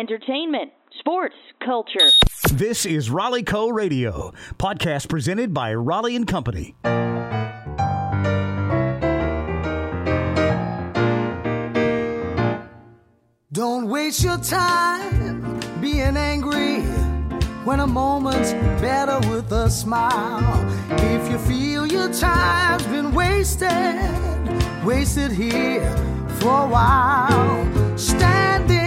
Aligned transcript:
entertainment, 0.00 0.72
sports, 0.98 1.34
culture. 1.62 2.08
This 2.52 2.86
is 2.86 3.10
Raleigh 3.10 3.42
Co 3.42 3.68
Radio, 3.68 4.32
podcast 4.56 5.10
presented 5.10 5.52
by 5.52 5.74
Raleigh 5.74 6.16
and 6.16 6.26
Company. 6.26 6.74
Don't 13.52 13.88
waste 13.88 14.24
your 14.24 14.38
time 14.38 15.60
being 15.82 16.16
angry 16.16 16.80
when 17.66 17.80
a 17.80 17.86
moment's 17.86 18.54
better 18.80 19.18
with 19.28 19.52
a 19.52 19.68
smile. 19.68 20.66
If 20.92 21.30
you 21.30 21.36
feel 21.40 21.86
your 21.86 22.10
time's 22.10 22.86
been 22.86 23.12
wasted, 23.12 23.68
waste 24.82 25.18
it 25.18 25.30
here 25.30 25.94
for 26.40 26.64
a 26.64 26.68
while. 26.68 27.98
Standing 27.98 28.50
at 28.60 28.66
the 28.66 28.79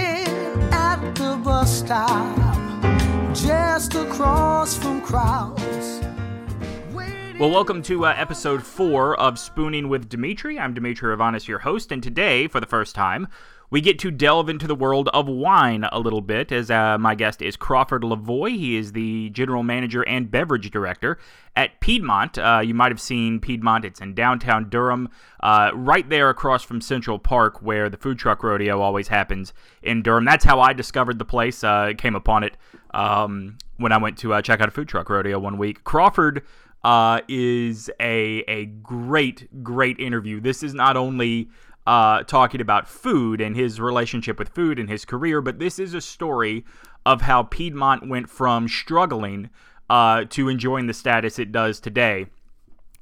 Well, 7.40 7.52
welcome 7.52 7.82
to 7.84 8.06
uh, 8.06 8.14
episode 8.18 8.62
four 8.62 9.18
of 9.18 9.36
Spooning 9.36 9.88
with 9.88 10.10
Dimitri. 10.10 10.60
I'm 10.60 10.74
Dimitri 10.74 11.16
Ravanis, 11.16 11.48
your 11.48 11.60
host, 11.60 11.94
and 11.94 12.04
today, 12.04 12.48
for 12.48 12.60
the 12.60 12.66
first 12.66 12.96
time, 12.96 13.30
we 13.74 13.82
get 13.82 13.98
to 13.98 14.12
delve 14.12 14.50
into 14.50 14.68
the 14.68 14.76
world 14.76 15.10
of 15.16 15.28
wine 15.28 15.84
a 15.92 16.00
little 16.00 16.22
bit, 16.22 16.52
as 16.52 16.70
uh, 16.70 16.96
my 17.00 17.16
guest 17.16 17.42
is 17.42 17.56
Crawford 17.56 18.04
Leavoy. 18.04 18.52
He 18.52 18.78
is 18.78 18.92
the 18.92 19.32
general 19.32 19.64
manager 19.64 20.04
and 20.04 20.30
beverage 20.30 20.70
director 20.70 21.18
at 21.56 21.80
Piedmont. 21.80 22.38
Uh, 22.38 22.62
you 22.64 22.76
might 22.76 22.92
have 22.92 23.02
seen 23.02 23.40
Piedmont. 23.40 23.84
It's 23.84 24.00
in 24.00 24.14
downtown 24.14 24.70
Durham, 24.70 25.10
uh, 25.40 25.72
right 25.74 26.08
there 26.08 26.30
across 26.30 26.62
from 26.62 26.82
Central 26.82 27.18
Park, 27.18 27.64
where 27.64 27.90
the 27.90 27.98
food 27.98 28.20
truck 28.20 28.44
rodeo 28.44 28.80
always 28.80 29.08
happens 29.08 29.54
in 29.82 30.04
Durham. 30.04 30.24
That's 30.24 30.46
how 30.46 30.60
I 30.60 30.74
discovered 30.74 31.18
the 31.18 31.26
place. 31.26 31.64
Uh, 31.64 31.94
came 31.98 32.14
upon 32.14 32.44
it 32.44 32.56
um, 32.94 33.58
when 33.78 33.92
I 33.92 33.98
went 33.98 34.20
to 34.20 34.36
uh, 34.36 34.44
check 34.44 34.62
out 34.62 34.68
a 34.68 34.72
food 34.72 34.88
truck 34.88 35.10
rodeo 35.10 35.40
one 35.40 35.58
week. 35.58 35.84
Crawford 35.84 36.44
uh, 36.84 37.22
is 37.28 37.90
a 38.00 38.44
a 38.48 38.66
great 38.66 39.64
great 39.64 40.00
interview. 40.00 40.40
This 40.40 40.62
is 40.62 40.76
not 40.76 40.96
only 40.96 41.50
uh, 41.86 42.24
talking 42.24 42.62
about 42.62 42.88
food 42.88 43.42
and 43.42 43.56
his 43.56 43.80
relationship 43.80 44.40
with 44.40 44.50
food 44.50 44.80
and 44.80 44.90
his 44.90 45.06
career, 45.06 45.42
but 45.42 45.60
this 45.60 45.80
is 45.80 45.94
a 45.94 46.02
story 46.02 46.66
of 47.06 47.22
how 47.22 47.44
Piedmont 47.44 48.08
went 48.08 48.30
from 48.30 48.68
struggling 48.68 49.50
uh, 49.90 50.26
to 50.30 50.48
enjoying 50.48 50.88
the 50.88 50.94
status 50.94 51.40
it 51.40 51.52
does 51.52 51.80
today. 51.80 52.28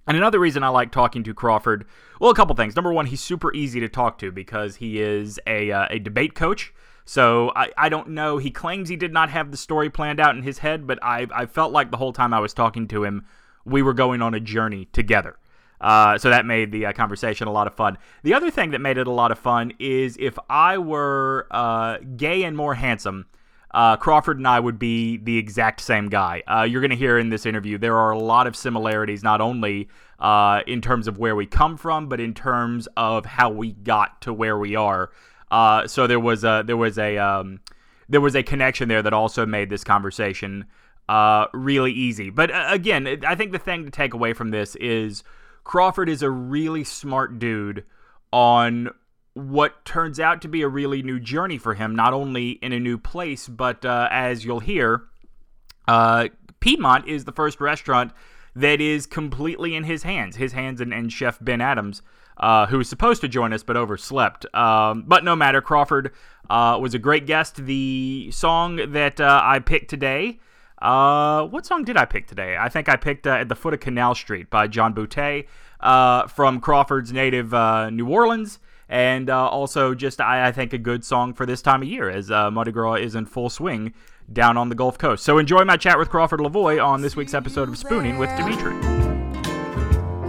And 0.08 0.18
another 0.18 0.40
reason 0.40 0.64
I 0.64 0.70
like 0.70 0.92
talking 0.92 1.24
to 1.24 1.34
Crawford, 1.34 1.86
well, 2.20 2.32
a 2.32 2.36
couple 2.36 2.56
things. 2.56 2.76
Number 2.76 2.92
one, 2.92 3.06
he's 3.06 3.22
super 3.22 3.54
easy 3.54 3.80
to 3.80 3.88
talk 3.88 4.18
to 4.20 4.32
because 4.32 4.78
he 4.78 5.00
is 5.00 5.40
a, 5.46 5.72
uh, 5.72 5.88
a 5.92 6.00
debate 6.00 6.34
coach. 6.34 6.74
So 7.06 7.52
I, 7.56 7.72
I 7.78 7.90
don't 7.90 8.10
know. 8.10 8.38
He 8.38 8.52
claims 8.52 8.90
he 8.90 8.96
did 8.96 9.14
not 9.14 9.30
have 9.30 9.52
the 9.52 9.58
story 9.58 9.90
planned 9.90 10.20
out 10.20 10.36
in 10.36 10.44
his 10.44 10.60
head, 10.60 10.88
but 10.88 10.98
I, 11.04 11.28
I 11.34 11.46
felt 11.46 11.72
like 11.72 11.92
the 11.92 11.98
whole 11.98 12.14
time 12.14 12.34
I 12.34 12.40
was 12.40 12.54
talking 12.54 12.88
to 12.90 13.04
him, 13.04 13.26
we 13.64 13.82
were 13.82 13.94
going 13.94 14.22
on 14.22 14.34
a 14.34 14.40
journey 14.40 14.86
together. 14.92 15.38
Uh, 15.82 16.16
so 16.18 16.30
that 16.30 16.46
made 16.46 16.72
the 16.72 16.86
uh, 16.86 16.94
conversation 16.94 17.48
a 17.48 17.52
lot 17.52 17.66
of 17.66 17.74
fun. 17.74 17.98
The 18.22 18.36
other 18.36 18.52
thing 18.52 18.72
that 18.72 18.80
made 18.80 18.98
it 18.98 19.08
a 19.08 19.12
lot 19.12 19.32
of 19.32 19.40
fun 19.40 19.74
is 19.80 20.16
if 20.20 20.38
I 20.48 20.78
were 20.78 21.48
uh, 21.50 21.98
gay 22.16 22.44
and 22.44 22.56
more 22.56 22.76
handsome, 22.76 23.26
uh, 23.72 23.98
Crawford 23.98 24.38
and 24.38 24.48
I 24.48 24.60
would 24.60 24.78
be 24.78 25.18
the 25.18 25.38
exact 25.38 25.82
same 25.82 26.08
guy. 26.08 26.44
Uh, 26.46 26.64
you're 26.64 26.82
going 26.82 26.92
to 26.92 26.98
hear 26.98 27.18
in 27.18 27.30
this 27.30 27.48
interview 27.48 27.80
there 27.80 27.98
are 27.98 28.12
a 28.12 28.20
lot 28.20 28.46
of 28.46 28.56
similarities, 28.56 29.24
not 29.24 29.42
only 29.42 29.90
in 30.68 30.82
terms 30.82 31.08
of 31.08 31.18
where 31.18 31.36
we 31.36 31.48
come 31.48 31.78
from, 31.78 32.08
but 32.08 32.20
in 32.20 32.36
terms 32.36 32.88
of 32.96 33.26
how 33.26 33.50
we 33.50 33.72
got 33.72 34.22
to 34.22 34.32
where 34.32 34.58
we 34.58 34.76
are. 34.76 35.10
so 35.88 36.06
there 36.06 36.20
was 36.20 36.44
a 36.44 36.64
there 36.66 36.78
was 36.78 37.00
a 37.00 37.18
um, 37.18 37.60
there 38.08 38.22
was 38.22 38.36
a 38.36 38.44
connection 38.44 38.88
there 38.88 39.02
that 39.02 39.14
also 39.14 39.48
made 39.48 39.70
this 39.72 39.84
conversation 39.84 40.66
really 41.54 41.94
easy. 41.94 42.30
But 42.30 42.52
again, 42.54 43.24
I 43.26 43.34
think 43.34 43.52
the 43.52 43.58
thing 43.58 43.86
to 43.86 43.90
take 43.90 44.14
away 44.14 44.34
from 44.34 44.52
this 44.52 44.76
is. 44.76 45.24
Crawford 45.64 46.10
is 46.10 46.22
a 46.22 46.30
really 46.30 46.84
smart 46.84 47.40
dude 47.40 47.86
on 48.34 48.90
what 49.34 49.86
turns 49.86 50.20
out 50.20 50.42
to 50.42 50.48
be 50.48 50.62
a 50.62 50.68
really 50.68 51.02
new 51.02 51.20
journey 51.20 51.58
for 51.58 51.74
him, 51.74 51.96
not 51.96 52.14
only 52.14 52.52
in 52.52 52.74
a 52.74 52.80
new 52.80 52.98
place, 52.98 53.48
but 53.48 53.86
uh, 53.86 54.08
as 54.12 54.44
you'll 54.44 54.60
hear, 54.60 55.04
uh, 55.88 56.28
Piedmont 56.60 57.08
is 57.08 57.26
the 57.26 57.32
first 57.32 57.62
restaurant 57.62 58.12
that 58.56 58.82
is 58.82 59.06
completely 59.06 59.76
in 59.76 59.86
his 59.86 60.04
hands, 60.04 60.36
his 60.36 60.52
hands 60.52 60.82
and, 60.82 60.94
and 60.94 61.12
Chef 61.12 61.38
Ben 61.42 61.62
Adams. 61.62 62.02
Uh, 62.38 62.66
who 62.66 62.80
was 62.80 62.90
supposed 62.90 63.22
to 63.22 63.28
join 63.28 63.54
us 63.54 63.62
but 63.62 63.78
overslept. 63.78 64.48
Um, 64.56 65.04
but 65.06 65.24
no 65.24 65.36
matter, 65.36 65.62
Crawford 65.62 66.12
uh, 66.50 66.76
was 66.82 66.96
a 66.96 66.98
great 66.98 67.28
guest. 67.28 67.58
The 67.68 68.32
song 68.32 68.94
that 68.94 69.22
uh, 69.22 69.42
I 69.44 69.60
picked 69.60 69.92
today 69.92 70.40
uh, 70.82 71.46
what 71.46 71.66
song 71.66 71.84
did 71.84 71.96
I 71.96 72.06
pick 72.06 72.28
today? 72.28 72.58
I 72.60 72.70
think 72.70 72.90
I 72.90 72.96
picked 72.96 73.28
uh, 73.28 73.32
"At 73.32 73.50
the 73.50 73.56
Foot 73.56 73.74
of 73.74 73.80
Canal 73.80 74.16
Street" 74.16 74.50
by 74.50 74.68
John 74.68 74.94
Boutté 74.94 75.46
uh, 75.80 76.28
from 76.28 76.60
Crawford's 76.60 77.14
native 77.14 77.54
uh, 77.54 77.90
New 77.90 78.10
Orleans, 78.10 78.60
and 78.90 79.30
uh, 79.30 79.48
also 79.48 79.94
just 79.94 80.20
I, 80.20 80.48
I, 80.48 80.52
think 80.52 80.74
a 80.74 80.78
good 80.80 81.06
song 81.06 81.34
for 81.34 81.46
this 81.46 81.62
time 81.62 81.84
of 81.84 81.88
year 81.88 82.10
as 82.10 82.32
uh, 82.32 82.50
Mardi 82.50 82.72
Gras 82.72 82.96
is 82.96 83.16
in 83.16 83.26
full 83.26 83.50
swing 83.50 83.94
down 84.32 84.58
on 84.58 84.70
the 84.70 84.76
Gulf 84.76 84.98
Coast. 84.98 85.24
So 85.24 85.38
enjoy 85.38 85.64
my 85.66 85.78
chat 85.78 86.00
with 86.00 86.10
Crawford 86.10 86.40
Leavoy 86.40 86.84
on 86.84 87.02
this 87.02 87.16
week's 87.16 87.34
episode 87.34 87.70
of 87.70 87.78
Spooning 87.78 88.18
with 88.18 88.36
Dimitri. 88.36 88.74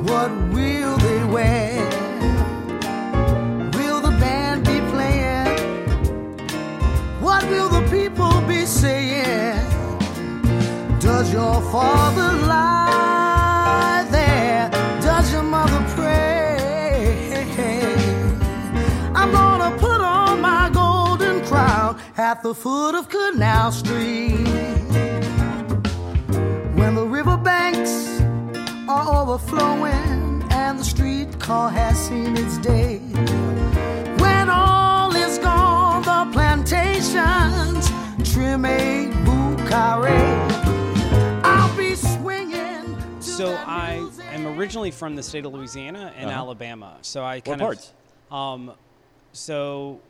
What 0.02 0.30
will 0.52 0.96
they 0.98 1.24
wear? 1.24 1.84
Will 3.74 4.00
the 4.00 4.10
band 4.20 4.64
be 4.66 4.80
playing? 4.90 5.88
What 7.20 7.44
will 7.44 7.68
the 7.68 7.88
people 7.88 8.40
be 8.42 8.66
saying? 8.66 9.61
Your 11.32 11.62
father 11.72 12.46
lie 12.46 14.06
there? 14.10 14.68
Does 15.00 15.32
your 15.32 15.42
mother 15.42 15.82
pray? 15.96 17.46
I'm 19.14 19.32
gonna 19.32 19.74
put 19.78 20.02
on 20.02 20.42
my 20.42 20.68
golden 20.68 21.42
crown 21.46 21.98
at 22.18 22.42
the 22.42 22.54
foot 22.54 22.94
of 22.94 23.08
Canal 23.08 23.72
Street. 23.72 24.46
When 26.76 26.94
the 26.96 27.06
riverbanks 27.06 28.20
are 28.86 29.22
overflowing 29.22 30.44
and 30.50 30.78
the 30.78 30.84
streetcar 30.84 31.70
has 31.70 31.96
seen 31.96 32.36
its 32.36 32.58
day. 32.58 32.98
When 34.18 34.50
all 34.50 35.16
is 35.16 35.38
gone, 35.38 36.02
the 36.02 36.30
plantations 36.30 37.90
trim 38.30 38.66
a 38.66 39.06
bouquet. 39.24 40.71
So 43.20 43.54
I 43.66 44.08
am 44.30 44.46
originally 44.46 44.90
from 44.90 45.16
the 45.16 45.22
state 45.22 45.44
of 45.46 45.52
Louisiana 45.52 46.12
and 46.16 46.28
uh-huh. 46.28 46.38
Alabama. 46.38 46.98
So 47.02 47.24
I 47.24 47.40
kind 47.40 47.60
what 47.60 47.66
parts? 47.66 47.92
of 48.30 48.36
um, 48.36 48.72
so 49.32 50.00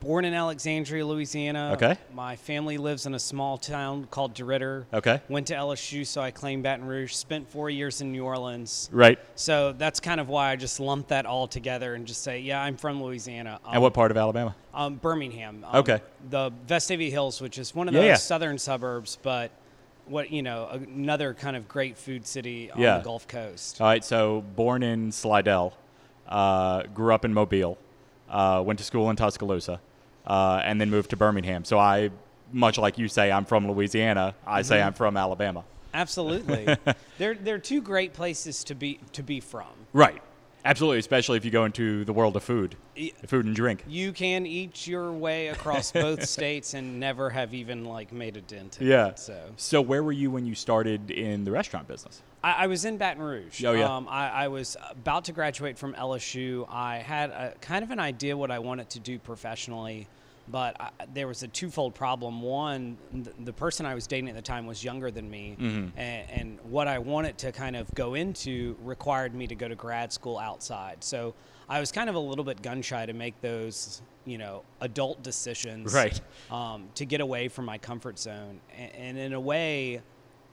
born 0.00 0.24
in 0.24 0.34
Alexandria, 0.34 1.04
Louisiana. 1.06 1.72
Okay. 1.72 1.96
My 2.12 2.36
family 2.36 2.76
lives 2.76 3.06
in 3.06 3.14
a 3.14 3.18
small 3.18 3.58
town 3.58 4.06
called 4.10 4.34
DeRidder. 4.34 4.84
Okay. 4.92 5.20
Went 5.28 5.46
to 5.48 5.54
LSU, 5.54 6.06
so 6.06 6.20
I 6.20 6.30
claimed 6.30 6.62
Baton 6.62 6.86
Rouge. 6.86 7.14
Spent 7.14 7.48
four 7.48 7.70
years 7.70 8.00
in 8.00 8.12
New 8.12 8.24
Orleans. 8.24 8.90
Right. 8.92 9.18
So 9.34 9.72
that's 9.72 10.00
kind 10.00 10.20
of 10.20 10.28
why 10.28 10.50
I 10.50 10.56
just 10.56 10.78
lumped 10.80 11.08
that 11.08 11.26
all 11.26 11.48
together 11.48 11.94
and 11.94 12.06
just 12.06 12.22
say, 12.22 12.40
yeah, 12.40 12.62
I'm 12.62 12.76
from 12.76 13.02
Louisiana. 13.02 13.58
Um, 13.64 13.74
and 13.74 13.82
what 13.82 13.94
part 13.94 14.10
of 14.10 14.16
Alabama? 14.16 14.54
Um, 14.74 14.96
Birmingham. 14.96 15.64
Um, 15.66 15.80
okay. 15.80 16.02
The 16.30 16.52
Vestavia 16.68 17.10
Hills, 17.10 17.40
which 17.40 17.58
is 17.58 17.74
one 17.74 17.88
of 17.88 17.94
yeah, 17.94 18.02
yeah. 18.02 18.14
southern 18.14 18.58
suburbs, 18.58 19.18
but 19.22 19.50
what 20.06 20.30
you 20.30 20.42
know 20.42 20.68
another 20.70 21.34
kind 21.34 21.56
of 21.56 21.68
great 21.68 21.96
food 21.96 22.26
city 22.26 22.70
on 22.70 22.80
yeah. 22.80 22.98
the 22.98 23.04
Gulf 23.04 23.26
Coast. 23.28 23.80
All 23.80 23.86
right, 23.86 24.04
so 24.04 24.42
born 24.56 24.82
in 24.82 25.12
Slidell, 25.12 25.74
uh, 26.28 26.84
grew 26.94 27.14
up 27.14 27.24
in 27.24 27.32
Mobile, 27.32 27.78
uh, 28.28 28.62
went 28.64 28.78
to 28.78 28.84
school 28.84 29.10
in 29.10 29.16
Tuscaloosa, 29.16 29.80
uh, 30.26 30.60
and 30.64 30.80
then 30.80 30.90
moved 30.90 31.10
to 31.10 31.16
Birmingham. 31.16 31.64
So 31.64 31.78
I, 31.78 32.10
much 32.52 32.78
like 32.78 32.98
you 32.98 33.08
say, 33.08 33.30
I'm 33.32 33.44
from 33.44 33.70
Louisiana. 33.70 34.34
I 34.46 34.60
mm-hmm. 34.60 34.68
say 34.68 34.82
I'm 34.82 34.94
from 34.94 35.16
Alabama. 35.16 35.64
Absolutely, 35.92 36.76
they're 37.18 37.34
they're 37.34 37.58
two 37.58 37.80
great 37.80 38.12
places 38.12 38.64
to 38.64 38.74
be 38.74 38.98
to 39.12 39.22
be 39.22 39.40
from. 39.40 39.66
Right. 39.92 40.22
Absolutely, 40.64 40.98
especially 40.98 41.36
if 41.36 41.44
you 41.44 41.50
go 41.50 41.66
into 41.66 42.04
the 42.06 42.12
world 42.12 42.36
of 42.36 42.42
food, 42.42 42.76
food 43.26 43.44
and 43.44 43.54
drink. 43.54 43.84
You 43.86 44.12
can 44.12 44.46
eat 44.46 44.86
your 44.86 45.12
way 45.12 45.48
across 45.48 45.92
both 45.92 46.26
states 46.26 46.72
and 46.72 46.98
never 46.98 47.28
have 47.28 47.52
even 47.52 47.84
like 47.84 48.12
made 48.12 48.36
a 48.36 48.40
dent. 48.40 48.78
yeah. 48.80 49.08
It, 49.08 49.18
so. 49.18 49.38
so 49.56 49.82
where 49.82 50.02
were 50.02 50.12
you 50.12 50.30
when 50.30 50.46
you 50.46 50.54
started 50.54 51.10
in 51.10 51.44
the 51.44 51.50
restaurant 51.50 51.86
business? 51.86 52.22
I, 52.42 52.64
I 52.64 52.66
was 52.66 52.84
in 52.84 52.96
Baton 52.96 53.22
Rouge. 53.22 53.62
Oh 53.64 53.72
yeah. 53.72 53.94
Um, 53.94 54.08
I, 54.08 54.30
I, 54.30 54.48
was 54.48 54.76
about 54.90 55.24
to 55.24 55.32
graduate 55.32 55.78
from 55.78 55.94
LSU. 55.94 56.66
I 56.70 56.98
had 56.98 57.30
a, 57.30 57.54
kind 57.60 57.82
of 57.82 57.90
an 57.90 57.98
idea 57.98 58.36
what 58.36 58.50
I 58.50 58.58
wanted 58.58 58.88
to 58.90 59.00
do 59.00 59.18
professionally. 59.18 60.08
But 60.48 60.76
I, 60.80 60.90
there 61.12 61.26
was 61.26 61.42
a 61.42 61.48
twofold 61.48 61.94
problem. 61.94 62.42
One, 62.42 62.96
the, 63.12 63.32
the 63.44 63.52
person 63.52 63.86
I 63.86 63.94
was 63.94 64.06
dating 64.06 64.28
at 64.28 64.34
the 64.36 64.42
time 64.42 64.66
was 64.66 64.82
younger 64.84 65.10
than 65.10 65.30
me, 65.30 65.56
Mm-hmm. 65.58 65.98
and, 65.98 66.30
and 66.30 66.58
what 66.70 66.86
I 66.88 66.98
wanted 66.98 67.38
to 67.38 67.52
kind 67.52 67.76
of 67.76 67.92
go 67.94 68.14
into 68.14 68.76
required 68.82 69.34
me 69.34 69.46
to 69.46 69.54
go 69.54 69.68
to 69.68 69.74
grad 69.74 70.12
school 70.12 70.38
outside. 70.38 71.02
So 71.04 71.34
I 71.68 71.80
was 71.80 71.90
kind 71.92 72.08
of 72.10 72.14
a 72.14 72.18
little 72.20 72.44
bit 72.44 72.60
gun 72.62 72.82
shy 72.82 73.06
to 73.06 73.12
make 73.14 73.40
those, 73.40 74.02
you 74.26 74.36
know, 74.38 74.62
adult 74.80 75.22
decisions, 75.22 75.94
Right. 75.94 76.20
Um, 76.50 76.88
to 76.96 77.06
get 77.06 77.20
away 77.20 77.48
from 77.48 77.64
my 77.64 77.78
comfort 77.78 78.18
zone, 78.18 78.60
and, 78.76 78.92
and 78.94 79.18
in 79.18 79.32
a 79.32 79.40
way. 79.40 80.02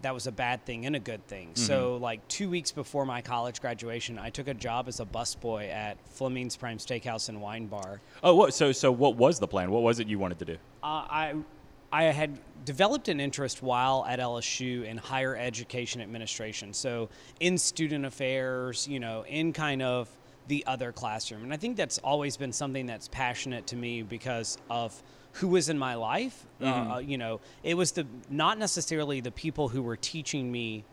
That 0.02 0.14
was 0.14 0.28
a 0.28 0.32
bad 0.32 0.66
thing 0.66 0.86
and 0.86 0.96
a 0.96 1.00
good 1.00 1.26
thing. 1.28 1.50
Mm-hmm. 1.50 1.66
So, 1.66 1.98
like 1.98 2.28
two 2.28 2.50
weeks 2.50 2.72
before 2.72 3.06
my 3.06 3.22
college 3.22 3.62
graduation, 3.62 4.18
I 4.18 4.30
took 4.30 4.48
a 4.48 4.54
job 4.54 4.88
as 4.88 5.00
a 5.00 5.06
busboy 5.06 5.70
at 5.70 5.98
Fleming's 6.10 6.56
Prime 6.56 6.78
Steakhouse 6.78 7.30
and 7.30 7.42
Wine 7.42 7.68
Bar. 7.68 8.02
Oh, 8.24 8.36
what, 8.36 8.54
so 8.54 8.72
so 8.72 8.92
what 8.92 9.16
was 9.16 9.40
the 9.40 9.48
plan? 9.48 9.72
What 9.72 9.84
was 9.84 10.00
it 10.00 10.08
you 10.08 10.20
wanted 10.20 10.40
to 10.40 10.46
do? 10.46 10.58
Uh, 10.84 11.06
I 11.10 11.36
I 11.92 12.04
had 12.04 12.40
developed 12.64 13.10
an 13.10 13.20
interest 13.20 13.62
while 13.62 14.06
at 14.08 14.20
LSU 14.20 14.86
in 14.86 14.98
higher 14.98 15.36
education 15.36 16.02
administration. 16.02 16.74
So 16.74 17.10
in 17.40 17.58
student 17.58 18.06
affairs, 18.06 18.88
you 18.88 19.00
know, 19.00 19.26
in 19.28 19.52
kind 19.52 19.82
of 19.82 20.10
the 20.48 20.66
other 20.66 20.92
classroom. 20.92 21.44
And 21.44 21.54
I 21.54 21.58
think 21.58 21.78
that's 21.78 21.98
always 22.00 22.38
been 22.38 22.52
something 22.52 22.86
that's 22.86 23.08
passionate 23.08 23.68
to 23.68 23.76
me 23.76 24.02
because 24.02 24.58
of 24.70 25.02
who 25.34 25.48
was 25.48 25.70
in 25.70 25.78
my 25.78 25.96
life. 25.96 26.46
Uh, 26.62 27.00
you 27.00 27.18
know, 27.18 27.40
it 27.64 27.76
was 27.76 27.94
the 27.94 28.06
not 28.30 28.58
necessarily 28.58 29.22
the 29.22 29.32
people 29.32 29.70
who 29.70 29.82
were 29.82 29.98
teaching 29.98 30.52
me 30.52 30.84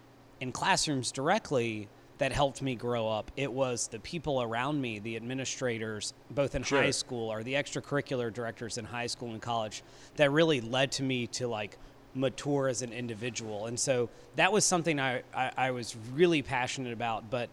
in 0.40 0.52
classrooms 0.52 1.12
directly 1.12 1.88
that 2.18 2.32
helped 2.32 2.62
me 2.62 2.74
grow 2.74 3.08
up. 3.08 3.30
It 3.36 3.52
was 3.52 3.88
the 3.88 4.00
people 4.00 4.42
around 4.42 4.80
me, 4.80 4.98
the 4.98 5.16
administrators, 5.16 6.14
both 6.30 6.54
in 6.54 6.62
high 6.62 6.90
school 6.90 7.30
or 7.30 7.42
the 7.42 7.54
extracurricular 7.54 8.32
directors 8.32 8.76
in 8.76 8.84
high 8.84 9.06
school 9.06 9.30
and 9.32 9.40
college, 9.40 9.82
that 10.16 10.30
really 10.30 10.60
led 10.60 10.92
to 10.92 11.02
me 11.02 11.26
to 11.28 11.46
like 11.46 11.78
mature 12.14 12.68
as 12.68 12.82
an 12.82 12.92
individual. 12.92 13.66
And 13.66 13.78
so 13.78 14.08
that 14.36 14.52
was 14.52 14.64
something 14.64 14.98
I, 14.98 15.22
I, 15.32 15.52
I 15.56 15.70
was 15.70 15.96
really 16.12 16.42
passionate 16.42 16.92
about. 16.92 17.30
But 17.30 17.50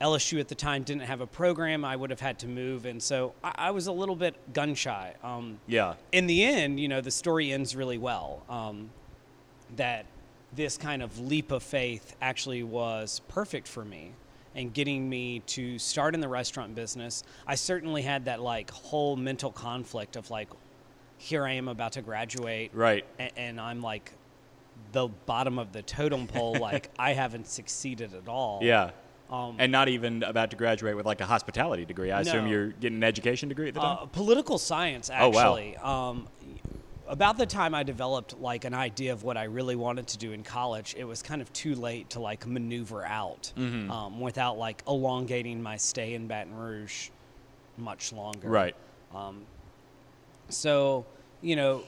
LSU 0.00 0.40
at 0.40 0.48
the 0.48 0.54
time 0.54 0.82
didn't 0.82 1.02
have 1.02 1.20
a 1.20 1.26
program. 1.26 1.84
I 1.84 1.94
would 1.94 2.10
have 2.10 2.20
had 2.20 2.38
to 2.40 2.46
move. 2.48 2.86
And 2.86 3.02
so 3.02 3.34
I, 3.44 3.52
I 3.56 3.70
was 3.70 3.86
a 3.86 3.92
little 3.92 4.16
bit 4.16 4.34
gun 4.54 4.74
shy. 4.74 5.14
Um, 5.22 5.58
Yeah. 5.66 5.94
in 6.12 6.26
the 6.26 6.42
end, 6.44 6.80
you 6.80 6.88
know, 6.88 7.00
the 7.00 7.10
story 7.10 7.52
ends 7.52 7.76
really 7.76 7.98
well. 7.98 8.42
Um, 8.48 8.90
that 9.76 10.06
this 10.54 10.76
kind 10.76 11.02
of 11.02 11.18
leap 11.20 11.52
of 11.52 11.62
faith 11.62 12.16
actually 12.20 12.62
was 12.62 13.20
perfect 13.28 13.68
for 13.68 13.84
me 13.84 14.12
and 14.56 14.72
getting 14.74 15.08
me 15.08 15.40
to 15.46 15.78
start 15.78 16.12
in 16.14 16.20
the 16.20 16.28
restaurant 16.28 16.74
business. 16.74 17.22
I 17.46 17.54
certainly 17.54 18.02
had 18.02 18.24
that 18.24 18.40
like 18.40 18.70
whole 18.70 19.14
mental 19.16 19.52
conflict 19.52 20.16
of 20.16 20.28
like, 20.30 20.48
here 21.18 21.44
I 21.44 21.52
am 21.52 21.68
about 21.68 21.92
to 21.92 22.02
graduate, 22.02 22.70
Right. 22.74 23.04
and, 23.18 23.30
and 23.36 23.60
I'm 23.60 23.80
like 23.82 24.12
the 24.92 25.08
bottom 25.26 25.58
of 25.58 25.70
the 25.72 25.82
totem 25.82 26.26
pole. 26.26 26.54
like 26.60 26.90
I 26.98 27.12
haven't 27.12 27.46
succeeded 27.46 28.14
at 28.14 28.26
all. 28.26 28.58
Yeah. 28.62 28.90
Um, 29.30 29.56
and 29.58 29.70
not 29.70 29.88
even 29.88 30.22
about 30.24 30.50
to 30.50 30.56
graduate 30.56 30.96
with 30.96 31.06
like 31.06 31.20
a 31.20 31.26
hospitality 31.26 31.84
degree. 31.84 32.10
I 32.10 32.20
assume 32.22 32.46
you're 32.48 32.68
getting 32.68 32.96
an 32.98 33.04
education 33.04 33.48
degree 33.48 33.68
at 33.68 33.74
the 33.74 33.80
time. 33.80 33.98
Uh, 34.02 34.06
political 34.06 34.58
science, 34.58 35.08
actually. 35.08 35.76
Oh, 35.80 35.84
wow. 35.84 36.10
Um, 36.10 36.28
about 37.08 37.38
the 37.38 37.46
time 37.46 37.74
I 37.74 37.82
developed 37.82 38.38
like 38.40 38.64
an 38.64 38.74
idea 38.74 39.12
of 39.12 39.22
what 39.24 39.36
I 39.36 39.44
really 39.44 39.74
wanted 39.76 40.06
to 40.08 40.18
do 40.18 40.32
in 40.32 40.42
college, 40.44 40.94
it 40.98 41.04
was 41.04 41.22
kind 41.22 41.40
of 41.42 41.52
too 41.52 41.74
late 41.74 42.10
to 42.10 42.20
like 42.20 42.46
maneuver 42.46 43.04
out 43.04 43.52
Mm-hmm. 43.56 43.90
um, 43.90 44.20
without 44.20 44.58
like 44.58 44.82
elongating 44.88 45.62
my 45.62 45.76
stay 45.76 46.14
in 46.14 46.26
Baton 46.26 46.54
Rouge 46.56 47.10
much 47.76 48.12
longer. 48.12 48.48
right. 48.48 48.74
So, 50.48 51.06
you 51.42 51.56
know, 51.56 51.82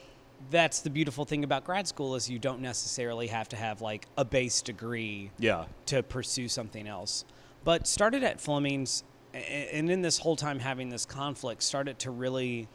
that's 0.49 0.79
the 0.81 0.89
beautiful 0.89 1.25
thing 1.25 1.43
about 1.43 1.63
grad 1.63 1.87
school 1.87 2.15
is 2.15 2.29
you 2.29 2.39
don't 2.39 2.61
necessarily 2.61 3.27
have 3.27 3.49
to 3.49 3.55
have 3.55 3.81
like 3.81 4.07
a 4.17 4.25
base 4.25 4.61
degree 4.61 5.31
Yeah. 5.39 5.65
to 5.87 6.03
pursue 6.03 6.47
something 6.47 6.87
else. 6.87 7.25
But 7.63 7.87
started 7.87 8.23
at 8.23 8.41
Fleming's, 8.41 9.03
and 9.33 9.89
in 9.89 10.01
this 10.01 10.17
whole 10.19 10.35
time 10.35 10.59
having 10.59 10.89
this 10.89 11.05
conflict, 11.05 11.63
started 11.63 11.97
to 11.99 12.11
really 12.11 12.67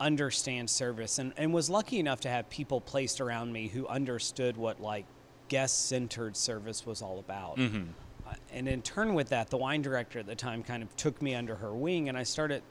understand 0.00 0.68
service 0.68 1.18
and, 1.18 1.32
and 1.36 1.52
was 1.52 1.70
lucky 1.70 1.98
enough 1.98 2.20
to 2.20 2.28
have 2.28 2.48
people 2.50 2.80
placed 2.80 3.20
around 3.20 3.52
me 3.52 3.68
who 3.68 3.86
understood 3.86 4.56
what 4.56 4.80
like 4.80 5.04
guest 5.48 5.86
centered 5.88 6.36
service 6.36 6.84
was 6.86 7.02
all 7.02 7.18
about. 7.18 7.58
Uh, 7.58 8.34
And 8.52 8.68
in 8.68 8.82
turn 8.82 9.14
with 9.14 9.28
that, 9.30 9.50
the 9.50 9.56
wine 9.58 9.82
director 9.82 10.18
at 10.20 10.26
the 10.26 10.34
time 10.34 10.62
kind 10.62 10.82
of 10.82 10.94
took 10.96 11.20
me 11.20 11.34
under 11.34 11.56
her 11.56 11.72
wing 11.74 12.08
and 12.08 12.16
I 12.16 12.22
started 12.22 12.62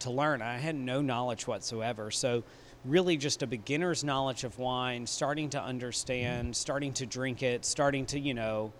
to 0.00 0.10
learn. 0.10 0.42
I 0.42 0.58
had 0.58 0.74
no 0.76 1.00
knowledge 1.00 1.46
whatsoever. 1.46 2.10
So, 2.10 2.42
really, 2.84 3.16
just 3.16 3.42
a 3.42 3.46
beginner's 3.46 4.04
knowledge 4.04 4.44
of 4.44 4.58
wine, 4.58 5.06
starting 5.06 5.50
to 5.50 5.62
understand, 5.62 6.48
mm-hmm. 6.48 6.52
starting 6.52 6.92
to 6.94 7.06
drink 7.06 7.42
it, 7.42 7.64
starting 7.64 8.06
to, 8.06 8.18
you 8.18 8.34
know, 8.34 8.72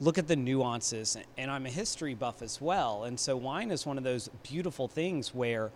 look 0.00 0.18
at 0.18 0.26
the 0.26 0.36
nuances. 0.36 1.16
And 1.38 1.50
I'm 1.50 1.66
a 1.66 1.70
history 1.70 2.14
buff 2.14 2.42
as 2.42 2.60
well. 2.60 3.04
And 3.04 3.18
so, 3.18 3.36
wine 3.36 3.70
is 3.70 3.86
one 3.86 3.98
of 3.98 4.04
those 4.04 4.28
beautiful 4.42 4.88
things 4.88 5.34
where 5.34 5.70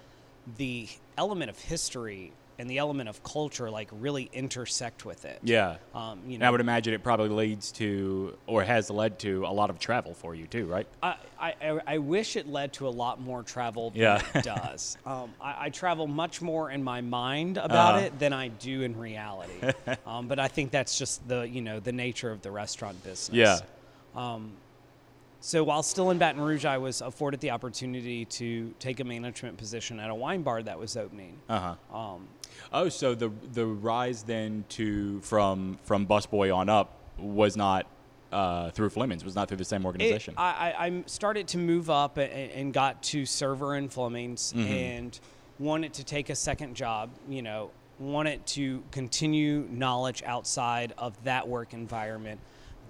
the 0.57 0.89
element 1.17 1.51
of 1.51 1.59
history 1.59 2.33
and 2.61 2.69
the 2.71 2.77
element 2.79 3.09
of 3.09 3.23
culture 3.25 3.71
like 3.71 3.89
really 3.91 4.29
intersect 4.35 5.07
with 5.07 5.25
it. 5.25 5.41
Yeah. 5.43 5.77
Um, 5.95 6.21
you 6.27 6.35
And 6.35 6.45
I 6.45 6.51
would 6.51 6.61
imagine 6.61 6.93
it 6.93 7.03
probably 7.03 7.31
leads 7.31 7.73
to, 7.73 8.37
or 8.47 8.62
has 8.62 8.91
led 8.91 9.19
to, 9.21 9.47
a 9.47 9.53
lot 9.53 9.71
of 9.71 9.79
travel 9.79 10.12
for 10.12 10.35
you 10.35 10.47
too, 10.47 10.67
right? 10.67 10.87
I, 11.03 11.15
I, 11.41 11.55
I- 11.62 11.81
I 11.95 11.99
wish 11.99 12.37
it 12.37 12.47
led 12.47 12.75
to 12.75 12.87
a 12.87 12.91
lot 12.91 13.19
more 13.21 13.43
travel 13.43 13.91
than 13.91 14.03
Yeah. 14.03 14.23
it 14.35 14.45
does. 14.57 14.99
Um, 15.07 15.33
I, 15.41 15.67
I 15.67 15.71
travel 15.71 16.07
much 16.07 16.43
more 16.43 16.71
in 16.71 16.85
my 16.85 17.01
mind 17.01 17.57
about 17.57 17.95
Uh-huh. 17.95 18.05
it 18.07 18.19
than 18.19 18.35
I 18.35 18.49
do 18.49 18.83
in 18.83 18.97
reality. 18.99 19.73
um, 20.07 20.29
but 20.29 20.39
I 20.39 20.49
think 20.49 20.71
that's 20.71 20.99
just 20.99 21.27
the 21.27 21.49
you 21.49 21.62
know 21.62 21.81
the 21.81 21.93
nature 21.93 22.31
of 22.31 22.43
the 22.43 22.51
restaurant 22.51 23.03
business. 23.03 23.35
Yeah. 23.35 23.59
So 25.41 25.65
while 25.65 25.83
still 25.83 26.11
in 26.11 26.19
Baton 26.19 26.41
Rouge, 26.41 26.65
I 26.67 26.79
was 26.79 27.01
afforded 27.01 27.41
the 27.41 27.51
opportunity 27.51 28.25
to 28.27 28.75
take 28.79 29.01
a 29.01 29.05
management 29.05 29.57
position 29.57 29.99
at 29.99 30.11
a 30.11 30.15
wine 30.15 30.43
bar 30.43 30.63
that 30.63 30.79
was 30.79 30.97
opening. 30.97 31.39
Uh 31.49 31.75
huh. 31.91 31.97
Um, 31.99 32.29
Oh, 32.73 32.89
so 32.89 33.15
the 33.15 33.31
the 33.53 33.65
rise 33.65 34.23
then 34.23 34.65
to 34.71 35.21
from 35.23 35.79
from 35.85 36.07
busboy 36.07 36.55
on 36.55 36.69
up 36.69 36.95
was 37.19 37.57
not 37.57 37.87
uh, 38.33 38.71
through 38.71 38.91
Fleming's, 38.91 39.25
was 39.25 39.35
not 39.35 39.49
through 39.49 39.57
the 39.57 39.65
same 39.65 39.85
organization. 39.87 40.35
I, 40.37 40.75
I, 40.79 40.87
I 40.87 41.03
started 41.07 41.49
to 41.49 41.59
move 41.59 41.89
up 41.91 42.17
and, 42.19 42.31
and 42.33 42.73
got 42.73 43.03
to 43.05 43.25
server 43.27 43.75
in 43.77 43.89
Fleming's 43.89 44.53
Mm-hmm. 44.53 44.73
and 44.73 45.21
wanted 45.59 45.95
to 45.95 46.05
take 46.05 46.31
a 46.31 46.35
second 46.35 46.75
job, 46.75 47.11
you 47.29 47.43
know, 47.43 47.71
wanted 47.99 48.45
to 48.47 48.83
continue 48.93 49.67
knowledge 49.71 50.23
outside 50.25 50.93
of 50.97 51.23
that 51.25 51.49
work 51.49 51.73
environment. 51.75 52.41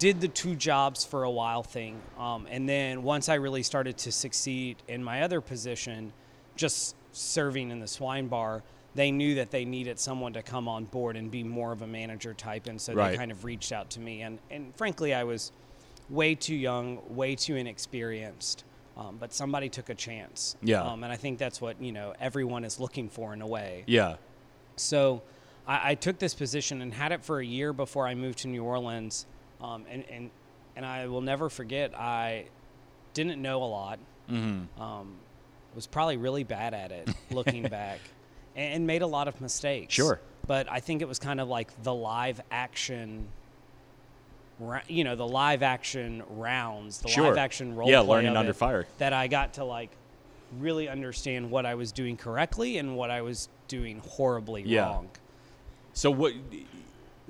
Did 0.01 0.19
the 0.19 0.27
two 0.27 0.55
jobs 0.55 1.05
for 1.05 1.21
a 1.21 1.29
while 1.29 1.61
thing. 1.61 2.01
Um, 2.17 2.47
and 2.49 2.67
then 2.67 3.03
once 3.03 3.29
I 3.29 3.35
really 3.35 3.61
started 3.61 3.99
to 3.99 4.11
succeed 4.11 4.77
in 4.87 5.03
my 5.03 5.21
other 5.21 5.41
position, 5.41 6.11
just 6.55 6.95
serving 7.11 7.69
in 7.69 7.79
the 7.79 7.87
swine 7.87 8.27
bar, 8.27 8.63
they 8.95 9.11
knew 9.11 9.35
that 9.35 9.51
they 9.51 9.63
needed 9.63 9.99
someone 9.99 10.33
to 10.33 10.41
come 10.41 10.67
on 10.67 10.85
board 10.85 11.17
and 11.17 11.29
be 11.29 11.43
more 11.43 11.71
of 11.71 11.83
a 11.83 11.87
manager 11.87 12.33
type. 12.33 12.65
And 12.65 12.81
so 12.81 12.93
Right. 12.93 13.11
they 13.11 13.17
kind 13.17 13.31
of 13.31 13.45
reached 13.45 13.71
out 13.71 13.91
to 13.91 13.99
me. 13.99 14.23
And, 14.23 14.39
and 14.49 14.75
frankly, 14.75 15.13
I 15.13 15.23
was 15.23 15.51
way 16.09 16.33
too 16.33 16.55
young, 16.55 16.99
way 17.15 17.35
too 17.35 17.55
inexperienced. 17.55 18.63
Um, 18.97 19.17
but 19.19 19.31
somebody 19.33 19.69
took 19.69 19.89
a 19.89 19.95
chance. 19.95 20.55
Yeah. 20.63 20.81
Um, 20.81 21.03
and 21.03 21.13
I 21.13 21.15
think 21.15 21.37
that's 21.37 21.61
what 21.61 21.79
you 21.79 21.91
know 21.91 22.15
everyone 22.19 22.65
is 22.65 22.79
looking 22.79 23.07
for 23.07 23.33
in 23.33 23.41
a 23.43 23.47
way. 23.47 23.83
yeah. 23.85 24.15
So 24.77 25.21
I, 25.67 25.91
I 25.91 25.95
took 25.95 26.17
this 26.17 26.33
position 26.33 26.81
and 26.81 26.91
had 26.91 27.11
it 27.11 27.23
for 27.23 27.39
a 27.39 27.45
year 27.45 27.71
before 27.71 28.07
I 28.07 28.15
moved 28.15 28.39
to 28.39 28.47
New 28.47 28.63
Orleans. 28.63 29.27
Um, 29.61 29.85
and, 29.89 30.03
and 30.09 30.29
and 30.75 30.85
I 30.85 31.07
will 31.07 31.21
never 31.21 31.49
forget. 31.49 31.93
I 31.97 32.45
didn't 33.13 33.41
know 33.41 33.63
a 33.63 33.65
lot. 33.65 33.99
Mm-hmm. 34.29 34.81
Um, 34.81 35.15
was 35.75 35.87
probably 35.87 36.17
really 36.17 36.43
bad 36.43 36.73
at 36.73 36.91
it 36.91 37.09
looking 37.31 37.63
back, 37.63 37.99
and, 38.55 38.73
and 38.75 38.87
made 38.87 39.01
a 39.01 39.07
lot 39.07 39.27
of 39.27 39.39
mistakes. 39.41 39.93
Sure. 39.93 40.19
But 40.47 40.69
I 40.71 40.79
think 40.79 41.01
it 41.01 41.07
was 41.07 41.19
kind 41.19 41.39
of 41.39 41.47
like 41.47 41.83
the 41.83 41.93
live 41.93 42.41
action. 42.51 43.27
You 44.87 45.03
know 45.03 45.15
the 45.15 45.27
live 45.27 45.63
action 45.63 46.21
rounds, 46.29 46.99
the 46.99 47.07
Sure. 47.09 47.29
live 47.29 47.37
action 47.37 47.75
role. 47.75 47.89
Yeah, 47.89 48.01
learning 48.01 48.37
under 48.37 48.53
fire. 48.53 48.85
That 48.99 49.11
I 49.11 49.27
got 49.27 49.53
to 49.55 49.63
like 49.63 49.89
really 50.59 50.87
understand 50.87 51.49
what 51.49 51.65
I 51.65 51.75
was 51.75 51.91
doing 51.91 52.15
correctly 52.15 52.77
and 52.77 52.95
what 52.95 53.09
I 53.09 53.21
was 53.21 53.49
doing 53.67 53.99
horribly 54.07 54.61
Yeah. 54.63 54.81
wrong. 54.83 55.09
So 55.93 56.11
what 56.11 56.33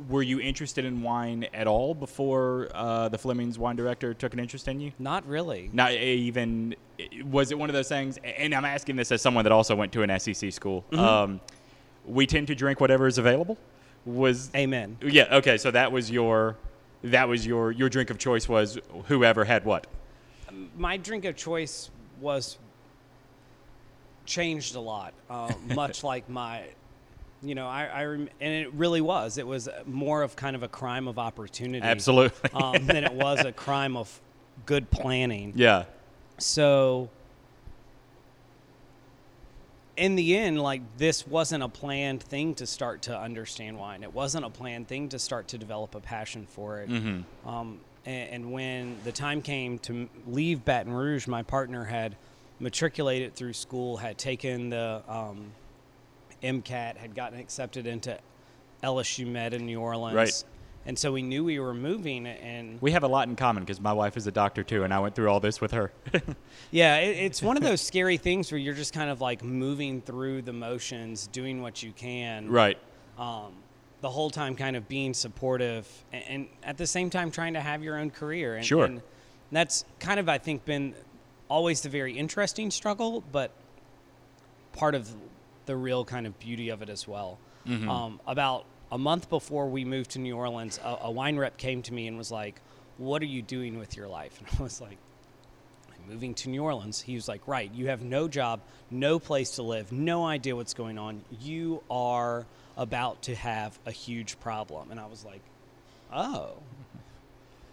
were 0.09 0.21
you 0.21 0.39
interested 0.39 0.85
in 0.85 1.01
wine 1.01 1.47
at 1.53 1.67
all 1.67 1.93
before 1.93 2.69
uh, 2.73 3.09
the 3.09 3.17
Fleming's 3.17 3.59
wine 3.59 3.75
director 3.75 4.13
took 4.13 4.33
an 4.33 4.39
interest 4.39 4.67
in 4.67 4.79
you? 4.79 4.91
Not 4.99 5.25
really. 5.27 5.69
Not 5.73 5.93
even 5.93 6.75
was 7.23 7.51
it 7.51 7.57
one 7.57 7.69
of 7.69 7.73
those 7.73 7.89
things? 7.89 8.17
And 8.23 8.53
I'm 8.53 8.65
asking 8.65 8.95
this 8.95 9.11
as 9.11 9.21
someone 9.21 9.43
that 9.43 9.51
also 9.51 9.75
went 9.75 9.91
to 9.93 10.03
an 10.03 10.19
SEC 10.19 10.51
school. 10.51 10.83
Mm-hmm. 10.91 10.99
Um, 10.99 11.41
we 12.05 12.25
tend 12.25 12.47
to 12.47 12.55
drink 12.55 12.79
whatever 12.79 13.07
is 13.07 13.17
available. 13.17 13.57
Was 14.05 14.49
Amen. 14.55 14.97
yeah 15.01 15.35
okay? 15.37 15.57
So 15.57 15.69
that 15.71 15.91
was 15.91 16.09
your 16.09 16.57
that 17.03 17.27
was 17.27 17.45
your 17.45 17.71
your 17.71 17.89
drink 17.89 18.09
of 18.09 18.17
choice 18.17 18.49
was 18.49 18.79
whoever 19.05 19.45
had 19.45 19.63
what. 19.65 19.87
My 20.75 20.97
drink 20.97 21.25
of 21.25 21.35
choice 21.35 21.91
was 22.19 22.57
changed 24.25 24.75
a 24.75 24.79
lot, 24.79 25.13
uh, 25.29 25.53
much 25.75 26.03
like 26.03 26.29
my, 26.29 26.63
you 27.43 27.55
know, 27.55 27.67
I, 27.67 27.85
I 27.85 28.05
rem- 28.05 28.29
and 28.39 28.53
it 28.53 28.73
really 28.73 29.01
was. 29.01 29.37
It 29.37 29.47
was 29.47 29.67
more 29.85 30.21
of 30.21 30.35
kind 30.35 30.55
of 30.55 30.63
a 30.63 30.67
crime 30.67 31.07
of 31.07 31.17
opportunity, 31.17 31.85
Absolutely. 31.85 32.49
um, 32.53 32.85
than 32.85 33.03
it 33.03 33.13
was 33.13 33.39
a 33.39 33.51
crime 33.51 33.97
of 33.97 34.19
good 34.65 34.89
planning. 34.91 35.53
yeah. 35.55 35.85
So, 36.37 37.09
in 39.97 40.15
the 40.15 40.35
end, 40.37 40.61
like 40.61 40.81
this 40.97 41.27
wasn't 41.27 41.63
a 41.63 41.67
planned 41.67 42.23
thing 42.23 42.55
to 42.55 42.65
start 42.65 43.03
to 43.03 43.17
understand 43.17 43.77
wine. 43.77 44.03
It 44.03 44.13
wasn't 44.13 44.45
a 44.45 44.49
planned 44.49 44.87
thing 44.87 45.09
to 45.09 45.19
start 45.19 45.47
to 45.49 45.57
develop 45.57 45.93
a 45.95 45.99
passion 45.99 46.47
for 46.49 46.79
it. 46.81 46.89
Um, 47.45 47.79
and, 48.05 48.29
and 48.29 48.51
when 48.51 48.97
the 49.03 49.11
time 49.11 49.41
came 49.41 49.77
to 49.79 50.09
leave 50.27 50.65
Baton 50.65 50.93
Rouge, 50.93 51.27
my 51.27 51.43
partner 51.43 51.83
had 51.83 52.15
matriculated 52.59 53.35
through 53.35 53.53
school, 53.53 53.97
had 53.97 54.17
taken 54.17 54.69
the 54.69 55.03
um, 55.07 55.51
MCAT, 56.43 56.97
had 56.97 57.15
gotten 57.15 57.39
accepted 57.39 57.87
into 57.87 58.17
LSU 58.83 59.27
Med 59.27 59.53
in 59.53 59.65
New 59.65 59.79
Orleans. 59.79 60.15
Right. 60.15 60.43
And 60.85 60.97
so 60.97 61.11
we 61.11 61.21
knew 61.21 61.43
we 61.43 61.59
were 61.59 61.75
moving, 61.75 62.25
and 62.25 62.81
We 62.81 62.91
have 62.91 63.03
a 63.03 63.07
lot 63.07 63.27
in 63.27 63.35
common 63.35 63.61
because 63.63 63.79
my 63.79 63.93
wife 63.93 64.17
is 64.17 64.25
a 64.25 64.31
doctor 64.31 64.63
too, 64.63 64.83
and 64.83 64.91
I 64.91 64.99
went 64.99 65.13
through 65.13 65.29
all 65.29 65.39
this 65.39 65.61
with 65.61 65.71
her. 65.71 65.91
Yeah, 66.71 66.97
it, 66.97 67.17
it's 67.17 67.41
one 67.41 67.57
of 67.57 67.63
those 67.63 67.81
scary 67.81 68.17
things 68.17 68.51
where 68.51 68.57
you're 68.57 68.73
just 68.73 68.93
kind 68.93 69.09
of 69.09 69.19
like 69.21 69.43
moving 69.43 70.01
through 70.01 70.41
the 70.43 70.53
motions, 70.53 71.27
doing 71.27 71.61
what 71.61 71.83
you 71.83 71.91
can. 71.91 72.49
right. 72.49 72.77
Um, 73.17 73.53
the 73.99 74.09
whole 74.09 74.31
time 74.31 74.55
kind 74.55 74.75
of 74.75 74.87
being 74.87 75.13
supportive 75.13 75.87
and, 76.11 76.23
and 76.27 76.47
at 76.63 76.77
the 76.77 76.87
same 76.87 77.11
time 77.11 77.29
trying 77.29 77.53
to 77.53 77.61
have 77.61 77.83
your 77.83 77.97
own 77.99 78.09
career. 78.09 78.55
And, 78.55 78.65
Sure. 78.65 78.85
And 78.85 79.01
that's 79.51 79.85
kind 79.99 80.19
of, 80.19 80.27
I 80.27 80.39
think, 80.39 80.65
been 80.65 80.95
always 81.47 81.81
the 81.81 81.89
very 81.89 82.17
interesting 82.17 82.71
struggle, 82.71 83.21
but 83.31 83.51
part 84.73 84.95
of 84.95 85.13
the 85.65 85.75
real 85.75 86.03
kind 86.05 86.25
of 86.27 86.37
beauty 86.39 86.69
of 86.69 86.81
it 86.81 86.89
as 86.89 87.07
well. 87.07 87.37
Um, 87.89 88.19
about 88.27 88.65
a 88.91 88.97
month 88.97 89.29
before 89.29 89.69
we 89.69 89.85
moved 89.85 90.11
to 90.11 90.19
New 90.19 90.35
Orleans, 90.35 90.79
a, 90.83 90.97
a 91.03 91.11
wine 91.11 91.37
rep 91.37 91.57
came 91.57 91.81
to 91.83 91.93
me 91.93 92.07
and 92.07 92.17
was 92.17 92.31
like, 92.31 92.59
What 92.97 93.21
are 93.21 93.25
you 93.25 93.41
doing 93.41 93.77
with 93.79 93.95
your 93.95 94.07
life? 94.07 94.37
And 94.49 94.59
I 94.59 94.63
was 94.63 94.81
like, 94.81 94.97
I'm 95.89 96.11
moving 96.11 96.33
to 96.35 96.49
New 96.49 96.63
Orleans. 96.63 97.01
He 97.01 97.15
was 97.15 97.27
like, 97.27 97.47
Right, 97.47 97.71
you 97.73 97.87
have 97.87 98.01
no 98.01 98.27
job, 98.27 98.61
no 98.89 99.19
place 99.19 99.51
to 99.51 99.63
live, 99.63 99.91
no 99.91 100.25
idea 100.25 100.55
what's 100.55 100.73
going 100.73 100.97
on. 100.97 101.21
You 101.39 101.83
are 101.89 102.45
about 102.77 103.21
to 103.23 103.35
have 103.35 103.77
a 103.85 103.91
huge 103.91 104.39
problem. 104.39 104.91
And 104.91 104.99
I 104.99 105.05
was 105.05 105.23
like, 105.23 105.41
Oh, 106.11 106.55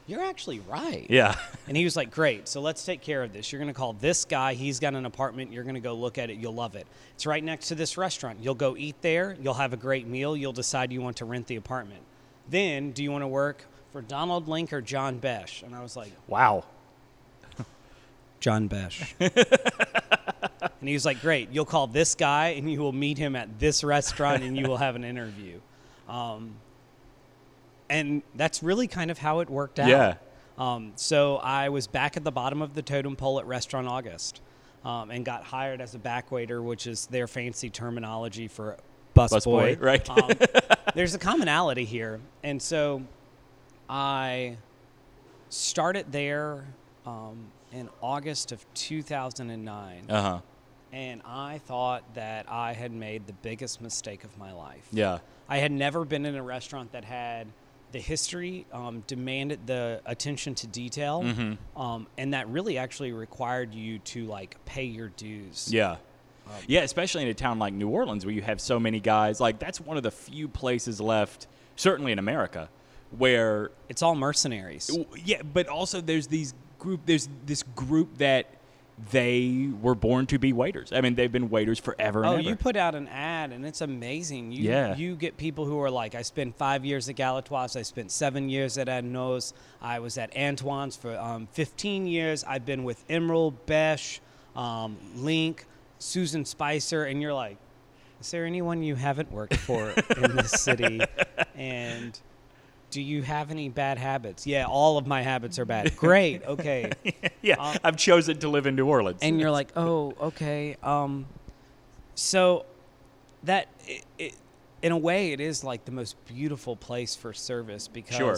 you're 0.09 0.25
actually 0.25 0.61
right. 0.61 1.07
Yeah. 1.11 1.37
And 1.69 1.77
he 1.77 1.85
was 1.85 1.95
like, 1.95 2.11
Great, 2.11 2.49
so 2.49 2.61
let's 2.63 2.85
take 2.85 3.03
care 3.03 3.23
of 3.23 3.33
this. 3.33 3.53
You're 3.53 3.61
going 3.61 3.73
to 3.73 3.79
call 3.79 3.93
this 3.93 4.25
guy. 4.25 4.55
He's 4.55 4.81
got 4.81 4.95
an 4.95 5.05
apartment. 5.05 5.53
You're 5.53 5.65
going 5.65 5.75
to 5.75 5.81
go 5.81 5.95
look 5.95 6.17
at 6.17 6.31
it. 6.31 6.39
You'll 6.39 6.55
love 6.55 6.75
it. 6.75 6.87
It's 7.15 7.27
right 7.27 7.45
next 7.45 7.69
to 7.69 7.75
this 7.75 7.99
restaurant. 7.99 8.39
You'll 8.41 8.55
go 8.55 8.75
eat 8.77 8.97
there. 9.03 9.37
You'll 9.41 9.55
have 9.55 9.75
a 9.75 9.77
great 9.77 10.07
meal. 10.07 10.35
You'll 10.35 10.55
decide 10.55 10.93
you 10.93 11.03
want 11.03 11.19
to 11.19 11.27
rent 11.27 11.47
the 11.47 11.57
apartment. 11.57 12.01
Then, 12.49 12.93
do 12.93 13.03
you 13.03 13.13
want 13.13 13.23
to 13.23 13.29
work 13.29 13.67
for 13.93 14.01
Donald 14.01 14.49
Link 14.49 14.73
or 14.73 14.81
John 14.81 15.19
Besh? 15.19 15.63
And 15.63 15.75
I 15.75 15.83
was 15.83 15.95
like, 15.95 16.13
Wow. 16.27 16.65
John 18.41 18.67
Besh. 18.67 19.15
and 19.21 19.31
he 20.81 20.95
was 20.95 21.05
like, 21.05 21.21
Great, 21.21 21.51
you'll 21.53 21.67
call 21.67 21.87
this 21.87 22.15
guy 22.15 22.49
and 22.49 22.73
you 22.73 22.81
will 22.81 22.93
meet 22.93 23.19
him 23.19 23.37
at 23.37 23.59
this 23.59 23.85
restaurant 23.85 24.43
and 24.43 24.57
you 24.57 24.67
will 24.67 24.79
have 24.79 24.97
an 24.97 25.05
interview. 25.05 25.61
Um, 26.09 26.55
and 27.91 28.23
that's 28.35 28.63
really 28.63 28.87
kind 28.87 29.11
of 29.11 29.19
how 29.19 29.41
it 29.41 29.51
worked 29.51 29.79
out. 29.79 29.89
Yeah. 29.89 30.15
Um, 30.59 30.93
so 30.97 31.37
I 31.37 31.69
was 31.69 31.87
back 31.87 32.17
at 32.17 32.25
the 32.25 32.33
bottom 32.33 32.63
of 32.63 32.75
the 32.75 32.83
totem 32.83 33.17
pole 33.17 33.39
at 33.39 33.47
Restaurant 33.47 33.87
August 33.87 34.41
um, 34.85 35.11
and 35.11 35.25
got 35.25 35.45
hired 35.45 35.81
as 35.81 35.95
a 35.95 35.99
back 35.99 36.33
waiter, 36.33 36.61
which 36.63 36.87
is 36.87 37.07
their 37.07 37.29
fancy 37.29 37.71
terminology 37.71 38.49
for 38.49 38.77
busboy. 39.15 39.79
Busboy, 39.79 39.83
right. 39.83 40.11
um, 40.11 40.31
there's 40.95 41.15
a 41.15 41.19
commonality 41.19 41.85
here. 41.85 42.21
And 42.43 42.61
so 42.61 43.03
I 43.89 44.57
started 45.49 46.11
there 46.11 46.67
um, 47.07 47.47
in 47.73 47.89
August 48.03 48.53
of 48.53 48.65
2009. 48.75 50.05
Uh 50.09 50.23
huh. 50.23 50.41
And 50.91 51.21
I 51.25 51.59
thought 51.67 52.15
that 52.15 52.51
I 52.51 52.73
had 52.73 52.93
made 52.93 53.27
the 53.27 53.35
biggest 53.35 53.81
mistake 53.81 54.25
of 54.25 54.37
my 54.39 54.53
life. 54.53 54.89
Yeah. 54.91 55.19
I 55.49 55.59
had 55.59 55.71
never 55.71 56.05
been 56.05 56.25
in 56.25 56.35
a 56.35 56.43
restaurant 56.43 56.93
that 56.93 57.05
had 57.05 57.47
the 57.93 57.99
history, 58.01 58.67
um, 58.73 59.03
demanded 59.07 59.67
the 59.67 60.01
attention 60.07 60.55
to 60.57 60.67
detail, 60.67 61.23
Mm-hmm. 61.23 61.81
um, 61.81 62.07
and 62.19 62.35
that 62.35 62.49
really 62.49 62.79
actually 62.79 63.13
required 63.13 63.75
you 63.75 63.99
to 64.01 64.27
like 64.27 64.57
pay 64.67 64.85
your 64.85 65.09
dues. 65.09 65.69
Yeah. 65.73 65.97
yeah, 66.67 66.81
especially 66.83 67.23
in 67.23 67.29
a 67.29 67.35
town 67.35 67.59
like 67.59 67.73
New 67.73 67.89
Orleans 67.89 68.25
where 68.27 68.35
you 68.35 68.43
have 68.43 68.61
so 68.61 68.79
many 68.79 69.01
guys. 69.01 69.41
Like 69.41 69.59
that's 69.59 69.81
one 69.81 69.97
of 69.97 70.03
the 70.03 70.11
few 70.11 70.49
places 70.49 71.01
left, 71.01 71.47
certainly 71.77 72.13
in 72.13 72.19
America, 72.19 72.69
where 73.17 73.71
It's 73.89 74.03
all 74.03 74.15
mercenaries. 74.15 74.91
yeah, 75.25 75.43
but 75.43 75.69
also 75.69 76.01
there's 76.01 76.27
these 76.27 76.55
group. 76.79 77.01
There's 77.07 77.29
this 77.47 77.63
group 77.75 78.19
that 78.19 78.47
they 79.11 79.71
were 79.81 79.95
born 79.95 80.27
to 80.27 80.39
be 80.39 80.53
waiters. 80.53 80.93
I 80.93 81.01
mean, 81.01 81.15
they've 81.15 81.31
been 81.31 81.51
waiters 81.51 81.79
forever. 81.79 82.27
Oh, 82.27 82.35
and 82.35 82.45
you 82.45 82.57
put 82.57 82.77
out 82.77 82.95
an 82.95 83.07
ad 83.09 83.53
and 83.53 83.65
it's 83.65 83.81
amazing. 83.81 84.51
You, 84.53 84.65
Yeah. 84.65 84.97
You 84.97 85.15
get 85.15 85.37
people 85.37 85.65
who 85.65 85.81
are 85.81 85.91
like, 85.91 86.15
I 86.15 86.23
spent 86.23 86.57
five 86.57 86.85
years 86.85 87.09
at 87.09 87.17
Galatoire's. 87.17 87.77
I 87.77 87.83
spent 87.83 88.11
seven 88.11 88.49
years 88.49 88.77
at 88.77 88.89
Arnaud's. 88.89 89.55
I 89.81 90.01
was 90.01 90.19
at 90.19 90.37
Antoine's 90.37 90.97
for 90.97 91.17
um, 91.19 91.47
15 91.53 92.07
years. 92.07 92.45
I've 92.45 92.67
been 92.67 92.83
with 92.85 93.07
Emeril, 93.09 93.55
Besh, 93.67 94.21
um, 94.57 94.97
Link, 95.15 95.67
Susan 95.99 96.45
Spicer. 96.45 97.05
And 97.05 97.23
you're 97.23 97.35
like, 97.35 97.57
is 98.21 98.31
there 98.33 98.45
anyone 98.45 98.83
you 98.83 98.97
haven't 98.97 99.31
worked 99.31 99.57
for 99.57 99.91
in 100.17 100.37
this 100.37 100.51
city? 100.53 101.01
And 101.55 102.19
do 102.91 103.01
you 103.03 103.23
have 103.23 103.51
any 103.51 103.69
bad 103.69 103.99
habits? 103.99 104.47
Yeah, 104.47 104.65
all 104.67 104.97
of 104.99 105.07
my 105.07 105.23
habits 105.23 105.59
are 105.59 105.65
bad. 105.65 105.95
Great. 105.97 106.43
Okay. 106.47 106.91
yeah, 107.43 107.79
I've 107.85 107.97
chosen 107.97 108.39
to 108.39 108.49
live 108.49 108.67
in 108.67 108.75
New 108.77 108.87
Orleans. 108.87 109.19
and 109.23 109.39
you're 109.41 109.51
like, 109.61 109.69
oh, 109.77 110.15
okay. 110.21 110.77
Um, 110.83 111.27
so 112.15 112.65
that 113.45 113.69
it, 113.87 114.05
it, 114.19 114.35
in 114.83 114.93
a 114.93 114.97
way, 114.99 115.33
it 115.33 115.41
is 115.41 115.63
like 115.65 115.85
the 115.85 115.93
most 115.93 116.17
beautiful 116.27 116.77
place 116.77 117.15
for 117.15 117.33
service 117.33 117.89
because 117.89 118.17
Sure. 118.17 118.37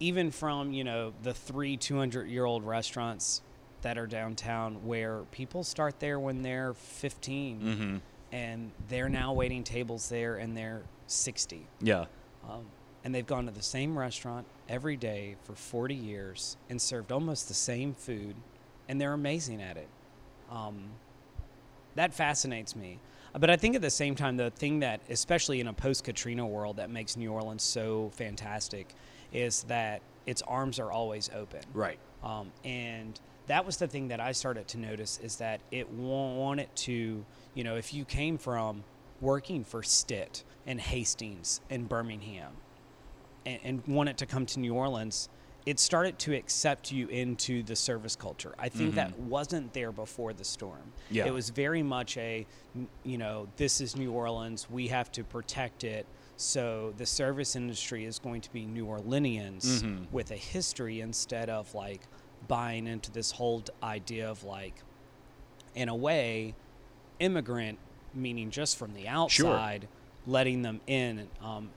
even 0.00 0.30
from 0.30 0.72
you 0.72 0.84
know 0.84 1.12
the 1.22 1.32
three 1.34 1.76
200 1.76 2.28
year 2.28 2.44
old 2.44 2.64
restaurants 2.64 3.42
that 3.82 3.96
are 3.96 4.06
downtown, 4.06 4.84
where 4.86 5.20
people 5.30 5.64
start 5.64 6.00
there 6.00 6.20
when 6.20 6.42
they're 6.42 6.74
15, 6.74 7.60
Mm-hmm. 7.60 7.96
and 8.30 8.70
they're 8.88 9.08
now 9.08 9.32
waiting 9.32 9.64
tables 9.64 10.08
there, 10.10 10.36
and 10.36 10.54
they're 10.56 10.82
60. 11.06 11.66
yeah, 11.80 12.04
Um, 12.48 12.66
and 13.04 13.14
they've 13.14 13.26
gone 13.26 13.46
to 13.46 13.52
the 13.52 13.62
same 13.62 13.98
restaurant 13.98 14.46
every 14.68 14.96
day 14.96 15.36
for 15.44 15.54
40 15.54 15.94
years 15.94 16.56
and 16.68 16.80
served 16.80 17.12
almost 17.12 17.48
the 17.48 17.54
same 17.54 17.94
food, 17.94 18.36
and 18.88 19.00
they're 19.00 19.12
amazing 19.12 19.62
at 19.62 19.76
it. 19.76 19.88
Um, 20.50 20.90
that 21.94 22.14
fascinates 22.14 22.76
me. 22.76 22.98
But 23.38 23.48
I 23.48 23.56
think 23.56 23.76
at 23.76 23.82
the 23.82 23.90
same 23.90 24.16
time, 24.16 24.36
the 24.36 24.50
thing 24.50 24.80
that, 24.80 25.00
especially 25.08 25.60
in 25.60 25.68
a 25.68 25.72
post 25.72 26.04
Katrina 26.04 26.46
world, 26.46 26.76
that 26.76 26.90
makes 26.90 27.16
New 27.16 27.32
Orleans 27.32 27.62
so 27.62 28.10
fantastic 28.14 28.92
is 29.32 29.62
that 29.64 30.02
its 30.26 30.42
arms 30.42 30.78
are 30.78 30.90
always 30.90 31.30
open. 31.34 31.60
right. 31.72 31.98
Um, 32.22 32.52
and 32.64 33.18
that 33.46 33.64
was 33.64 33.78
the 33.78 33.88
thing 33.88 34.08
that 34.08 34.20
I 34.20 34.32
started 34.32 34.68
to 34.68 34.78
notice 34.78 35.18
is 35.22 35.36
that 35.36 35.60
it 35.70 35.90
wanted 35.90 36.68
to, 36.76 37.24
you 37.54 37.64
know, 37.64 37.76
if 37.76 37.94
you 37.94 38.04
came 38.04 38.36
from 38.36 38.84
working 39.22 39.64
for 39.64 39.82
Stitt 39.82 40.44
and 40.66 40.78
Hastings 40.78 41.62
and 41.70 41.88
Birmingham 41.88 42.52
and, 43.46 43.60
and 43.64 43.82
wanted 43.86 44.18
to 44.18 44.26
come 44.26 44.46
to 44.46 44.60
New 44.60 44.74
Orleans, 44.74 45.28
it 45.66 45.78
started 45.78 46.18
to 46.20 46.34
accept 46.34 46.90
you 46.90 47.06
into 47.08 47.62
the 47.62 47.76
service 47.76 48.16
culture. 48.16 48.54
I 48.58 48.70
think 48.70 48.94
that 48.94 49.18
wasn't 49.18 49.74
there 49.74 49.92
before 49.92 50.32
the 50.32 50.44
storm. 50.44 50.92
Yeah. 51.10 51.26
It 51.26 51.34
was 51.34 51.50
very 51.50 51.82
much 51.82 52.16
a, 52.16 52.46
you 53.04 53.18
know, 53.18 53.46
this 53.56 53.80
is 53.82 53.94
New 53.94 54.10
Orleans. 54.12 54.68
We 54.70 54.88
have 54.88 55.12
to 55.12 55.22
protect 55.22 55.84
it. 55.84 56.06
So 56.36 56.94
the 56.96 57.04
service 57.04 57.56
industry 57.56 58.06
is 58.06 58.18
going 58.18 58.40
to 58.40 58.52
be 58.52 58.64
New 58.64 58.86
Orleanians 58.86 60.06
with 60.10 60.30
a 60.30 60.36
history 60.36 61.02
instead 61.02 61.50
of 61.50 61.74
like 61.74 62.00
buying 62.48 62.86
into 62.86 63.10
this 63.12 63.30
whole 63.30 63.62
idea 63.82 64.30
of 64.30 64.42
like, 64.44 64.82
in 65.74 65.90
a 65.90 65.94
way, 65.94 66.54
immigrant, 67.18 67.78
meaning 68.14 68.50
just 68.50 68.78
from 68.78 68.94
the 68.94 69.06
outside, 69.08 69.88
letting 70.26 70.62
them 70.62 70.80
in. 70.86 71.28
Um, 71.42 71.68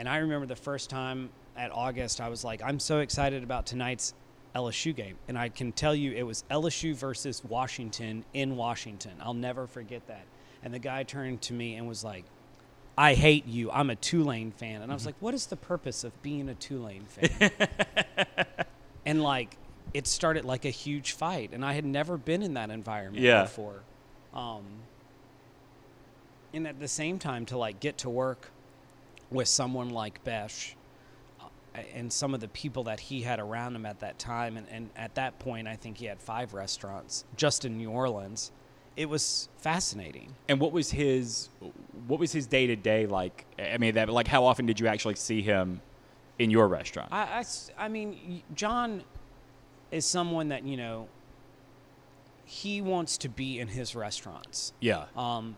and 0.00 0.08
I 0.08 0.16
remember 0.16 0.46
the 0.46 0.56
first 0.56 0.88
time 0.88 1.28
at 1.58 1.70
August, 1.72 2.22
I 2.22 2.30
was 2.30 2.42
like, 2.42 2.62
I'm 2.64 2.80
so 2.80 3.00
excited 3.00 3.42
about 3.44 3.66
tonight's 3.66 4.14
LSU 4.56 4.96
game. 4.96 5.16
And 5.28 5.36
I 5.38 5.50
can 5.50 5.72
tell 5.72 5.94
you 5.94 6.12
it 6.12 6.22
was 6.22 6.42
LSU 6.50 6.94
versus 6.94 7.44
Washington 7.44 8.24
in 8.32 8.56
Washington. 8.56 9.12
I'll 9.20 9.34
never 9.34 9.66
forget 9.66 10.06
that. 10.06 10.24
And 10.64 10.72
the 10.72 10.78
guy 10.78 11.02
turned 11.02 11.42
to 11.42 11.52
me 11.52 11.74
and 11.74 11.86
was 11.86 12.02
like, 12.02 12.24
I 12.96 13.12
hate 13.12 13.46
you. 13.46 13.70
I'm 13.70 13.90
a 13.90 13.94
Tulane 13.94 14.52
fan. 14.52 14.80
And 14.80 14.90
I 14.90 14.94
was 14.94 15.04
like, 15.04 15.16
what 15.20 15.34
is 15.34 15.44
the 15.46 15.56
purpose 15.56 16.02
of 16.02 16.22
being 16.22 16.48
a 16.48 16.54
Tulane 16.54 17.04
fan? 17.04 17.50
and 19.04 19.22
like, 19.22 19.58
it 19.92 20.06
started 20.06 20.46
like 20.46 20.64
a 20.64 20.70
huge 20.70 21.12
fight. 21.12 21.50
And 21.52 21.62
I 21.62 21.74
had 21.74 21.84
never 21.84 22.16
been 22.16 22.42
in 22.42 22.54
that 22.54 22.70
environment 22.70 23.22
Yeah. 23.22 23.42
before. 23.42 23.82
Um, 24.32 24.64
and 26.54 26.66
at 26.66 26.80
the 26.80 26.88
same 26.88 27.18
time 27.18 27.44
to 27.46 27.58
like 27.58 27.80
get 27.80 27.98
to 27.98 28.08
work 28.08 28.50
with 29.30 29.48
someone 29.48 29.90
like 29.90 30.22
Besh 30.24 30.76
uh, 31.40 31.44
and 31.94 32.12
some 32.12 32.34
of 32.34 32.40
the 32.40 32.48
people 32.48 32.84
that 32.84 33.00
he 33.00 33.22
had 33.22 33.38
around 33.38 33.76
him 33.76 33.86
at 33.86 34.00
that 34.00 34.18
time 34.18 34.56
and, 34.56 34.66
and 34.70 34.90
at 34.96 35.14
that 35.14 35.38
point 35.38 35.68
I 35.68 35.76
think 35.76 35.98
he 35.98 36.06
had 36.06 36.20
five 36.20 36.54
restaurants 36.54 37.24
just 37.36 37.64
in 37.64 37.76
New 37.76 37.90
Orleans 37.90 38.52
it 38.96 39.08
was 39.08 39.48
fascinating 39.58 40.34
And 40.48 40.60
what 40.60 40.72
was 40.72 40.90
his 40.90 41.48
what 42.06 42.20
was 42.20 42.32
his 42.32 42.46
day 42.46 42.66
to 42.66 42.76
day 42.76 43.06
like? 43.06 43.46
I 43.58 43.78
mean, 43.78 43.94
that 43.94 44.08
like 44.08 44.26
how 44.26 44.44
often 44.44 44.66
did 44.66 44.80
you 44.80 44.88
actually 44.88 45.14
see 45.14 45.42
him 45.42 45.80
in 46.38 46.50
your 46.50 46.68
restaurant? 46.68 47.08
I, 47.12 47.44
I 47.78 47.88
mean, 47.88 48.42
John 48.54 49.04
is 49.90 50.06
someone 50.06 50.48
that, 50.48 50.64
you 50.64 50.76
know, 50.76 51.08
he 52.44 52.80
wants 52.80 53.16
to 53.18 53.28
be 53.28 53.60
in 53.60 53.68
his 53.68 53.94
restaurants. 53.94 54.72
yeah. 54.80 55.04
Um, 55.16 55.56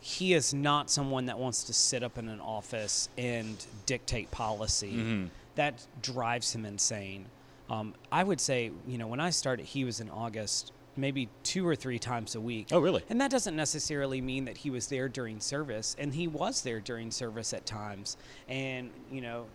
he 0.00 0.32
is 0.34 0.54
not 0.54 0.90
someone 0.90 1.26
that 1.26 1.38
wants 1.38 1.64
to 1.64 1.72
sit 1.74 2.02
up 2.02 2.16
in 2.18 2.28
an 2.28 2.40
office 2.40 3.08
and 3.18 3.64
dictate 3.86 4.30
policy. 4.30 4.92
Mm-hmm. 4.92 5.26
That 5.56 5.86
drives 6.00 6.54
him 6.54 6.64
insane. 6.64 7.26
Um, 7.68 7.94
I 8.10 8.24
would 8.24 8.40
say, 8.40 8.72
you 8.86 8.98
know, 8.98 9.06
when 9.06 9.20
I 9.20 9.30
started, 9.30 9.66
he 9.66 9.84
was 9.84 10.00
in 10.00 10.08
August, 10.10 10.72
maybe 10.96 11.28
two 11.44 11.66
or 11.66 11.76
three 11.76 11.98
times 11.98 12.34
a 12.34 12.40
week. 12.40 12.68
Oh, 12.72 12.80
really? 12.80 13.04
And 13.10 13.20
that 13.20 13.30
doesn't 13.30 13.54
necessarily 13.54 14.20
mean 14.20 14.46
that 14.46 14.56
he 14.56 14.70
was 14.70 14.86
there 14.88 15.08
during 15.08 15.38
service, 15.38 15.94
and 15.98 16.14
he 16.14 16.26
was 16.26 16.62
there 16.62 16.80
during 16.80 17.10
service 17.10 17.52
at 17.52 17.66
times. 17.66 18.16
And, 18.48 18.90
you 19.12 19.20
know, 19.20 19.46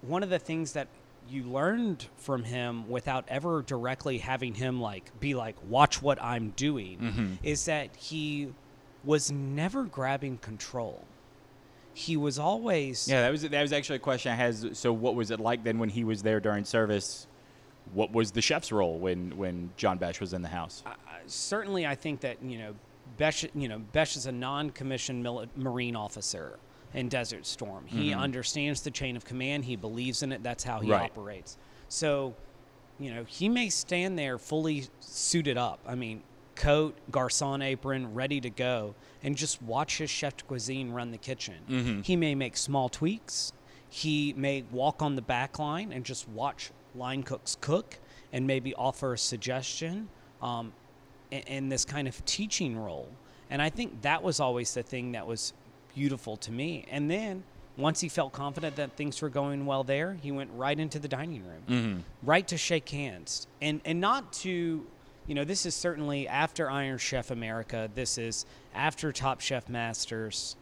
one 0.00 0.22
of 0.22 0.30
the 0.30 0.38
things 0.38 0.72
that 0.72 0.88
you 1.28 1.42
learned 1.42 2.06
from 2.18 2.44
him 2.44 2.88
without 2.88 3.24
ever 3.26 3.62
directly 3.62 4.18
having 4.18 4.54
him 4.54 4.80
like 4.80 5.10
be 5.18 5.34
like 5.34 5.56
watch 5.68 6.00
what 6.00 6.22
i'm 6.22 6.50
doing 6.50 6.98
Mm-hmm. 7.00 7.32
is 7.42 7.64
that 7.64 7.96
he 7.96 8.52
was 9.04 9.30
never 9.30 9.84
grabbing 9.84 10.38
control 10.38 11.04
he 11.94 12.14
was 12.14 12.38
always 12.38 13.08
Yeah, 13.08 13.22
that 13.22 13.32
was 13.32 13.40
that 13.42 13.62
was 13.62 13.72
actually 13.72 13.96
a 13.96 14.00
question 14.00 14.30
I 14.30 14.34
had. 14.34 14.76
So, 14.76 14.92
what 14.92 15.14
was 15.14 15.30
it 15.30 15.40
like 15.40 15.64
then 15.64 15.78
when 15.78 15.88
he 15.88 16.04
was 16.04 16.22
there 16.22 16.40
during 16.40 16.66
service? 16.66 17.26
What 17.94 18.12
was 18.12 18.32
the 18.32 18.42
chef's 18.42 18.70
role 18.70 18.98
when 18.98 19.34
when 19.38 19.70
John 19.78 19.96
Besh 19.96 20.20
was 20.20 20.34
in 20.34 20.42
the 20.42 20.48
house? 20.48 20.82
certainly 21.26 21.86
i 21.86 21.94
think 21.94 22.20
that 22.20 22.42
you 22.42 22.58
know 22.58 22.74
besh 23.16 23.44
you 23.54 23.68
know 23.68 23.78
besh 23.92 24.16
is 24.16 24.26
a 24.26 24.32
non-commissioned 24.32 25.24
mili- 25.24 25.48
marine 25.56 25.96
officer 25.96 26.58
in 26.94 27.08
desert 27.08 27.44
storm 27.46 27.84
he 27.86 28.10
mm-hmm. 28.10 28.20
understands 28.20 28.82
the 28.82 28.90
chain 28.90 29.16
of 29.16 29.24
command 29.24 29.64
he 29.64 29.76
believes 29.76 30.22
in 30.22 30.32
it 30.32 30.42
that's 30.42 30.64
how 30.64 30.80
he 30.80 30.90
Right. 30.90 31.10
operates 31.10 31.56
so 31.88 32.34
you 32.98 33.12
know 33.12 33.24
he 33.24 33.48
may 33.48 33.68
stand 33.68 34.18
there 34.18 34.38
fully 34.38 34.86
suited 35.00 35.58
up 35.58 35.80
i 35.86 35.94
mean 35.94 36.22
coat 36.56 36.96
garçon 37.12 37.62
apron 37.62 38.12
ready 38.14 38.40
to 38.40 38.50
go 38.50 38.94
and 39.22 39.36
just 39.36 39.62
watch 39.62 39.98
his 39.98 40.10
chef 40.10 40.36
de 40.36 40.44
cuisine 40.44 40.90
run 40.90 41.10
the 41.10 41.18
kitchen 41.18 42.02
he 42.04 42.16
may 42.16 42.34
make 42.34 42.56
small 42.56 42.88
tweaks 42.88 43.52
he 43.88 44.32
may 44.36 44.64
walk 44.72 45.00
on 45.02 45.14
the 45.16 45.22
back 45.22 45.58
line 45.58 45.92
and 45.92 46.04
just 46.04 46.28
watch 46.28 46.70
line 46.94 47.22
cooks 47.22 47.56
cook 47.60 47.98
and 48.32 48.46
maybe 48.46 48.74
offer 48.74 49.12
a 49.14 49.18
suggestion 49.18 50.08
um, 50.42 50.72
in, 51.30 51.40
in 51.42 51.68
this 51.68 51.84
kind 51.84 52.08
of 52.08 52.22
teaching 52.24 52.76
role. 52.76 53.08
And 53.48 53.62
I 53.62 53.70
think 53.70 54.02
that 54.02 54.22
was 54.22 54.40
always 54.40 54.74
the 54.74 54.82
thing 54.82 55.12
that 55.12 55.26
was 55.26 55.52
beautiful 55.94 56.36
to 56.38 56.50
me. 56.52 56.84
And 56.90 57.08
then 57.10 57.44
once 57.76 58.00
he 58.00 58.08
felt 58.08 58.32
confident 58.32 58.76
that 58.76 58.96
things 58.96 59.22
were 59.22 59.28
going 59.28 59.64
well 59.66 59.84
there, 59.84 60.14
he 60.20 60.32
went 60.32 60.50
right 60.54 60.78
into 60.78 60.98
the 60.98 61.08
dining 61.08 61.44
room, 61.46 62.04
right 62.22 62.46
to 62.48 62.56
shake 62.56 62.88
hands, 62.88 63.46
and 63.62 63.80
and 63.84 64.00
not 64.00 64.32
to. 64.44 64.86
You 65.26 65.34
know, 65.34 65.44
this 65.44 65.66
is 65.66 65.74
certainly 65.74 66.28
after 66.28 66.70
Iron 66.70 66.98
Chef 66.98 67.30
America. 67.30 67.90
This 67.94 68.16
is 68.18 68.46
after 68.74 69.12
Top 69.12 69.40
Chef 69.40 69.68
Masters 69.68 70.56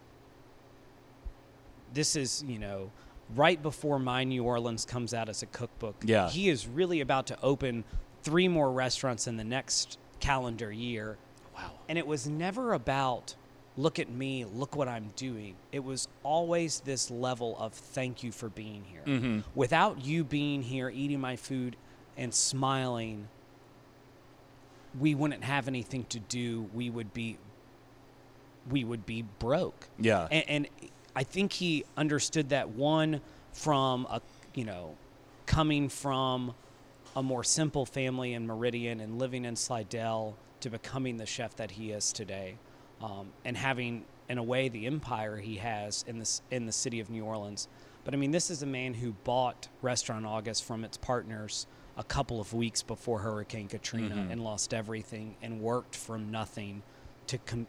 this 1.93 2.17
is 2.17 2.45
you 2.47 2.59
know 2.59 2.91
right 3.35 3.63
before 3.63 3.99
my 3.99 4.25
new 4.25 4.43
orleans 4.45 4.85
comes 4.85 5.15
out 5.15 5.29
as 5.29 5.43
a 5.43 5.47
cookbook 5.47 5.95
Yeah. 6.05 6.29
he 6.29 6.49
is 6.49 6.67
really 6.67 7.01
about 7.01 7.27
to 7.29 7.39
open 7.43 7.85
three 8.23 8.49
more 8.49 8.71
restaurants 8.71 9.27
in 9.27 9.37
the 9.37 9.45
next 9.45 9.99
calendar 10.21 10.71
year 10.73 11.17
Wow. 11.55 11.71
and 11.89 11.97
it 11.97 12.07
was 12.07 12.27
never 12.27 12.73
about 12.73 13.37
look 13.77 13.99
at 13.99 14.11
me 14.11 14.45
look 14.45 14.75
what 14.77 14.89
i'm 14.89 15.11
doing 15.17 15.55
it 15.73 15.85
was 15.85 16.09
always 16.25 16.81
this 16.81 17.11
level 17.11 17.57
of 17.59 17.73
thank 17.73 18.23
you 18.25 18.33
for 18.33 18.49
being 18.49 18.85
here 18.85 19.03
mm-hmm. 19.07 19.41
without 19.55 20.05
you 20.05 20.25
being 20.25 20.63
here 20.63 20.91
eating 20.91 21.21
my 21.21 21.37
food 21.37 21.77
and 22.17 22.35
smiling 22.35 23.29
we 24.99 25.15
wouldn't 25.15 25.45
have 25.45 25.69
anything 25.69 26.05
to 26.05 26.21
do 26.21 26.69
we 26.75 26.91
would 26.91 27.13
be 27.13 27.37
we 28.71 28.85
would 28.85 29.05
be 29.05 29.23
broke 29.39 29.89
Yeah. 29.99 30.29
and, 30.31 30.45
and 30.49 30.69
I 31.17 31.23
think 31.23 31.53
he 31.53 31.85
understood 31.97 32.49
that 32.51 32.71
one 32.71 33.21
from 33.53 34.07
a 34.11 34.21
you 34.55 34.65
know 34.65 34.97
coming 35.47 35.89
from 35.89 36.55
a 37.17 37.23
more 37.23 37.45
simple 37.45 37.87
family 37.87 38.33
in 38.33 38.47
Meridian 38.47 38.99
and 39.01 39.19
living 39.19 39.45
in 39.45 39.55
Slidell 39.55 40.37
to 40.61 40.71
becoming 40.71 41.17
the 41.19 41.27
chef 41.27 41.55
that 41.57 41.71
he 41.73 41.93
is 41.93 42.13
today, 42.13 42.57
um, 43.01 43.29
and 43.45 43.57
having 43.57 44.05
in 44.29 44.39
a 44.39 44.43
way 44.43 44.69
the 44.69 44.87
empire 44.87 45.37
he 45.37 45.57
has 45.59 46.05
in 46.09 46.19
this 46.19 46.43
in 46.51 46.67
the 46.67 46.73
city 46.73 46.99
of 46.99 47.11
New 47.11 47.25
Orleans. 47.25 47.69
But 48.05 48.15
I 48.15 48.17
mean, 48.17 48.33
this 48.33 48.51
is 48.51 48.63
a 48.63 48.67
man 48.67 48.95
who 48.95 49.13
bought 49.23 49.69
Restaurant 49.83 50.27
August 50.27 50.65
from 50.65 50.83
its 50.85 50.97
partners 50.97 51.67
a 51.97 52.05
couple 52.05 52.41
of 52.41 52.53
weeks 52.53 52.83
before 52.83 53.21
Hurricane 53.21 53.69
Katrina 53.69 54.27
and 54.31 54.43
lost 54.43 54.75
everything 54.75 55.37
and 55.43 55.61
worked 55.61 55.95
from 55.95 56.31
nothing 56.31 56.83
to 57.29 57.39
com- 57.39 57.67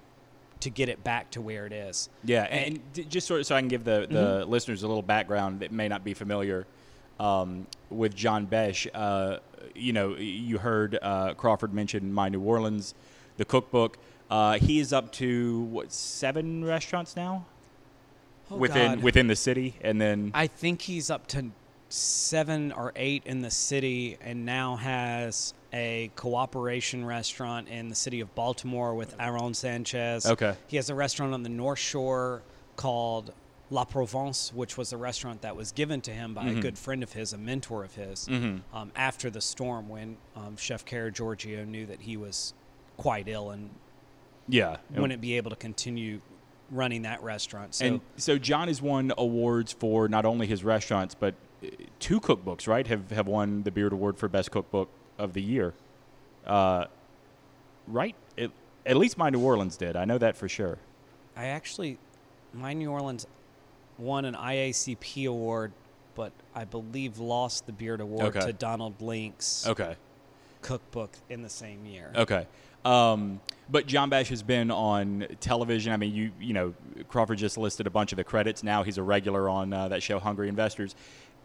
to 0.61 0.69
get 0.69 0.89
it 0.89 1.03
back 1.03 1.29
to 1.31 1.41
where 1.41 1.65
it 1.67 1.73
is. 1.73 2.09
Yeah, 2.23 2.43
and, 2.43 2.79
d- 2.93 3.03
just 3.03 3.27
sort 3.27 3.39
of 3.41 3.45
so 3.45 3.55
I 3.55 3.59
can 3.59 3.67
give 3.67 3.83
the, 3.83 4.07
the 4.09 4.45
listeners 4.45 4.81
a 4.83 4.87
little 4.87 5.03
background 5.03 5.59
that 5.59 5.71
may 5.71 5.87
not 5.87 6.03
be 6.03 6.13
familiar 6.15 6.65
um, 7.19 7.67
with 7.89 8.15
John 8.15 8.45
Besh. 8.45 8.87
Uh, 8.93 9.37
you 9.75 9.93
know, 9.93 10.15
you 10.15 10.57
heard 10.57 10.97
uh, 11.01 11.33
Crawford 11.35 11.73
mention 11.73 12.11
My 12.13 12.29
New 12.29 12.41
Orleans, 12.41 12.95
the 13.37 13.45
cookbook. 13.45 13.97
Uh, 14.29 14.57
he 14.57 14.79
is 14.79 14.91
up 14.91 15.11
to 15.13 15.61
what 15.63 15.91
seven 15.91 16.65
restaurants 16.65 17.15
now 17.15 17.45
Oh, 18.49 18.57
within 18.57 18.95
God. 18.95 19.03
within 19.03 19.27
the 19.27 19.35
city, 19.35 19.75
and 19.81 19.99
then 19.99 20.31
I 20.33 20.47
think 20.47 20.81
he's 20.83 21.09
up 21.09 21.25
to 21.27 21.45
seven 21.95 22.71
or 22.71 22.91
eight 22.95 23.23
in 23.25 23.41
the 23.41 23.51
city 23.51 24.17
and 24.21 24.45
now 24.45 24.75
has 24.75 25.53
a 25.73 26.11
cooperation 26.15 27.05
restaurant 27.05 27.67
in 27.67 27.89
the 27.89 27.95
city 27.95 28.19
of 28.19 28.33
Baltimore 28.35 28.93
with 28.95 29.15
Aaron 29.19 29.53
Sanchez. 29.53 30.25
Okay. 30.25 30.55
He 30.67 30.75
has 30.77 30.89
a 30.89 30.95
restaurant 30.95 31.33
on 31.33 31.43
the 31.43 31.49
North 31.49 31.79
Shore 31.79 32.41
called 32.75 33.33
La 33.71 33.83
Provence, 33.83 34.53
which 34.53 34.77
was 34.77 34.93
a 34.93 34.97
restaurant 34.97 35.41
that 35.41 35.55
was 35.55 35.71
given 35.71 36.01
to 36.01 36.11
him 36.11 36.33
by 36.33 36.43
Mm-hmm. 36.45 36.59
a 36.59 36.61
good 36.61 36.77
friend 36.77 37.01
of 37.01 37.13
his, 37.13 37.33
a 37.33 37.37
mentor 37.37 37.83
of 37.83 37.95
his, 37.95 38.27
um, 38.27 38.91
after 38.95 39.29
the 39.29 39.41
storm 39.41 39.89
when 39.89 40.17
um, 40.35 40.55
Chef 40.57 40.85
Kerageorgiou 40.85 41.65
knew 41.67 41.85
that 41.87 42.01
he 42.01 42.15
was 42.17 42.53
quite 42.97 43.27
ill 43.27 43.49
and 43.51 43.69
yeah, 44.47 44.77
wouldn't 44.91 45.21
be 45.21 45.37
able 45.37 45.49
to 45.49 45.55
continue 45.55 46.21
running 46.71 47.03
that 47.03 47.23
restaurant. 47.23 47.73
So 47.75 47.85
and 47.85 48.01
so 48.17 48.37
John 48.37 48.67
has 48.67 48.81
won 48.81 49.11
awards 49.17 49.71
for 49.73 50.07
not 50.07 50.25
only 50.25 50.45
his 50.47 50.63
restaurants 50.63 51.15
but 51.15 51.33
two 51.99 52.19
cookbooks. 52.19 52.67
Right, 52.67 52.85
have 52.87 53.11
have 53.11 53.27
won 53.27 53.63
the 53.63 53.71
Beard 53.71 53.93
Award 53.93 54.17
for 54.17 54.27
best 54.27 54.51
cookbook 54.51 54.89
of 55.17 55.33
the 55.33 55.41
year. 55.41 55.73
Uh, 56.45 56.85
right, 57.87 58.15
it, 58.37 58.51
at 58.85 58.97
least 58.97 59.17
my 59.17 59.29
New 59.29 59.39
Orleans 59.41 59.77
did. 59.77 59.95
I 59.95 60.05
know 60.05 60.17
that 60.17 60.35
for 60.35 60.47
sure. 60.47 60.77
I 61.35 61.47
actually, 61.47 61.97
my 62.53 62.73
New 62.73 62.91
Orleans 62.91 63.27
won 63.97 64.25
an 64.25 64.35
IACP 64.35 65.27
award, 65.27 65.71
but 66.15 66.31
I 66.53 66.65
believe 66.65 67.17
lost 67.17 67.65
the 67.65 67.71
Beard 67.71 68.01
Award 68.01 68.35
Okay. 68.35 68.45
to 68.45 68.53
Donald 68.53 69.01
Link's 69.01 69.67
Okay. 69.67 69.95
cookbook 70.61 71.11
in 71.29 71.41
the 71.41 71.49
same 71.49 71.85
year. 71.85 72.11
Okay. 72.15 72.47
Um, 72.83 73.41
but 73.69 73.87
John 73.87 74.09
Besh 74.09 74.29
has 74.29 74.43
been 74.43 74.69
on 74.69 75.25
television. 75.39 75.91
I 75.91 75.97
mean, 75.97 76.13
you 76.13 76.31
you 76.39 76.53
know, 76.53 76.75
Crawford 77.07 77.39
just 77.39 77.57
listed 77.57 77.87
a 77.87 77.89
bunch 77.89 78.11
of 78.11 78.17
the 78.17 78.23
credits. 78.23 78.61
Now 78.61 78.83
he's 78.83 78.99
a 78.99 79.03
regular 79.03 79.49
on 79.49 79.73
uh, 79.73 79.87
that 79.87 80.03
show, 80.03 80.19
Hungry 80.19 80.49
Investors. 80.49 80.95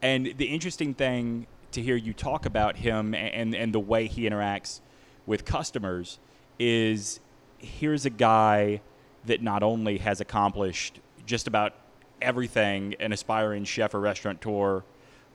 And 0.02 0.34
the 0.36 0.46
interesting 0.46 0.94
thing 0.94 1.46
to 1.72 1.82
hear 1.82 1.96
you 1.96 2.12
talk 2.12 2.46
about 2.46 2.76
him 2.76 3.14
and 3.14 3.54
and 3.54 3.72
the 3.72 3.80
way 3.80 4.06
he 4.06 4.22
interacts 4.22 4.80
with 5.26 5.44
customers 5.44 6.18
is 6.58 7.20
here's 7.58 8.06
a 8.06 8.10
guy 8.10 8.80
that 9.26 9.42
not 9.42 9.62
only 9.62 9.98
has 9.98 10.20
accomplished 10.20 11.00
just 11.26 11.46
about 11.46 11.74
everything 12.20 12.94
an 13.00 13.12
aspiring 13.12 13.64
chef 13.64 13.94
or 13.94 14.00
restaurateur 14.00 14.82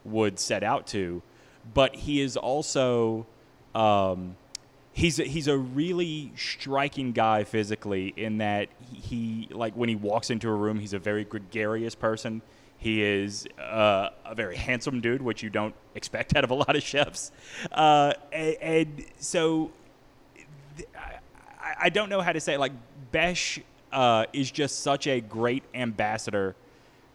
would 0.03 0.39
set 0.39 0.63
out 0.63 0.87
to, 0.87 1.21
but 1.73 1.95
he 1.95 2.21
is 2.21 2.35
also 2.35 3.25
um, 3.73 4.35
he's 4.93 5.19
a, 5.19 5.23
he's 5.23 5.47
a 5.47 5.57
really 5.57 6.31
striking 6.35 7.11
guy 7.11 7.43
physically 7.43 8.13
in 8.15 8.37
that 8.39 8.69
he 8.91 9.47
like 9.51 9.73
when 9.75 9.89
he 9.89 9.95
walks 9.95 10.29
into 10.29 10.47
a 10.49 10.53
room 10.53 10.79
he's 10.79 10.93
a 10.93 10.99
very 10.99 11.25
gregarious 11.25 11.95
person 11.95 12.41
he 12.77 13.01
is 13.01 13.47
uh, 13.59 14.09
a 14.25 14.35
very 14.35 14.55
handsome 14.55 15.01
dude 15.01 15.21
which 15.21 15.41
you 15.41 15.49
don't 15.49 15.75
expect 15.95 16.35
out 16.35 16.43
of 16.43 16.51
a 16.51 16.55
lot 16.55 16.75
of 16.75 16.83
chefs 16.83 17.31
uh, 17.71 18.13
and, 18.31 18.57
and 18.61 19.05
so 19.17 19.71
th- 20.77 20.89
I, 20.95 21.85
I 21.85 21.89
don't 21.89 22.09
know 22.09 22.21
how 22.21 22.31
to 22.31 22.39
say 22.39 22.55
it. 22.55 22.59
like 22.59 22.73
Besh 23.11 23.59
uh, 23.91 24.25
is 24.33 24.51
just 24.51 24.81
such 24.81 25.07
a 25.07 25.21
great 25.21 25.63
ambassador 25.73 26.55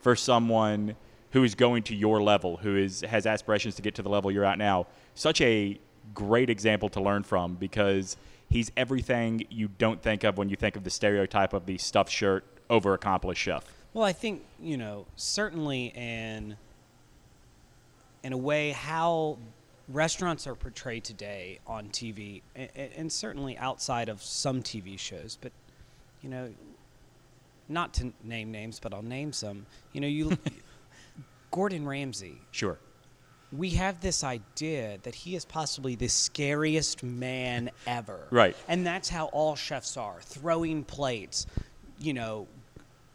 for 0.00 0.16
someone 0.16 0.96
who 1.32 1.44
is 1.44 1.54
going 1.54 1.82
to 1.84 1.94
your 1.94 2.22
level, 2.22 2.56
who 2.56 2.76
is 2.76 3.02
has 3.02 3.26
aspirations 3.26 3.76
to 3.76 3.82
get 3.82 3.94
to 3.96 4.02
the 4.02 4.08
level 4.08 4.30
you're 4.30 4.44
at 4.44 4.58
now. 4.58 4.86
Such 5.14 5.40
a 5.40 5.78
great 6.14 6.50
example 6.50 6.88
to 6.88 7.00
learn 7.00 7.22
from 7.22 7.54
because 7.54 8.16
he's 8.48 8.72
everything 8.76 9.46
you 9.50 9.68
don't 9.78 10.02
think 10.02 10.24
of 10.24 10.38
when 10.38 10.48
you 10.48 10.56
think 10.56 10.76
of 10.76 10.84
the 10.84 10.90
stereotype 10.90 11.52
of 11.52 11.66
the 11.66 11.78
stuffed 11.78 12.10
shirt, 12.10 12.44
over 12.68 12.94
accomplished 12.94 13.42
chef. 13.42 13.64
Well, 13.92 14.04
I 14.04 14.12
think 14.12 14.42
you 14.60 14.76
know 14.76 15.06
certainly 15.16 15.92
in 15.94 16.56
in 18.22 18.32
a 18.32 18.36
way 18.36 18.70
how 18.70 19.38
restaurants 19.88 20.46
are 20.46 20.54
portrayed 20.54 21.04
today 21.04 21.58
on 21.66 21.88
TV, 21.88 22.42
and, 22.54 22.70
and 22.96 23.12
certainly 23.12 23.56
outside 23.58 24.08
of 24.08 24.22
some 24.22 24.62
TV 24.62 24.98
shows, 24.98 25.38
but 25.40 25.52
you 26.22 26.28
know, 26.28 26.52
not 27.68 27.94
to 27.94 28.12
name 28.22 28.50
names, 28.50 28.78
but 28.80 28.92
I'll 28.92 29.02
name 29.02 29.32
some. 29.32 29.66
You 29.92 30.00
know, 30.00 30.06
you 30.06 30.36
Gordon 31.50 31.86
Ramsay. 31.86 32.40
Sure. 32.50 32.78
We 33.52 33.70
have 33.70 34.00
this 34.00 34.22
idea 34.22 34.98
that 35.02 35.14
he 35.14 35.34
is 35.34 35.44
possibly 35.44 35.96
the 35.96 36.08
scariest 36.08 37.02
man 37.02 37.70
ever. 37.86 38.28
Right. 38.30 38.54
And 38.68 38.86
that's 38.86 39.08
how 39.08 39.26
all 39.26 39.56
chefs 39.56 39.96
are 39.96 40.18
throwing 40.20 40.84
plates, 40.84 41.46
you 41.98 42.14
know, 42.14 42.46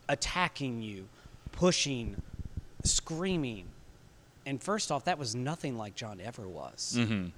attacking 0.10 0.82
you, 0.82 1.08
pushing, 1.52 2.22
screaming. 2.84 3.68
And 4.46 4.62
first 4.62 4.91
off, 4.91 5.06
that 5.06 5.18
was 5.18 5.36
nothing 5.36 5.78
like 5.78 5.96
John 5.96 6.22
ever 6.22 6.48
was. 6.48 6.96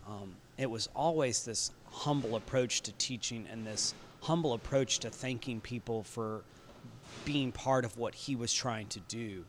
Um, 0.07 0.35
it 0.57 0.69
was 0.69 0.89
always 0.95 1.45
this 1.45 1.71
humble 1.91 2.35
approach 2.35 2.81
to 2.81 2.91
teaching 2.93 3.45
and 3.51 3.65
this 3.65 3.93
humble 4.21 4.53
approach 4.53 4.99
to 4.99 5.09
thanking 5.09 5.61
people 5.61 6.03
for 6.03 6.41
being 7.23 7.51
part 7.51 7.85
of 7.85 7.97
what 7.97 8.13
he 8.15 8.35
was 8.35 8.53
trying 8.53 8.87
to 8.87 8.99
do. 9.01 9.45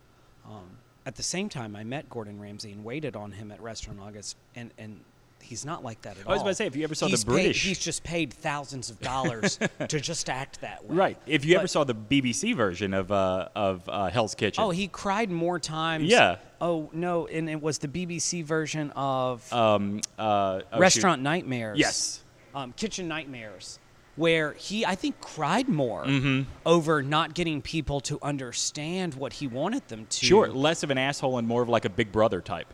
Um, 0.46 0.78
at 1.06 1.16
the 1.16 1.22
same 1.22 1.48
time, 1.48 1.74
I 1.74 1.84
met 1.84 2.08
Gordon 2.10 2.38
Ramsay 2.40 2.72
and 2.72 2.84
waited 2.84 3.16
on 3.16 3.32
him 3.32 3.50
at 3.50 3.60
Restaurant 3.60 3.98
August, 4.00 4.36
and, 4.54 4.70
and 4.78 5.00
he's 5.42 5.64
not 5.64 5.82
like 5.82 6.02
that 6.02 6.18
at 6.18 6.26
all. 6.26 6.32
I 6.32 6.34
was 6.34 6.42
about 6.42 6.50
to 6.50 6.54
say, 6.56 6.66
if 6.66 6.76
you 6.76 6.84
ever 6.84 6.94
saw 6.94 7.06
the 7.06 7.10
He's 7.10 7.24
paid- 7.24 7.30
British- 7.32 7.64
he's 7.64 7.78
just 7.78 8.04
paid 8.04 8.32
thousands 8.32 8.90
of 8.90 9.00
dollars 9.00 9.58
to 9.88 10.00
just 10.00 10.28
act 10.28 10.60
that 10.60 10.84
way. 10.84 10.96
Right. 10.96 11.18
If 11.26 11.44
you 11.44 11.56
ever 11.56 11.66
saw 11.66 11.84
the 11.84 11.94
BBC 11.94 12.54
version 12.54 12.94
of 12.94 13.10
uh, 13.12 13.48
of 13.54 13.88
uh, 13.88 14.10
Hell's 14.10 14.34
Kitchen. 14.34 14.62
Oh, 14.62 14.70
he 14.70 14.88
cried 14.88 15.30
more 15.30 15.58
times. 15.58 16.04
Yeah. 16.04 16.36
Oh 16.60 16.90
no, 16.92 17.26
and 17.26 17.48
it 17.48 17.62
was 17.62 17.78
the 17.78 17.88
BBC 17.88 18.44
version 18.44 18.90
of 18.96 19.50
um, 19.52 20.00
uh, 20.18 20.22
oh, 20.22 20.60
shoot. 20.72 20.80
Restaurant 20.80 21.22
Nightmares. 21.22 21.78
Yes. 21.78 22.22
Um, 22.54 22.72
Kitchen 22.76 23.06
Nightmares, 23.08 23.78
where 24.16 24.54
he 24.54 24.84
I 24.84 24.96
think 24.96 25.20
cried 25.20 25.68
more 25.68 26.04
Mm-hmm. 26.04 26.50
over 26.66 27.02
not 27.02 27.34
getting 27.34 27.62
people 27.62 28.00
to 28.00 28.18
understand 28.22 29.14
what 29.14 29.34
he 29.34 29.46
wanted 29.46 29.86
them 29.88 30.06
to. 30.10 30.26
Sure, 30.26 30.48
less 30.50 30.82
of 30.82 30.90
an 30.90 30.98
asshole 30.98 31.38
and 31.38 31.46
more 31.46 31.62
of 31.62 31.68
like 31.68 31.84
a 31.84 31.90
big 31.90 32.10
brother 32.10 32.40
type. 32.40 32.66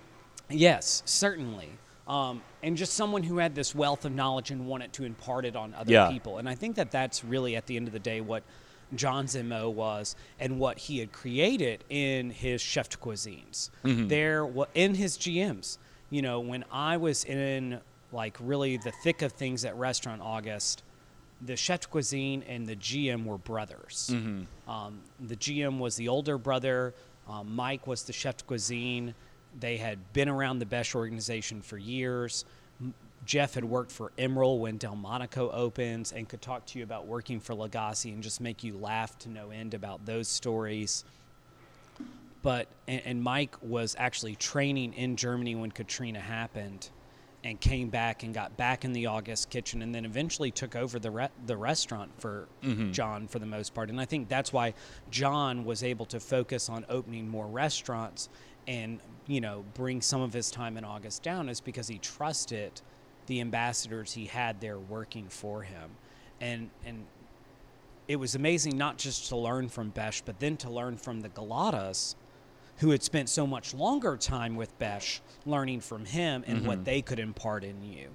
Yes, 0.48 1.02
certainly. 1.04 1.68
Um, 2.06 2.42
and 2.64 2.76
just 2.76 2.94
someone 2.94 3.22
who 3.22 3.38
had 3.38 3.54
this 3.54 3.74
wealth 3.74 4.04
of 4.04 4.12
knowledge 4.12 4.50
and 4.50 4.66
wanted 4.66 4.92
to 4.94 5.04
impart 5.04 5.44
it 5.44 5.54
on 5.54 5.74
other 5.74 5.92
Yeah. 5.92 6.10
people. 6.10 6.38
And 6.38 6.48
I 6.48 6.54
think 6.54 6.76
that 6.76 6.90
that's 6.90 7.22
really, 7.22 7.54
at 7.56 7.66
the 7.66 7.76
end 7.76 7.86
of 7.86 7.92
the 7.92 7.98
day, 8.00 8.20
what 8.20 8.42
John's 8.94 9.36
MO 9.36 9.68
was 9.70 10.16
and 10.40 10.58
what 10.58 10.78
he 10.78 10.98
had 10.98 11.12
created 11.12 11.84
in 11.88 12.30
his 12.30 12.60
chef 12.60 12.88
de 12.88 12.96
cuisines. 12.96 13.70
There, 13.82 14.48
in 14.74 14.94
his 14.94 15.16
GMs, 15.18 15.78
you 16.10 16.22
know, 16.22 16.40
when 16.40 16.64
I 16.72 16.96
was 16.96 17.24
in 17.24 17.80
like 18.12 18.36
really 18.40 18.76
the 18.76 18.92
thick 19.02 19.22
of 19.22 19.32
things 19.32 19.64
at 19.64 19.76
Restaurant 19.76 20.22
August, 20.22 20.82
the 21.42 21.56
chef 21.56 21.80
de 21.80 21.86
cuisine 21.88 22.42
and 22.48 22.66
the 22.66 22.76
GM 22.76 23.24
were 23.24 23.38
brothers. 23.38 24.10
Um, 24.68 25.00
the 25.20 25.36
GM 25.36 25.78
was 25.78 25.96
the 25.96 26.08
older 26.08 26.38
brother. 26.38 26.94
Um, 27.28 27.54
Mike 27.56 27.86
was 27.86 28.04
the 28.04 28.12
chef 28.12 28.36
de 28.38 28.44
cuisine. 28.44 29.14
They 29.58 29.76
had 29.76 30.12
been 30.12 30.28
around 30.28 30.58
the 30.58 30.66
Besh 30.66 30.94
organization 30.94 31.62
for 31.62 31.78
years. 31.78 32.44
Jeff 33.24 33.54
had 33.54 33.64
worked 33.64 33.90
for 33.90 34.12
Emeril 34.18 34.58
when 34.58 34.78
Delmonico 34.78 35.50
opens 35.50 36.12
and 36.12 36.28
could 36.28 36.42
talk 36.42 36.66
to 36.66 36.78
you 36.78 36.84
about 36.84 37.06
working 37.06 37.40
for 37.40 37.54
Lagasse 37.54 38.12
and 38.12 38.22
just 38.22 38.40
make 38.40 38.62
you 38.62 38.76
laugh 38.76 39.18
to 39.20 39.30
no 39.30 39.50
end 39.50 39.74
about 39.74 40.04
those 40.04 40.28
stories. 40.28 41.04
But 42.42 42.68
and, 42.86 43.02
and 43.04 43.22
Mike 43.22 43.56
was 43.62 43.96
actually 43.98 44.36
training 44.36 44.92
in 44.94 45.16
Germany 45.16 45.54
when 45.54 45.70
Katrina 45.70 46.20
happened, 46.20 46.90
and 47.44 47.60
came 47.60 47.90
back 47.90 48.22
and 48.22 48.32
got 48.32 48.56
back 48.56 48.84
in 48.84 48.92
the 48.92 49.06
August 49.06 49.50
kitchen, 49.50 49.82
and 49.82 49.94
then 49.94 50.06
eventually 50.06 50.50
took 50.50 50.74
over 50.74 50.98
the 50.98 51.10
re- 51.10 51.28
the 51.46 51.56
restaurant 51.56 52.10
for 52.18 52.48
mm-hmm. 52.62 52.90
John 52.90 53.28
for 53.28 53.38
the 53.38 53.46
most 53.46 53.74
part. 53.74 53.90
And 53.90 54.00
I 54.00 54.06
think 54.06 54.28
that's 54.28 54.52
why 54.52 54.74
John 55.10 55.64
was 55.64 55.82
able 55.82 56.06
to 56.06 56.18
focus 56.18 56.68
on 56.70 56.86
opening 56.88 57.28
more 57.28 57.46
restaurants 57.46 58.30
and 58.66 58.98
you 59.26 59.40
know 59.40 59.64
bring 59.74 60.00
some 60.02 60.20
of 60.20 60.32
his 60.32 60.50
time 60.50 60.76
in 60.76 60.84
August 60.84 61.22
down 61.22 61.48
is 61.48 61.60
because 61.60 61.88
he 61.88 61.98
trusted 61.98 62.80
the 63.26 63.40
ambassadors 63.40 64.12
he 64.12 64.26
had 64.26 64.60
there 64.60 64.78
working 64.78 65.28
for 65.28 65.62
him, 65.62 65.90
and 66.40 66.70
and 66.84 67.06
it 68.06 68.16
was 68.16 68.34
amazing 68.34 68.76
not 68.76 68.98
just 68.98 69.28
to 69.30 69.36
learn 69.36 69.68
from 69.68 69.88
Besh, 69.90 70.20
but 70.22 70.38
then 70.38 70.56
to 70.58 70.68
learn 70.70 70.96
from 70.98 71.22
the 71.22 71.30
Gulottas, 71.30 72.14
who 72.78 72.90
had 72.90 73.02
spent 73.02 73.30
so 73.30 73.46
much 73.46 73.72
longer 73.72 74.16
time 74.18 74.56
with 74.56 74.78
Besh, 74.78 75.22
learning 75.46 75.80
from 75.80 76.04
him 76.04 76.44
and 76.46 76.66
what 76.66 76.84
they 76.84 77.00
could 77.00 77.18
impart 77.18 77.64
in 77.64 77.82
you. 77.82 78.08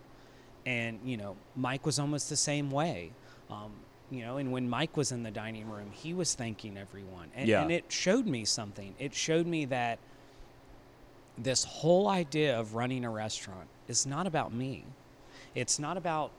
And 0.65 0.99
you 1.03 1.17
know, 1.17 1.37
Mike 1.55 1.85
was 1.87 1.97
almost 1.97 2.29
the 2.29 2.35
same 2.35 2.69
way. 2.69 3.11
Um, 3.49 3.71
you 4.11 4.21
know, 4.23 4.37
and 4.37 4.51
when 4.51 4.69
Mike 4.69 4.95
was 4.97 5.11
in 5.11 5.23
the 5.23 5.31
dining 5.31 5.67
room, 5.69 5.89
he 5.91 6.13
was 6.13 6.35
thanking 6.35 6.77
everyone, 6.77 7.29
and, 7.35 7.47
Yeah. 7.47 7.61
and 7.63 7.71
it 7.71 7.85
showed 7.89 8.27
me 8.27 8.45
something. 8.45 8.93
It 8.99 9.13
showed 9.15 9.47
me 9.47 9.65
that 9.65 9.97
this 11.41 11.63
whole 11.63 12.07
idea 12.07 12.59
of 12.59 12.75
running 12.75 13.05
a 13.05 13.09
restaurant 13.09 13.67
is 13.87 14.05
not 14.05 14.27
about 14.27 14.53
me. 14.53 14.83
It's 15.55 15.79
not 15.79 15.97
about 15.97 16.31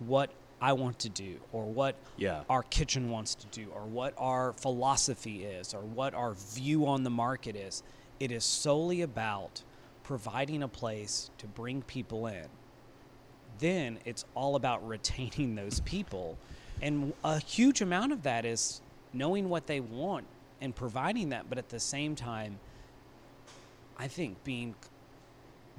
what 0.00 0.30
I 0.60 0.72
want 0.72 0.98
to 1.00 1.08
do 1.08 1.38
or 1.52 1.64
what 1.64 1.94
Yeah. 2.16 2.42
our 2.50 2.64
kitchen 2.64 3.10
wants 3.10 3.34
to 3.36 3.46
do 3.46 3.70
or 3.70 3.82
what 3.82 4.14
our 4.18 4.52
philosophy 4.54 5.44
is 5.44 5.72
or 5.72 5.80
what 5.80 6.14
our 6.14 6.34
view 6.34 6.86
on 6.86 7.04
the 7.04 7.10
market 7.10 7.54
is. 7.54 7.82
It 8.18 8.32
is 8.32 8.44
solely 8.44 9.00
about 9.02 9.62
providing 10.02 10.62
a 10.62 10.68
place 10.68 11.30
to 11.38 11.46
bring 11.46 11.82
people 11.82 12.26
in. 12.26 12.48
Then 13.58 13.98
it's 14.04 14.24
all 14.34 14.56
about 14.56 14.86
retaining 14.86 15.54
those 15.54 15.80
people. 15.80 16.36
And 16.82 17.12
a 17.24 17.38
huge 17.38 17.80
amount 17.80 18.12
of 18.12 18.22
that 18.24 18.44
is 18.44 18.80
knowing 19.12 19.48
what 19.48 19.66
they 19.66 19.80
want 19.80 20.26
and 20.60 20.74
providing 20.74 21.28
that, 21.28 21.48
but 21.48 21.58
at 21.58 21.68
the 21.68 21.80
same 21.80 22.16
time, 22.16 22.58
I 23.98 24.08
think 24.08 24.42
being 24.44 24.74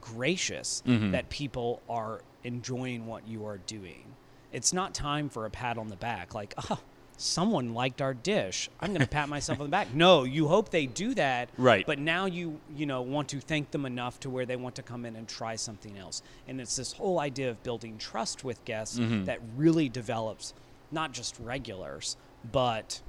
gracious 0.02 0.82
that 0.86 1.30
people 1.30 1.82
are 1.90 2.22
enjoying 2.44 3.06
what 3.06 3.28
you 3.28 3.46
are 3.46 3.58
doing. 3.58 4.04
It's 4.52 4.74
not 4.74 4.94
time 4.94 5.30
for 5.30 5.46
a 5.46 5.50
pat 5.50 5.78
on 5.78 5.90
the 5.90 5.96
back, 5.96 6.34
like, 6.34 6.54
oh, 6.70 6.80
someone 7.18 7.74
liked 7.74 8.02
our 8.02 8.14
dish. 8.14 8.70
I'm 8.80 8.90
going 8.90 9.02
to 9.02 9.08
pat 9.08 9.30
myself 9.30 9.60
on 9.60 9.66
the 9.66 9.72
back. 9.72 9.94
No, 9.94 10.24
you 10.24 10.48
hope 10.48 10.70
they 10.70 10.86
do 10.86 11.14
that. 11.16 11.50
Right. 11.58 11.86
But 11.86 12.00
now 12.00 12.26
you, 12.26 12.60
you 12.76 12.86
know, 12.86 13.02
want 13.02 13.30
to 13.30 13.40
thank 13.40 13.72
them 13.72 13.86
enough 13.86 14.20
to 14.22 14.30
where 14.30 14.46
they 14.46 14.56
want 14.56 14.76
to 14.76 14.84
come 14.84 15.06
in 15.06 15.16
and 15.16 15.28
try 15.28 15.56
something 15.56 15.98
else. 15.98 16.24
And 16.48 16.60
it's 16.62 16.76
this 16.78 16.94
whole 16.94 17.20
idea 17.20 17.50
of 17.50 17.62
building 17.62 17.98
trust 17.98 18.44
with 18.44 18.64
guests 18.66 18.98
that 19.26 19.40
really 19.56 19.90
develops 19.90 20.54
not 20.92 21.12
just 21.12 21.38
regulars, 21.40 22.18
but 22.52 23.02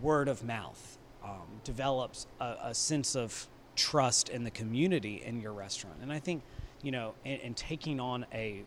word 0.00 0.28
of 0.28 0.44
mouth 0.44 0.98
um, 1.24 1.60
develops 1.64 2.26
a, 2.40 2.56
a 2.64 2.74
sense 2.74 3.16
of 3.16 3.48
trust 3.76 4.28
in 4.28 4.44
the 4.44 4.50
community 4.50 5.22
in 5.24 5.40
your 5.40 5.52
restaurant. 5.52 5.96
And 6.02 6.12
I 6.12 6.18
think, 6.18 6.42
you 6.82 6.90
know, 6.90 7.14
in, 7.24 7.38
in 7.40 7.54
taking 7.54 8.00
on 8.00 8.26
a 8.32 8.62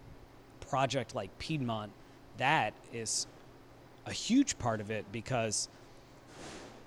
project 0.70 1.16
like 1.16 1.38
Piedmont, 1.40 1.92
that 2.38 2.74
is 2.94 3.28
a 4.06 4.12
huge 4.12 4.58
part 4.58 4.80
of 4.82 4.92
it 4.92 5.06
because 5.12 5.68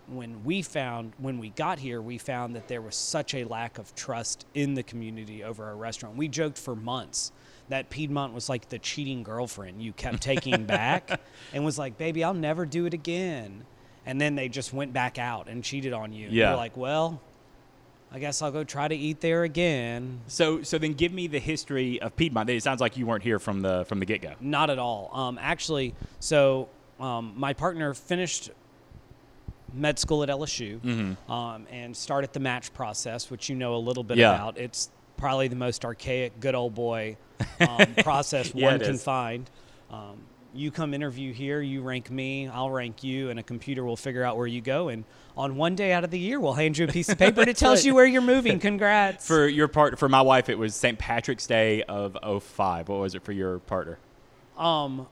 when 0.09 0.43
we 0.45 0.63
found 0.63 1.13
when 1.19 1.39
we 1.39 1.51
got 1.51 1.79
here 1.79 2.01
we 2.03 2.19
found 2.19 2.57
that 2.57 2.67
there 2.67 2.81
was 2.83 2.97
such 2.97 3.35
a 3.35 3.45
lack 3.45 3.79
of 3.79 3.95
trust 3.95 4.45
in 4.55 4.75
the 4.75 4.83
community 4.83 5.45
over 5.45 5.65
our 5.67 5.77
restaurant 5.77 6.17
we 6.17 6.27
joked 6.27 6.59
for 6.59 6.75
months 6.75 7.31
that 7.69 7.91
piedmont 7.91 8.33
was 8.33 8.49
like 8.49 8.69
the 8.71 8.79
cheating 8.79 9.23
girlfriend 9.23 9.81
you 9.81 9.93
kept 9.93 10.21
taking 10.23 10.65
back 10.65 11.21
and 11.53 11.65
was 11.65 11.79
like 11.79 11.97
baby 11.97 12.25
i'll 12.25 12.35
never 12.35 12.67
do 12.67 12.87
it 12.87 12.95
again 12.95 13.65
and 14.05 14.21
then 14.21 14.35
they 14.35 14.49
just 14.49 14.73
went 14.73 14.93
back 14.93 15.17
out 15.19 15.49
and 15.49 15.63
cheated 15.63 15.93
on 15.93 16.13
you 16.13 16.29
Yeah. 16.29 16.49
you're 16.49 16.57
like 16.57 16.77
well 16.77 17.21
i 18.13 18.19
guess 18.19 18.43
i'll 18.43 18.51
go 18.51 18.65
try 18.65 18.89
to 18.89 18.95
eat 18.95 19.21
there 19.21 19.45
again 19.45 20.21
So 20.27 20.63
so 20.63 20.79
then 20.79 20.95
give 20.95 21.13
me 21.13 21.27
the 21.29 21.39
history 21.39 22.01
of 22.03 22.17
Piedmont. 22.17 22.49
It 22.51 22.63
sounds 22.63 22.81
like 22.81 22.97
you 22.97 23.07
weren't 23.07 23.23
here 23.23 23.39
from 23.39 23.61
the 23.63 23.85
from 23.87 24.01
the 24.01 24.07
get 24.07 24.21
go. 24.23 24.33
Not 24.41 24.69
at 24.71 24.79
all. 24.79 25.11
Um, 25.13 25.39
actually, 25.41 25.95
so 26.19 26.69
um, 26.99 27.33
my 27.37 27.53
partner 27.53 27.95
finished 27.95 28.51
med 29.73 29.99
school 29.99 30.23
at 30.23 30.29
LSU 30.29 31.17
um, 31.31 31.67
and 31.71 31.97
started 31.97 32.33
the 32.33 32.41
match 32.41 32.73
process, 32.75 33.31
which 33.31 33.49
you 33.49 33.55
know 33.57 33.75
a 33.77 33.79
little 33.89 34.03
bit 34.03 34.19
Yeah. 34.19 34.35
about. 34.35 34.59
It's 34.59 34.91
probably 35.17 35.49
the 35.49 35.57
most 35.57 35.85
archaic, 35.85 36.41
good 36.41 36.55
old 36.55 36.75
boy 36.75 37.17
um, 37.61 37.95
process 38.03 38.53
Yeah, 38.55 38.71
one 38.71 38.81
can 38.81 38.95
is. 38.97 39.05
find. 39.05 39.49
Um, 39.91 40.19
you 40.55 40.71
come 40.71 40.95
interview 40.95 41.33
here, 41.33 41.61
you 41.61 41.83
rank 41.83 42.11
me, 42.11 42.49
I'll 42.49 42.71
rank 42.71 43.03
you, 43.05 43.31
and 43.31 43.39
a 43.39 43.43
computer 43.43 43.85
will 43.85 43.97
figure 43.97 44.25
out 44.25 44.37
where 44.37 44.47
you 44.47 44.61
go. 44.61 44.89
And 44.89 45.05
on 45.37 45.57
one 45.57 45.75
day 45.77 45.93
out 45.93 46.03
of 46.05 46.11
the 46.11 46.19
year, 46.19 46.41
we'll 46.41 46.55
hand 46.55 46.77
you 46.77 46.85
a 46.87 46.89
piece 46.89 47.09
of 47.09 47.19
paper 47.25 47.45
that 47.45 47.57
tells 47.57 47.85
you 47.85 47.95
where 47.95 48.05
you're 48.07 48.21
moving. 48.23 48.59
Congrats. 48.61 49.27
For 49.27 49.47
your 49.47 49.69
part, 49.69 49.99
for 49.99 50.09
my 50.09 50.21
wife, 50.23 50.49
it 50.49 50.59
was 50.59 50.75
St. 50.75 50.99
Patrick's 50.99 51.47
Day 51.47 51.83
of 51.85 52.17
05. 52.43 52.89
What 52.89 53.01
was 53.01 53.15
it 53.15 53.23
for 53.23 53.33
your 53.33 53.59
partner? 53.61 53.99
um, 54.59 55.07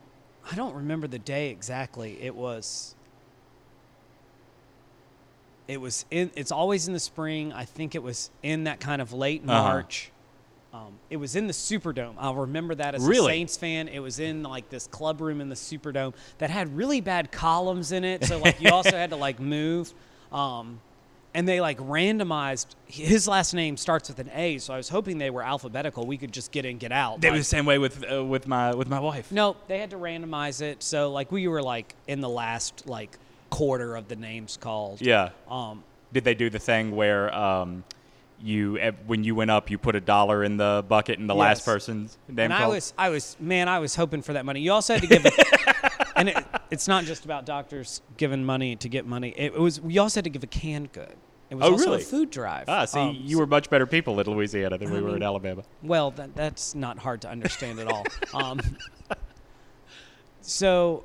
I 0.51 0.55
don't 0.55 0.74
remember 0.74 1.07
the 1.07 1.18
day 1.18 1.51
exactly. 1.51 2.18
It 2.22 2.35
was. 2.35 2.94
It 5.66 5.79
was 5.79 6.07
in. 6.11 6.31
It's 6.35 6.51
always 6.51 6.88
in 6.88 6.94
the 6.94 7.01
spring. 7.01 7.53
I 7.53 7.66
think 7.66 7.94
it 7.94 8.03
was 8.03 8.31
in 8.42 8.64
that 8.64 8.81
kind 8.81 9.03
of 9.03 9.12
late 9.12 9.42
Uh-huh. 9.46 9.62
March. 9.62 10.11
Um, 10.72 10.98
it 11.09 11.16
was 11.16 11.35
in 11.35 11.46
the 11.46 11.52
Superdome. 11.54 12.14
I'll 12.18 12.35
remember 12.35 12.74
that 12.74 12.94
as 12.94 13.02
Really? 13.02 13.33
a 13.33 13.37
Saints 13.37 13.57
fan. 13.57 13.88
It 13.88 14.00
was 14.00 14.18
in 14.18 14.42
like 14.42 14.68
this 14.68 14.87
club 14.87 15.20
room 15.20 15.40
in 15.40 15.48
the 15.48 15.54
Superdome 15.54 16.12
that 16.38 16.50
had 16.50 16.76
really 16.76 17.00
bad 17.00 17.33
columns 17.33 17.90
in 17.92 18.04
it. 18.04 18.24
So 18.24 18.38
like 18.38 18.61
you 18.61 18.70
also 18.70 18.90
had 18.96 19.11
to 19.11 19.16
like 19.16 19.40
move. 19.40 19.92
Um, 20.31 20.81
and 21.35 21.46
they 21.48 21.61
like 21.61 21.78
randomized. 21.78 22.66
His 22.87 23.26
last 23.28 23.54
name 23.54 23.76
starts 23.76 24.09
with 24.09 24.18
an 24.18 24.31
A, 24.35 24.59
so 24.59 24.74
I 24.74 24.76
was 24.76 24.88
hoping 24.88 25.18
they 25.18 25.31
were 25.31 25.42
alphabetical. 25.42 26.07
We 26.07 26.16
could 26.18 26.33
just 26.33 26.52
get 26.52 26.64
in, 26.64 26.78
get 26.78 26.90
out. 26.92 27.20
They 27.20 27.28
like- 27.28 27.38
was 27.38 27.46
the 27.46 27.50
same 27.57 27.64
way 27.66 27.78
with 27.78 28.04
uh, 28.11 28.24
with 28.24 28.46
my 28.46 28.74
with 28.74 28.88
my 28.88 28.98
wife. 29.00 29.31
no, 29.33 29.57
they 29.68 29.78
had 29.78 29.90
to 29.90 29.96
randomize 29.96 30.61
it. 30.62 30.83
So 30.83 31.11
like 31.12 31.31
we 31.33 31.46
were 31.48 31.62
like 31.62 31.94
in 32.09 32.20
the 32.20 32.28
last 32.28 32.87
like 32.88 33.18
quarter 33.50 33.94
of 33.96 34.09
the 34.09 34.16
names 34.16 34.59
called. 34.61 35.00
Yeah. 35.00 35.31
Um, 35.50 35.83
Did 36.12 36.24
they 36.24 36.35
do 36.35 36.50
the 36.50 36.59
thing 36.59 36.94
where 36.96 37.35
um, 37.35 37.85
you 38.40 38.77
when 39.07 39.24
you 39.24 39.35
went 39.35 39.51
up, 39.51 39.70
you 39.70 39.79
put 39.79 39.96
a 39.96 40.01
dollar 40.01 40.44
in 40.44 40.57
the 40.57 40.85
bucket 40.88 41.18
and 41.18 41.29
the 41.29 41.35
last 41.35 41.64
person's 41.64 42.16
name 42.29 42.38
and 42.51 42.53
I 42.55 42.66
was, 42.68 42.94
I 42.96 43.09
was, 43.09 43.37
man, 43.40 43.68
I 43.68 43.79
was 43.81 43.94
hoping 43.96 44.22
for 44.22 44.35
that 44.35 44.44
money. 44.44 44.61
You 44.61 44.72
also 44.72 44.94
had 44.94 45.03
to 45.03 45.09
give 45.09 45.27
it, 45.27 45.35
and 46.16 46.29
it, 46.29 46.46
it's 46.70 46.87
not 46.87 47.05
just 47.05 47.24
about 47.24 47.46
doctors 47.46 48.01
giving 48.16 48.44
money 48.44 48.77
to 48.77 48.88
get 48.88 49.07
money. 49.07 49.35
It, 49.37 49.55
was, 49.59 49.81
we 49.81 49.98
also 49.98 50.18
had 50.18 50.24
to 50.24 50.31
give 50.31 50.44
a 50.44 50.48
canned 50.48 50.92
good. 50.92 51.14
It 51.51 51.55
was 51.57 51.64
Oh, 51.64 51.72
also 51.72 51.85
really? 51.87 52.03
a 52.03 52.05
food 52.05 52.31
drive. 52.31 52.66
ah, 52.68 52.85
see, 52.85 53.01
Um, 53.01 53.16
you 53.20 53.38
were 53.38 53.46
much 53.46 53.70
better 53.70 53.87
people 53.87 54.20
at 54.20 54.27
Louisiana 54.29 54.77
than 54.79 54.90
we 54.90 54.98
I 54.98 55.01
were 55.01 55.07
mean- 55.09 55.16
at 55.16 55.22
Alabama. 55.22 55.62
Well, 55.83 56.11
that, 56.12 56.37
that's 56.37 56.74
not 56.74 56.98
hard 56.98 57.22
to 57.22 57.29
understand 57.31 57.81
at 57.81 57.88
all. 57.88 58.05
Um, 58.35 58.61
so 60.40 61.05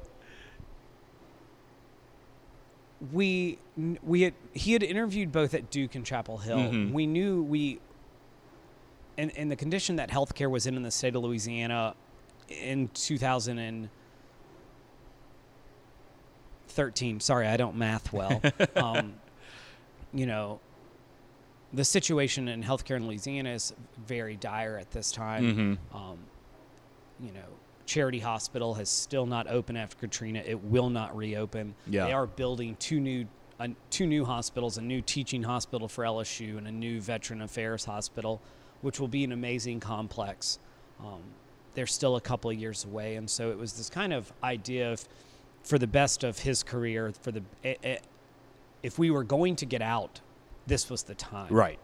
we 3.12 3.58
we 4.02 4.22
had 4.22 4.34
he 4.54 4.74
had 4.74 4.84
interviewed 4.84 5.32
both 5.32 5.54
at 5.54 5.70
Duke 5.70 5.96
and 5.96 6.06
Chapel 6.06 6.38
Hill. 6.38 6.58
Mhm. 6.58 6.92
We 6.94 7.06
knew 7.08 7.44
we 7.44 7.80
in 9.18 9.30
in 9.32 9.50
the 9.50 9.56
condition 9.56 9.96
that 9.98 10.10
healthcare 10.10 10.50
was 10.50 10.66
in 10.68 10.76
in 10.76 10.84
the 10.84 10.92
state 10.92 11.16
of 11.16 11.24
Louisiana 11.24 11.96
in 12.48 12.90
2013. 12.94 13.90
Sorry, 17.20 17.48
I 17.48 17.58
don't 17.58 17.76
math 17.76 18.14
well. 18.14 18.42
um, 18.76 19.16
you 20.14 20.26
know, 20.26 20.60
the 21.74 21.84
situation 21.84 22.48
in 22.48 22.64
healthcare 22.64 22.96
in 22.96 23.08
Louisiana 23.08 23.50
is 23.52 23.74
very 23.98 24.36
dire 24.36 24.78
at 24.78 24.92
this 24.92 25.12
time. 25.12 25.78
Mhm. 25.92 25.96
Um, 25.96 26.20
you 27.20 27.32
know, 27.32 27.50
Charity 27.86 28.20
Hospital 28.20 28.74
has 28.76 28.90
still 28.90 29.26
not 29.26 29.48
opened 29.48 29.78
after 29.78 29.98
Katrina. 29.98 30.42
It 30.46 30.64
will 30.64 30.90
not 30.90 31.16
reopen. 31.16 31.76
Yeah. 31.88 32.06
They 32.06 32.14
are 32.14 32.28
building 32.28 32.76
two 32.80 33.00
new 33.00 33.28
uh, 33.60 33.68
two 33.90 34.08
new 34.08 34.26
hospitals, 34.26 34.78
a 34.78 34.82
new 34.82 35.02
teaching 35.02 35.44
hospital 35.44 35.88
for 35.88 36.04
LSU 36.04 36.58
and 36.58 36.68
a 36.68 36.72
new 36.72 37.00
Veteran 37.00 37.42
Affairs 37.42 37.86
hospital, 37.86 38.42
which 38.82 39.00
will 39.00 39.08
be 39.08 39.24
an 39.24 39.32
amazing 39.32 39.80
complex. 39.80 40.60
Um, 41.00 41.22
they're 41.76 41.88
still 41.88 42.16
a 42.16 42.22
couple 42.22 42.50
of 42.50 42.58
years 42.58 42.86
away, 42.86 43.16
and 43.16 43.30
so 43.30 43.52
it 43.52 43.58
was 43.58 43.74
this 43.74 43.90
kind 43.90 44.12
of 44.12 44.32
idea 44.44 44.92
of, 44.92 45.08
for 45.64 45.78
the 45.78 45.88
best 45.88 46.24
of 46.24 46.40
his 46.40 46.64
career, 46.64 47.14
for 47.22 47.32
the 47.32 47.44
eh, 47.64 47.76
eh, 47.84 47.98
if 48.82 49.00
we 49.00 49.12
were 49.12 49.24
going 49.24 49.56
to 49.58 49.66
get 49.66 49.82
out, 49.82 50.20
this 50.68 50.90
was 50.90 51.04
the 51.04 51.16
time. 51.16 51.54
Right. 51.54 51.80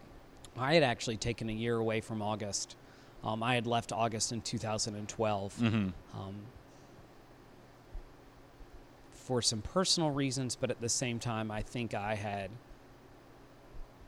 I 0.57 0.73
had 0.73 0.83
actually 0.83 1.17
taken 1.17 1.49
a 1.49 1.53
year 1.53 1.77
away 1.77 2.01
from 2.01 2.21
August. 2.21 2.75
Um, 3.23 3.43
I 3.43 3.55
had 3.55 3.67
left 3.67 3.91
August 3.91 4.31
in 4.31 4.41
2012 4.41 5.55
Mhm. 5.57 5.91
um, 6.13 6.35
for 9.13 9.41
some 9.41 9.61
personal 9.61 10.09
reasons, 10.11 10.55
but 10.55 10.71
at 10.71 10.79
the 10.81 10.89
same 10.89 11.19
time, 11.19 11.51
I 11.51 11.61
think 11.61 11.93
I 11.93 12.15
had. 12.15 12.49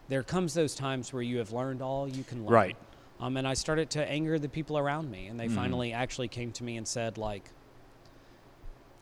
There 0.08 0.24
comes 0.24 0.54
those 0.54 0.76
times 0.76 1.14
where 1.14 1.22
you 1.22 1.38
have 1.38 1.52
learned 1.52 1.82
all 1.82 2.08
you 2.08 2.24
can 2.24 2.46
learn. 2.46 2.54
Right. 2.54 2.78
Um, 3.20 3.38
and 3.38 3.48
I 3.48 3.54
started 3.54 3.90
to 3.92 4.10
anger 4.10 4.40
the 4.40 4.50
people 4.50 4.78
around 4.78 5.12
me, 5.12 5.28
and 5.28 5.40
they 5.40 5.48
Mhm. 5.48 5.56
finally 5.56 5.94
actually 5.94 6.28
came 6.28 6.52
to 6.54 6.64
me 6.64 6.76
and 6.78 6.88
said, 6.88 7.18
like, 7.18 7.52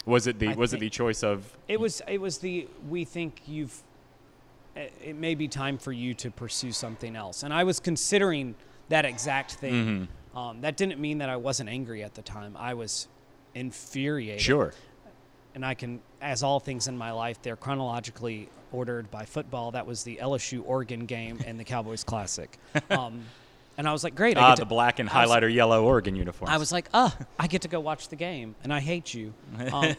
Was 0.05 0.27
it 0.27 0.39
the 0.39 0.49
I 0.49 0.53
was 0.55 0.73
it 0.73 0.79
the 0.79 0.89
choice 0.89 1.23
of 1.23 1.55
it 1.67 1.79
was 1.79 2.01
it 2.07 2.19
was 2.19 2.39
the 2.39 2.67
we 2.87 3.05
think 3.05 3.41
you've 3.47 3.83
it 4.75 5.15
may 5.15 5.35
be 5.35 5.47
time 5.47 5.77
for 5.77 5.91
you 5.91 6.13
to 6.15 6.31
pursue 6.31 6.71
something 6.71 7.15
else 7.17 7.43
and 7.43 7.53
i 7.53 7.63
was 7.65 7.79
considering 7.81 8.55
that 8.89 9.05
exact 9.05 9.53
thing 9.53 9.73
Mm-hmm. 10.33 10.37
um, 10.37 10.61
that 10.61 10.77
didn't 10.77 10.99
mean 10.99 11.19
that 11.19 11.29
i 11.29 11.37
wasn't 11.37 11.69
angry 11.69 12.03
at 12.03 12.13
the 12.15 12.21
time 12.21 12.55
i 12.57 12.73
was 12.73 13.07
infuriated 13.55 14.41
sure? 14.41 14.73
and 15.55 15.65
i 15.65 15.73
can 15.73 15.99
as 16.21 16.43
all 16.43 16.59
things 16.59 16.87
in 16.87 16.97
my 16.97 17.11
life 17.11 17.41
they're 17.41 17.55
chronologically 17.55 18.49
ordered 18.71 19.09
by 19.11 19.25
football 19.25 19.71
that 19.71 19.85
was 19.87 20.03
the 20.03 20.17
lsu 20.21 20.61
oregon 20.65 21.05
game 21.05 21.39
and 21.45 21.59
the 21.59 21.63
cowboys 21.63 22.03
classic 22.03 22.57
um, 22.91 23.21
and 23.77 23.87
i 23.87 23.91
was 23.91 24.03
like 24.03 24.15
great 24.15 24.37
I 24.37 24.41
Ah, 24.41 24.55
the 24.55 24.61
to- 24.61 24.65
black 24.65 24.99
and 24.99 25.09
I 25.09 25.25
was- 25.25 25.31
highlighter 25.31 25.53
yellow 25.53 25.83
Oregon 25.85 26.15
uniforms. 26.15 26.51
I 26.53 26.57
was 26.57 26.71
like, 26.71 26.89
oh, 26.93 27.15
I 27.39 27.47
get 27.47 27.61
to 27.63 27.67
go 27.67 27.79
watch 27.79 28.09
the 28.09 28.15
game, 28.17 28.53
and 28.63 28.73
I 28.73 28.79
hate 28.81 29.13
you. 29.13 29.33
Um, 29.71 29.95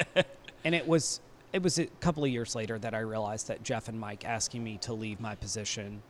and 0.64 0.74
it 0.74 0.86
was 0.86 1.20
it 1.52 1.62
was 1.62 1.78
a 1.78 1.86
couple 2.00 2.22
of 2.24 2.30
years 2.30 2.54
later 2.54 2.78
that 2.78 2.94
I 2.94 3.00
realized 3.00 3.48
that 3.48 3.62
Jeff 3.62 3.88
and 3.88 3.98
Mike 3.98 4.24
asking 4.24 4.62
me 4.64 4.78
to 4.78 4.92
leave 4.94 5.20
my 5.20 5.34
position 5.34 6.02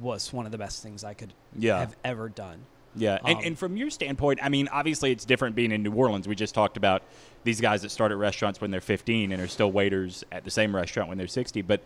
was 0.00 0.32
one 0.32 0.46
of 0.46 0.52
the 0.52 0.58
best 0.58 0.82
things 0.82 1.04
I 1.04 1.14
could 1.14 1.32
Yeah. 1.58 1.78
have 1.80 1.96
ever 2.04 2.28
done. 2.28 2.60
Yeah, 2.98 3.18
and, 3.26 3.36
Um, 3.38 3.44
and 3.44 3.58
from 3.58 3.76
your 3.76 3.90
standpoint, 3.90 4.40
I 4.42 4.48
mean, 4.48 4.68
obviously 4.72 5.12
it's 5.12 5.24
different 5.26 5.54
being 5.54 5.70
in 5.70 5.82
New 5.82 5.92
Orleans. 5.92 6.26
We 6.26 6.34
just 6.34 6.54
talked 6.54 6.78
about 6.78 7.02
these 7.44 7.60
guys 7.60 7.82
that 7.82 7.90
start 7.90 8.10
at 8.10 8.16
restaurants 8.16 8.60
when 8.60 8.70
they're 8.70 8.80
15 8.80 9.32
and 9.32 9.42
are 9.42 9.46
still 9.48 9.70
waiters 9.70 10.24
at 10.32 10.44
the 10.44 10.50
same 10.50 10.74
restaurant 10.74 11.08
when 11.10 11.18
they're 11.18 11.26
60. 11.26 11.60
But 11.60 11.82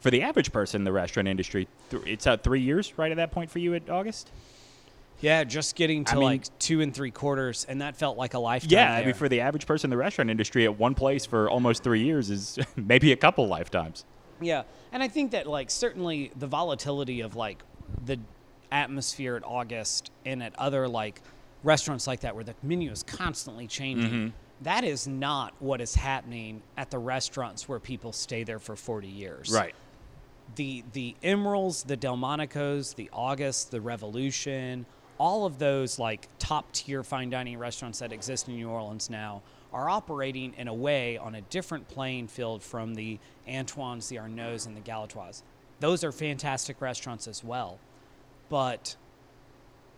for 0.00 0.10
the 0.12 0.22
average 0.22 0.52
person 0.52 0.82
in 0.82 0.84
the 0.84 0.92
restaurant 0.92 1.26
industry, 1.26 1.66
th- 1.90 2.04
it's 2.06 2.24
uh, 2.26 2.36
three 2.36 2.60
years 2.60 2.96
right 2.96 3.10
at 3.10 3.16
that 3.16 3.32
point 3.32 3.50
for 3.50 3.58
you 3.58 3.74
at 3.74 3.90
August. 3.90 4.30
Yeah, 5.20 5.42
just 5.42 5.74
getting 5.74 6.04
to 6.04 6.12
I 6.12 6.14
mean- 6.14 6.24
like 6.24 6.58
two 6.60 6.80
and 6.80 6.94
three 6.94 7.10
quarters, 7.10 7.66
and 7.68 7.80
that 7.82 7.96
felt 7.96 8.16
like 8.16 8.34
a 8.34 8.38
lifetime. 8.38 8.70
Yeah, 8.70 8.94
I 8.94 9.04
mean, 9.04 9.14
for 9.14 9.28
the 9.28 9.40
average 9.40 9.66
person 9.66 9.88
in 9.88 9.90
the 9.90 9.96
restaurant 9.96 10.30
industry, 10.30 10.64
at 10.64 10.78
one 10.78 10.94
place 10.94 11.26
for 11.26 11.50
almost 11.50 11.82
three 11.82 12.04
years 12.04 12.30
is 12.30 12.56
maybe 12.76 13.10
a 13.10 13.16
couple 13.16 13.48
lifetimes. 13.48 14.04
Yeah, 14.40 14.62
and 14.92 15.02
I 15.02 15.08
think 15.08 15.32
that 15.32 15.46
like 15.46 15.70
certainly 15.70 16.30
the 16.36 16.46
volatility 16.46 17.20
of 17.20 17.36
like 17.36 17.62
the 18.04 18.18
atmosphere 18.70 19.36
at 19.36 19.44
August 19.44 20.10
and 20.26 20.42
at 20.42 20.58
other 20.58 20.88
like 20.88 21.22
restaurants 21.64 22.06
like 22.06 22.20
that 22.20 22.34
where 22.34 22.44
the 22.44 22.54
menu 22.62 22.90
is 22.90 23.02
constantly 23.02 23.66
changing. 23.66 24.10
Mm-hmm. 24.10 24.28
that 24.62 24.84
is 24.84 25.06
not 25.06 25.54
what 25.60 25.80
is 25.80 25.94
happening 25.94 26.62
at 26.76 26.90
the 26.90 26.98
restaurants 26.98 27.68
where 27.68 27.78
people 27.78 28.12
stay 28.12 28.44
there 28.44 28.58
for 28.58 28.76
40 28.76 29.08
years. 29.08 29.50
Right. 29.52 29.74
The 30.56 30.84
the 30.92 31.14
Emeril's, 31.22 31.82
the 31.82 31.96
Delmonicos, 31.96 32.94
the 32.94 33.10
August, 33.12 33.70
the 33.70 33.80
Revolution, 33.80 34.86
all 35.18 35.44
of 35.44 35.58
those 35.58 35.98
like 35.98 36.28
top 36.38 36.70
tier 36.72 37.02
fine 37.02 37.30
dining 37.30 37.58
restaurants 37.58 37.98
that 37.98 38.12
exist 38.12 38.48
in 38.48 38.56
New 38.56 38.68
Orleans 38.68 39.10
now 39.10 39.42
are 39.72 39.88
operating 39.88 40.54
in 40.56 40.68
a 40.68 40.74
way 40.74 41.18
on 41.18 41.34
a 41.34 41.40
different 41.42 41.88
playing 41.88 42.28
field 42.28 42.62
from 42.62 42.94
the 42.94 43.18
Antoine's, 43.46 44.08
the 44.08 44.18
Arnaud's, 44.18 44.66
and 44.66 44.76
the 44.76 44.80
Galatoire's. 44.80 45.42
Those 45.80 46.02
are 46.04 46.12
fantastic 46.12 46.80
restaurants 46.80 47.28
as 47.28 47.44
well. 47.44 47.78
But 48.48 48.96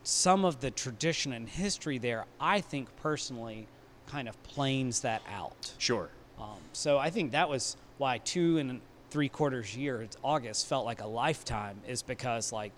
some 0.02 0.44
of 0.44 0.60
the 0.60 0.70
tradition 0.70 1.32
and 1.32 1.48
history 1.48 1.98
there, 1.98 2.26
I 2.40 2.60
think 2.60 2.94
personally, 2.96 3.66
kind 4.06 4.28
of 4.28 4.42
planes 4.42 5.00
that 5.00 5.22
out. 5.32 5.72
Sure. 5.78 6.10
Um, 6.38 6.58
so 6.72 6.98
I 6.98 7.10
think 7.10 7.32
that 7.32 7.48
was 7.48 7.76
why 7.98 8.18
two 8.18 8.58
and 8.58 8.80
three 9.10 9.28
quarters 9.28 9.76
year, 9.76 10.02
it's 10.02 10.16
August, 10.24 10.66
felt 10.66 10.84
like 10.84 11.00
a 11.00 11.06
lifetime, 11.06 11.80
is 11.86 12.02
because 12.02 12.52
like 12.52 12.72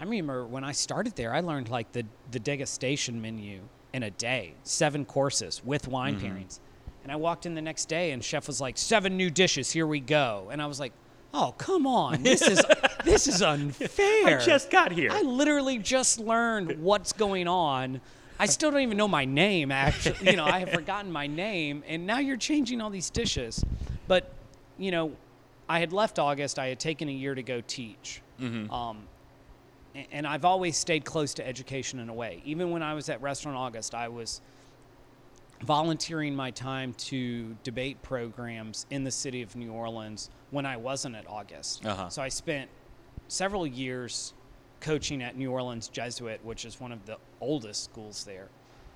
I 0.00 0.04
remember 0.04 0.44
when 0.46 0.64
I 0.64 0.72
started 0.72 1.14
there, 1.16 1.32
I 1.32 1.40
learned 1.40 1.68
like 1.68 1.92
the 1.92 2.04
the 2.30 2.40
degustation 2.40 3.20
menu 3.20 3.60
in 3.94 4.02
a 4.02 4.10
day, 4.10 4.52
seven 4.64 5.04
courses 5.06 5.62
with 5.64 5.88
wine 5.88 6.20
pairings, 6.20 6.58
and 7.04 7.10
I 7.12 7.16
walked 7.16 7.46
in 7.46 7.54
the 7.54 7.62
next 7.62 7.86
day 7.86 8.10
and 8.10 8.22
chef 8.22 8.46
was 8.46 8.60
like 8.60 8.76
seven 8.76 9.16
new 9.16 9.30
dishes, 9.30 9.70
here 9.70 9.86
we 9.86 10.00
go, 10.00 10.48
and 10.52 10.60
I 10.60 10.66
was 10.66 10.78
like, 10.80 10.92
oh 11.32 11.54
come 11.56 11.86
on, 11.86 12.22
this 12.22 12.42
is 12.42 12.60
this 13.04 13.26
is 13.28 13.40
unfair. 13.40 14.40
I 14.40 14.44
just 14.44 14.70
got 14.70 14.92
here. 14.92 15.10
I 15.12 15.22
literally 15.22 15.78
just 15.78 16.18
learned 16.18 16.80
what's 16.82 17.12
going 17.12 17.48
on. 17.48 18.00
I 18.38 18.46
still 18.46 18.72
don't 18.72 18.80
even 18.80 18.96
know 18.96 19.06
my 19.06 19.24
name, 19.24 19.70
actually. 19.70 20.28
You 20.30 20.36
know, 20.36 20.44
I 20.44 20.58
have 20.58 20.70
forgotten 20.72 21.10
my 21.12 21.28
name, 21.28 21.84
and 21.86 22.04
now 22.04 22.18
you're 22.18 22.36
changing 22.36 22.80
all 22.80 22.90
these 22.90 23.08
dishes. 23.08 23.64
But, 24.08 24.32
you 24.76 24.90
know, 24.90 25.12
I 25.68 25.78
had 25.78 25.92
left 25.92 26.18
August. 26.18 26.58
I 26.58 26.66
had 26.66 26.80
taken 26.80 27.08
a 27.08 27.12
year 27.12 27.36
to 27.36 27.44
go 27.44 27.62
teach. 27.64 28.20
Um, 28.40 28.70
a- 28.72 28.96
and 30.12 30.26
I've 30.26 30.44
always 30.44 30.76
stayed 30.76 31.04
close 31.04 31.34
to 31.34 31.46
education 31.46 31.98
in 31.98 32.08
a 32.08 32.14
way. 32.14 32.42
Even 32.44 32.70
when 32.70 32.82
I 32.82 32.94
was 32.94 33.08
at 33.08 33.22
Restaurant 33.22 33.56
August, 33.56 33.94
I 33.94 34.08
was 34.08 34.40
volunteering 35.62 36.34
my 36.34 36.50
time 36.50 36.92
to 36.94 37.56
debate 37.62 38.02
programs 38.02 38.86
in 38.90 39.04
the 39.04 39.10
city 39.10 39.40
of 39.42 39.54
New 39.56 39.72
Orleans 39.72 40.30
when 40.50 40.66
I 40.66 40.76
wasn't 40.76 41.16
at 41.16 41.28
August. 41.28 41.86
Uh-huh. 41.86 42.08
So 42.08 42.22
I 42.22 42.28
spent 42.28 42.68
several 43.28 43.66
years 43.66 44.34
coaching 44.80 45.22
at 45.22 45.36
New 45.36 45.50
Orleans 45.50 45.88
Jesuit, 45.88 46.40
which 46.44 46.64
is 46.64 46.80
one 46.80 46.92
of 46.92 47.06
the 47.06 47.16
oldest 47.40 47.84
schools 47.84 48.24
there, 48.24 48.48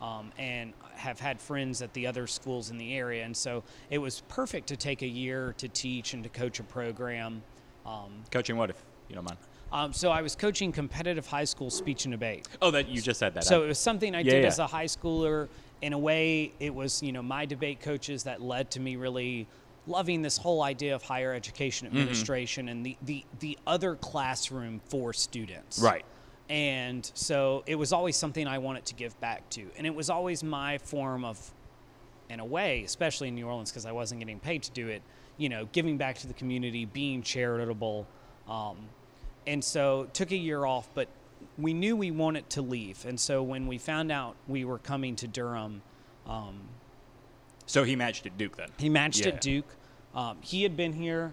um, 0.03 0.31
and 0.37 0.75
have 0.95 1.19
had 1.19 1.41
friends 1.41 1.81
at 1.81 1.93
the 1.95 2.07
other 2.07 2.27
schools 2.27 2.71
in 2.71 2.77
the 2.77 2.95
area. 2.95 3.25
And 3.25 3.37
so 3.37 3.63
it 3.89 3.99
was 3.99 4.23
perfect 4.29 4.67
to 4.69 4.77
take 4.77 5.03
a 5.03 5.07
year 5.07 5.55
to 5.59 5.69
teach 5.69 6.13
and 6.13 6.23
to 6.25 6.29
coach 6.29 6.61
a 6.61 6.65
program. 6.65 7.43
Um, 7.87 8.25
Coaching 8.31 8.57
what, 8.57 8.69
if 8.69 8.85
you 9.09 9.15
don't 9.15 9.25
mind? 9.25 9.39
Um, 9.73 9.93
so 9.93 10.11
I 10.11 10.23
was 10.23 10.35
coaching 10.35 10.73
competitive 10.73 11.27
high 11.27 11.45
school 11.45 11.71
speech 11.71 12.05
and 12.05 12.13
debate. 12.13 12.49
Oh, 12.63 12.71
that 12.71 12.89
you 12.89 13.01
just 13.01 13.19
said 13.21 13.35
that. 13.35 13.45
So 13.45 13.61
I- 13.63 13.65
it 13.65 13.69
was 13.69 13.79
something 13.79 14.15
I 14.15 14.21
Yeah, 14.21 14.33
did 14.33 14.43
yeah. 14.43 14.49
as 14.49 14.59
a 14.59 14.67
high 14.67 14.87
schooler. 14.87 15.49
In 15.81 15.93
a 15.93 15.99
way, 15.99 16.53
it 16.59 16.75
was 16.75 17.03
you 17.03 17.13
know 17.13 17.23
my 17.23 17.47
debate 17.47 17.81
coaches 17.81 18.25
that 18.25 18.41
led 18.43 18.71
to 18.73 18.81
me 18.81 18.97
really 18.97 19.47
loving 19.87 20.23
this 20.23 20.37
whole 20.37 20.63
idea 20.63 20.95
of 20.95 21.03
higher 21.03 21.33
education 21.33 21.89
Mm-hmm. 21.89 21.99
administration 21.99 22.69
and 22.69 22.85
the, 22.85 22.97
the 23.03 23.25
the 23.41 23.59
other 23.67 23.95
classroom 23.95 24.81
for 24.87 25.13
students. 25.13 25.79
Right. 25.79 26.05
And 26.51 27.09
so 27.15 27.63
it 27.67 27.75
was 27.75 27.93
always 27.93 28.17
something 28.17 28.47
I 28.47 28.57
wanted 28.59 28.87
to 28.87 28.95
give 28.95 29.19
back 29.21 29.49
to, 29.51 29.67
and 29.77 29.87
it 29.87 29.95
was 29.95 30.09
always 30.09 30.43
my 30.43 30.79
form 30.79 31.23
of, 31.25 31.39
in 32.31 32.41
a 32.41 32.45
way, 32.45 32.83
especially 32.85 33.29
in 33.29 33.35
New 33.35 33.47
Orleans 33.47 33.71
because 33.71 33.85
I 33.85 33.93
wasn't 33.93 34.21
getting 34.21 34.41
paid 34.41 34.63
to 34.63 34.71
do 34.71 34.89
it. 34.89 35.03
You 35.37 35.51
know, 35.51 35.69
giving 35.73 35.99
back 35.99 36.17
to 36.21 36.27
the 36.27 36.33
community, 36.35 36.87
being 36.87 37.23
charitable. 37.23 38.07
Um, 38.49 38.79
and 39.49 39.65
so 39.65 40.09
took 40.13 40.31
a 40.31 40.37
year 40.37 40.65
off 40.65 40.89
but 40.95 41.09
we 41.57 41.73
knew 41.73 41.97
we 41.97 42.11
wanted 42.13 42.49
to 42.51 42.63
leave. 42.63 43.05
And 43.05 43.19
so 43.19 43.43
when 43.43 43.67
we 43.67 43.79
found 43.79 44.13
out 44.13 44.37
we 44.47 44.65
were 44.65 44.79
coming 44.79 45.17
to 45.17 45.27
durham 45.27 45.83
um, 46.27 46.61
so 47.67 47.85
he 47.85 47.97
matched 47.97 48.27
at 48.27 48.37
Duke 48.39 48.57
then. 48.57 48.69
he 48.79 48.89
matched 48.89 49.21
Yeah. 49.27 49.33
at 49.33 49.41
duke. 49.41 49.67
Um, 50.15 50.39
he 50.41 50.63
had 50.63 50.77
been 50.77 50.93
here. 50.93 51.33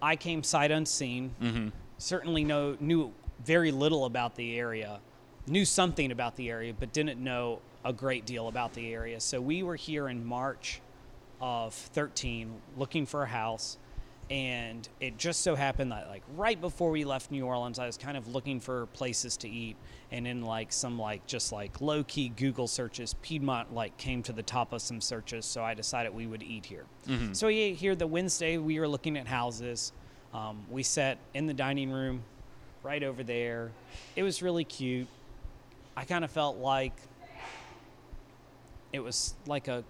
I 0.00 0.16
came 0.16 0.42
sight 0.42 0.70
unseen. 0.70 1.34
Mm-hmm. 1.42 1.68
certainly 1.98 2.44
know, 2.44 2.76
knew 2.80 3.12
very 3.44 3.70
little 3.72 4.04
about 4.04 4.34
the 4.36 4.58
area. 4.58 5.00
Knew 5.46 5.64
something 5.64 6.10
about 6.12 6.36
the 6.36 6.50
area 6.50 6.72
but 6.78 6.92
didn't 6.92 7.18
know 7.22 7.60
a 7.84 7.92
great 7.92 8.26
deal 8.26 8.48
about 8.48 8.74
the 8.74 8.92
area. 8.92 9.20
So 9.20 9.40
we 9.40 9.62
were 9.62 9.76
here 9.76 10.08
in 10.08 10.24
march 10.24 10.80
of 11.40 11.74
13 11.74 12.60
looking 12.76 13.06
for 13.06 13.22
a 13.22 13.28
house 13.28 13.78
and 14.30 14.88
it 15.00 15.16
just 15.16 15.40
so 15.40 15.54
happened 15.54 15.90
that 15.90 16.08
like 16.08 16.22
right 16.36 16.60
before 16.60 16.90
we 16.90 17.04
left 17.04 17.30
new 17.30 17.46
orleans 17.46 17.78
i 17.78 17.86
was 17.86 17.96
kind 17.96 18.16
of 18.16 18.28
looking 18.28 18.60
for 18.60 18.86
places 18.86 19.36
to 19.38 19.48
eat. 19.48 19.76
And 20.10 20.26
in 20.26 20.42
like 20.42 20.72
some 20.72 20.98
like 20.98 21.26
just 21.26 21.52
like 21.52 21.80
low-key 21.82 22.30
google 22.30 22.66
searches 22.66 23.14
piedmont 23.20 23.74
like 23.74 23.96
came 23.98 24.22
to 24.22 24.32
the 24.32 24.42
top 24.42 24.72
of 24.72 24.80
some 24.80 25.00
searches. 25.00 25.44
So 25.44 25.62
i 25.62 25.74
decided 25.74 26.14
we 26.14 26.26
would 26.26 26.42
eat 26.42 26.64
here. 26.66 26.84
So 27.34 27.46
we 27.48 27.58
ate 27.58 27.76
here 27.76 27.94
the 27.94 28.06
wednesday 28.06 28.56
we 28.58 28.78
were 28.80 28.88
looking 28.88 29.16
at 29.18 29.26
houses. 29.26 29.92
Um, 30.34 30.64
we 30.70 30.82
sat 30.82 31.18
in 31.34 31.46
the 31.46 31.54
dining 31.54 31.90
room 31.90 32.22
right 32.82 33.02
over 33.02 33.22
there. 33.22 33.70
It 34.16 34.22
was 34.22 34.42
really 34.42 34.64
cute. 34.64 35.08
I 35.96 36.04
kind 36.04 36.24
of 36.24 36.30
felt 36.30 36.58
like 36.58 36.92
it 38.92 39.00
was 39.00 39.34
like 39.46 39.68
a 39.68 39.84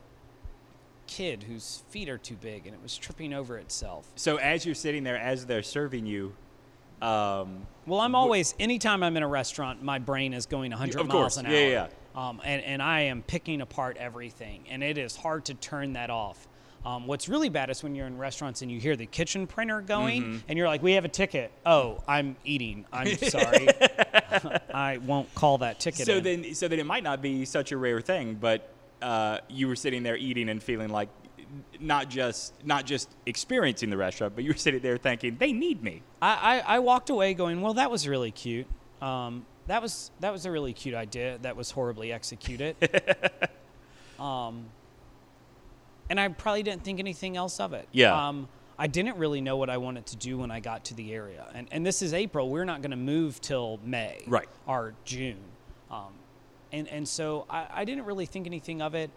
kid 1.18 1.42
whose 1.42 1.82
feet 1.90 2.08
are 2.08 2.16
too 2.16 2.36
big 2.36 2.64
and 2.66 2.74
it 2.76 2.80
was 2.80 2.96
tripping 2.96 3.32
over 3.34 3.58
itself. 3.58 4.06
So 4.14 4.36
as 4.36 4.64
you're 4.64 4.76
sitting 4.76 5.02
there, 5.02 5.16
as 5.18 5.46
they're 5.46 5.64
serving 5.64 6.06
you, 6.06 6.32
um, 7.02 7.66
Well, 7.86 8.00
I'm 8.00 8.14
always 8.14 8.54
anytime 8.60 9.02
I'm 9.02 9.16
in 9.16 9.24
a 9.24 9.28
restaurant, 9.28 9.82
my 9.82 9.98
brain 9.98 10.32
is 10.32 10.46
going 10.46 10.70
100 10.70 11.00
Of 11.00 11.08
miles 11.08 11.20
course. 11.20 11.36
an 11.38 11.46
Yeah, 11.46 11.58
hour. 11.58 11.68
yeah, 11.70 11.86
Um, 12.28 12.40
and 12.44 12.62
and 12.62 12.80
I 12.80 13.00
am 13.02 13.22
picking 13.22 13.60
apart 13.62 13.96
everything, 13.98 14.62
and 14.70 14.82
it 14.82 14.96
is 14.96 15.16
hard 15.16 15.44
to 15.46 15.54
turn 15.54 15.94
that 15.94 16.08
off. 16.10 16.46
Um, 16.86 17.08
what's 17.08 17.28
really 17.28 17.48
bad 17.48 17.68
is 17.70 17.82
when 17.82 17.96
you're 17.96 18.06
in 18.06 18.16
restaurants 18.16 18.62
and 18.62 18.70
you 18.70 18.78
hear 18.80 18.94
the 18.94 19.06
kitchen 19.06 19.46
printer 19.48 19.80
going, 19.80 20.22
Mm-hmm. 20.22 20.36
and 20.48 20.56
you're 20.58 20.68
like, 20.68 20.82
"We 20.84 20.92
have 20.92 21.04
a 21.04 21.08
ticket." 21.08 21.50
Oh, 21.66 22.02
I'm 22.06 22.36
eating. 22.44 22.84
I'm 22.92 23.16
sorry. 23.16 23.66
I 24.72 24.98
won't 24.98 25.32
call 25.34 25.58
that 25.58 25.80
ticket. 25.80 26.06
so 26.06 26.18
in. 26.18 26.22
then, 26.24 26.54
so 26.54 26.68
then 26.68 26.78
it 26.78 26.86
might 26.86 27.02
not 27.02 27.20
be 27.22 27.44
such 27.44 27.72
a 27.72 27.76
rare 27.76 28.00
thing, 28.00 28.34
but 28.40 28.68
uh, 29.02 29.38
you 29.48 29.68
were 29.68 29.76
sitting 29.76 30.02
there 30.02 30.16
eating 30.16 30.48
and 30.48 30.62
feeling 30.62 30.88
like 30.88 31.08
not 31.80 32.08
just 32.08 32.52
not 32.64 32.84
just 32.84 33.08
experiencing 33.26 33.90
the 33.90 33.96
restaurant, 33.96 34.34
but 34.34 34.44
you 34.44 34.50
were 34.50 34.56
sitting 34.56 34.80
there 34.80 34.96
thinking 34.96 35.36
they 35.38 35.52
need 35.52 35.82
me. 35.82 36.02
I, 36.20 36.62
I, 36.66 36.76
I 36.76 36.78
walked 36.80 37.10
away 37.10 37.34
going, 37.34 37.60
well, 37.60 37.74
that 37.74 37.90
was 37.90 38.06
really 38.06 38.30
cute. 38.30 38.66
Um, 39.00 39.46
that 39.66 39.82
was 39.82 40.10
that 40.20 40.32
was 40.32 40.46
a 40.46 40.50
really 40.50 40.72
cute 40.72 40.94
idea. 40.94 41.38
That 41.42 41.56
was 41.56 41.70
horribly 41.70 42.12
executed. 42.12 42.76
um, 44.18 44.66
and 46.10 46.18
I 46.18 46.28
probably 46.28 46.62
didn't 46.62 46.84
think 46.84 46.98
anything 46.98 47.36
else 47.36 47.60
of 47.60 47.72
it. 47.72 47.86
Yeah. 47.92 48.28
Um, 48.28 48.48
I 48.78 48.86
didn't 48.86 49.16
really 49.16 49.40
know 49.40 49.56
what 49.56 49.70
I 49.70 49.76
wanted 49.76 50.06
to 50.06 50.16
do 50.16 50.38
when 50.38 50.50
I 50.50 50.60
got 50.60 50.84
to 50.86 50.94
the 50.94 51.12
area, 51.12 51.46
and 51.54 51.68
and 51.70 51.84
this 51.84 52.00
is 52.00 52.14
April. 52.14 52.48
We're 52.48 52.64
not 52.64 52.80
going 52.80 52.92
to 52.92 52.96
move 52.96 53.40
till 53.40 53.80
May, 53.84 54.22
Right. 54.26 54.48
Or 54.66 54.94
June. 55.04 55.38
Um, 55.90 56.12
and 56.72 56.88
and 56.88 57.08
so 57.08 57.46
I, 57.48 57.66
I 57.70 57.84
didn't 57.84 58.04
really 58.04 58.26
think 58.26 58.46
anything 58.46 58.82
of 58.82 58.94
it. 58.94 59.10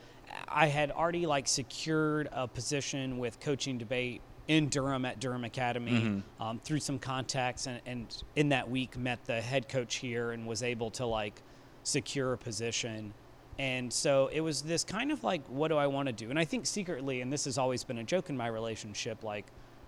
I 0.48 0.68
had 0.68 0.92
already 0.92 1.26
like 1.26 1.48
secured 1.48 2.30
a 2.32 2.48
position 2.48 3.18
with 3.18 3.40
coaching 3.40 3.78
debate 3.78 4.22
in 4.48 4.70
Durham 4.70 5.06
at 5.06 5.20
Durham 5.20 5.44
Academy 5.44 6.24
um, 6.40 6.60
through 6.64 6.80
some 6.80 7.00
contacts, 7.00 7.68
and, 7.68 7.82
and 7.86 8.24
in 8.36 8.50
that 8.50 8.70
week 8.70 8.98
met 8.98 9.24
the 9.26 9.40
head 9.42 9.70
coach 9.70 9.96
here 9.96 10.32
and 10.32 10.48
was 10.48 10.64
able 10.64 10.92
to 10.92 11.06
like 11.06 11.42
secure 11.84 12.34
a 12.34 12.38
position. 12.38 13.14
And 13.60 13.92
so 13.92 14.28
it 14.34 14.42
was 14.42 14.62
this 14.62 14.84
kind 14.84 15.12
of 15.12 15.24
like, 15.24 15.46
what 15.48 15.68
do 15.68 15.78
I 15.78 15.88
want 15.88 16.08
to 16.08 16.14
do? 16.14 16.30
And 16.30 16.40
I 16.40 16.46
think 16.46 16.66
secretly, 16.66 17.22
and 17.22 17.32
this 17.32 17.46
has 17.46 17.58
always 17.58 17.84
been 17.84 18.00
a 18.00 18.04
joke 18.04 18.30
in 18.30 18.38
my 18.38 18.48
relationship, 18.48 19.24
like 19.24 19.46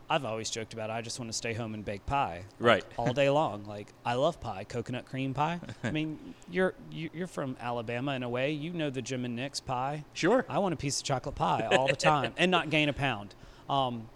I've 0.10 0.26
always 0.26 0.50
joked 0.50 0.74
about, 0.74 0.89
it. 0.89 0.94
I 0.94 1.02
just 1.02 1.18
want 1.20 1.30
to 1.32 1.38
stay 1.38 1.54
home 1.54 1.74
and 1.74 1.84
bake 1.84 2.06
pie, 2.06 2.44
like, 2.60 2.68
Right. 2.68 2.86
all 2.98 3.13
day 3.13 3.30
long. 3.42 3.66
Like 3.66 3.88
I 4.06 4.13
love 4.16 4.39
pie, 4.39 4.63
coconut 4.66 5.06
cream 5.06 5.34
pie. 5.34 5.60
I 5.84 5.92
mean, 5.92 6.20
you're 6.52 6.74
you- 6.92 7.10
you're 7.13 7.28
from 7.28 7.56
Alabama 7.60 8.13
in 8.13 8.24
a 8.24 8.30
way. 8.30 8.52
You 8.52 8.72
know 8.74 8.89
the 8.89 9.02
Jim 9.02 9.26
and 9.26 9.36
Nick's 9.36 9.60
pie. 9.60 10.04
Sure. 10.13 10.46
I 10.50 10.60
want 10.60 10.74
a 10.74 10.78
piece 10.78 11.00
of 11.00 11.06
chocolate 11.06 11.36
pie 11.36 11.68
all 11.72 11.88
the 11.88 11.96
time 11.96 12.34
and 12.38 12.52
not 12.52 12.70
gain 12.70 12.89
a 12.89 12.94
pound. 12.94 13.34
Um, 13.70 14.08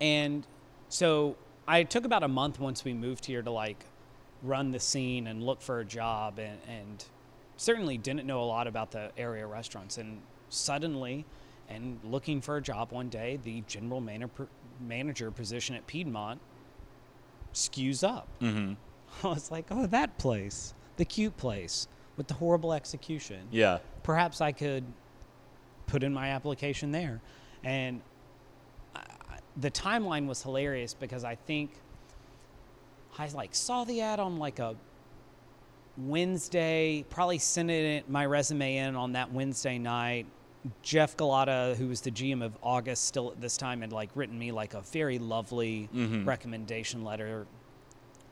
and 0.00 0.46
so 0.88 1.36
I 1.66 1.82
took 1.84 2.04
about 2.04 2.22
a 2.22 2.28
month 2.28 2.58
once 2.60 2.84
we 2.84 2.92
moved 2.92 3.26
here 3.26 3.42
to 3.42 3.50
like 3.50 3.84
run 4.42 4.70
the 4.70 4.80
scene 4.80 5.26
and 5.26 5.42
look 5.42 5.60
for 5.60 5.80
a 5.80 5.84
job 5.84 6.38
and, 6.38 6.58
and 6.68 7.04
certainly 7.56 7.98
didn't 7.98 8.26
know 8.26 8.42
a 8.42 8.44
lot 8.44 8.66
about 8.66 8.90
the 8.90 9.10
area 9.16 9.46
restaurants. 9.46 9.98
And 9.98 10.20
suddenly, 10.48 11.24
and 11.68 12.00
looking 12.02 12.40
for 12.40 12.56
a 12.56 12.62
job 12.62 12.90
one 12.92 13.08
day, 13.08 13.38
the 13.42 13.62
general 13.68 14.00
manager, 14.00 14.48
manager 14.80 15.30
position 15.30 15.74
at 15.76 15.86
Piedmont 15.86 16.40
skews 17.52 18.06
up. 18.06 18.28
Mm-hmm. 18.40 18.74
I 19.26 19.28
was 19.28 19.50
like, 19.50 19.66
oh, 19.70 19.86
that 19.86 20.18
place, 20.18 20.74
the 20.96 21.04
cute 21.04 21.36
place 21.36 21.88
with 22.16 22.28
the 22.28 22.34
horrible 22.34 22.72
execution 22.72 23.48
Yeah. 23.50 23.78
perhaps 24.02 24.40
I 24.40 24.52
could 24.52 24.84
put 25.86 26.02
in 26.02 26.12
my 26.12 26.28
application 26.30 26.92
there. 26.92 27.20
And 27.64 28.00
I, 28.94 29.02
the 29.56 29.70
timeline 29.70 30.26
was 30.26 30.42
hilarious 30.42 30.94
because 30.94 31.24
I 31.24 31.34
think 31.34 31.72
I 33.18 33.28
like 33.28 33.54
saw 33.54 33.84
the 33.84 34.00
ad 34.00 34.20
on 34.20 34.38
like 34.38 34.58
a 34.58 34.76
Wednesday, 35.98 37.04
probably 37.10 37.38
sent 37.38 37.70
it 37.70 38.08
my 38.08 38.24
resume 38.24 38.76
in 38.76 38.96
on 38.96 39.12
that 39.12 39.32
Wednesday 39.32 39.78
night. 39.78 40.26
Jeff 40.82 41.16
Gulotta, 41.16 41.74
who 41.76 41.88
was 41.88 42.00
the 42.02 42.10
GM 42.10 42.42
of 42.44 42.52
August 42.62 43.04
still 43.06 43.30
at 43.30 43.40
this 43.40 43.56
time, 43.56 43.80
had 43.80 43.92
like 43.92 44.10
written 44.14 44.38
me 44.38 44.52
like 44.52 44.74
a 44.74 44.82
very 44.82 45.18
lovely 45.18 45.88
recommendation 46.24 47.02
letter 47.04 47.46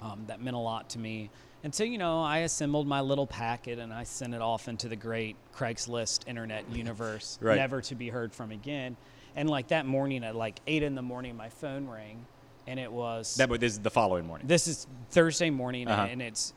um, 0.02 0.24
that 0.26 0.40
meant 0.40 0.56
a 0.56 0.60
lot 0.60 0.90
to 0.90 0.98
me. 0.98 1.30
And 1.64 1.74
so, 1.74 1.82
you 1.84 1.98
know, 1.98 2.22
I 2.22 2.38
assembled 2.38 2.86
my 2.86 3.00
little 3.00 3.26
packet 3.26 3.78
and 3.78 3.92
I 3.92 4.04
sent 4.04 4.32
it 4.34 4.40
off 4.40 4.68
into 4.68 4.88
the 4.88 4.94
great 4.96 5.36
Craigslist 5.56 6.28
internet 6.28 6.70
universe, 6.70 7.38
Right. 7.42 7.56
never 7.56 7.80
to 7.82 7.94
be 7.94 8.08
heard 8.10 8.32
from 8.32 8.52
again. 8.52 8.96
And 9.34 9.48
like 9.50 9.68
that 9.68 9.86
morning 9.86 10.22
at 10.24 10.36
like 10.36 10.60
eight 10.66 10.82
in 10.82 10.94
the 10.94 11.02
morning, 11.02 11.36
my 11.36 11.48
phone 11.48 11.88
rang, 11.88 12.26
and 12.66 12.78
it 12.78 12.92
was 12.92 13.36
That 13.36 13.48
but 13.48 13.60
this 13.60 13.72
is 13.72 13.80
the 13.80 13.90
following 13.90 14.26
morning. 14.26 14.46
this 14.46 14.68
is 14.68 14.86
Thursday 15.10 15.50
morning, 15.50 15.88
Uh-huh. 15.88 16.06
and 16.10 16.22
it's 16.22 16.52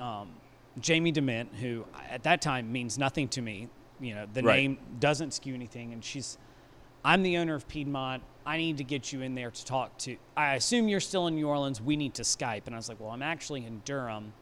um, 0.00 0.30
Jamie 0.80 1.12
DeMent, 1.12 1.54
who 1.60 1.84
at 2.10 2.22
that 2.24 2.40
time 2.42 2.72
means 2.72 2.98
nothing 2.98 3.28
to 3.28 3.42
me. 3.42 3.68
You 4.00 4.14
know, 4.14 4.26
the 4.32 4.42
Right. 4.42 4.56
name 4.56 4.78
doesn't 5.00 5.32
skew 5.34 5.54
anything, 5.54 5.92
and 5.92 6.04
she's, 6.04 6.38
I'm 7.04 7.22
the 7.22 7.36
owner 7.38 7.54
of 7.54 7.66
Piedmont. 7.68 8.22
I 8.44 8.58
need 8.58 8.76
to 8.78 8.84
get 8.84 9.12
you 9.12 9.22
in 9.22 9.34
there 9.34 9.50
to 9.50 9.64
talk 9.64 9.96
to. 9.98 10.16
I 10.36 10.54
assume 10.54 10.88
you're 10.88 11.00
still 11.00 11.26
in 11.26 11.34
New 11.34 11.48
Orleans. 11.48 11.80
We 11.80 11.96
need 11.96 12.14
to 12.14 12.22
Skype, 12.22 12.62
and 12.66 12.74
I 12.74 12.78
was 12.78 12.88
like, 12.88 13.00
well, 13.00 13.10
I'm 13.10 13.22
actually 13.22 13.64
in 13.64 13.80
Durham. 13.84 14.32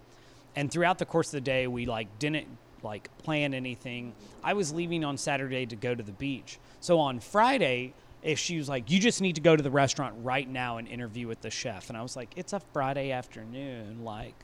And 0.56 0.70
throughout 0.70 0.98
the 0.98 1.06
course 1.06 1.28
of 1.28 1.32
the 1.32 1.40
day, 1.40 1.66
we 1.66 1.86
like 1.86 2.18
didn't 2.18 2.46
like 2.82 3.16
plan 3.18 3.54
anything. 3.54 4.14
I 4.42 4.52
was 4.52 4.72
leaving 4.72 5.04
on 5.04 5.16
Saturday 5.16 5.64
to 5.66 5.74
go 5.76 5.94
to 5.94 6.02
the 6.02 6.12
beach. 6.12 6.58
So 6.80 6.98
on 7.00 7.18
Friday, 7.18 7.94
if 8.22 8.38
she 8.38 8.58
was 8.58 8.68
like, 8.68 8.90
"You 8.90 9.00
just 9.00 9.20
need 9.22 9.34
to 9.36 9.40
go 9.40 9.56
to 9.56 9.62
the 9.62 9.70
restaurant 9.70 10.14
right 10.22 10.48
now 10.48 10.76
and 10.76 10.86
interview 10.86 11.26
with 11.26 11.40
the 11.40 11.50
chef," 11.50 11.88
and 11.88 11.96
I 11.98 12.02
was 12.02 12.14
like, 12.14 12.34
"It's 12.36 12.52
a 12.52 12.60
Friday 12.60 13.10
afternoon. 13.10 14.04
Like, 14.04 14.34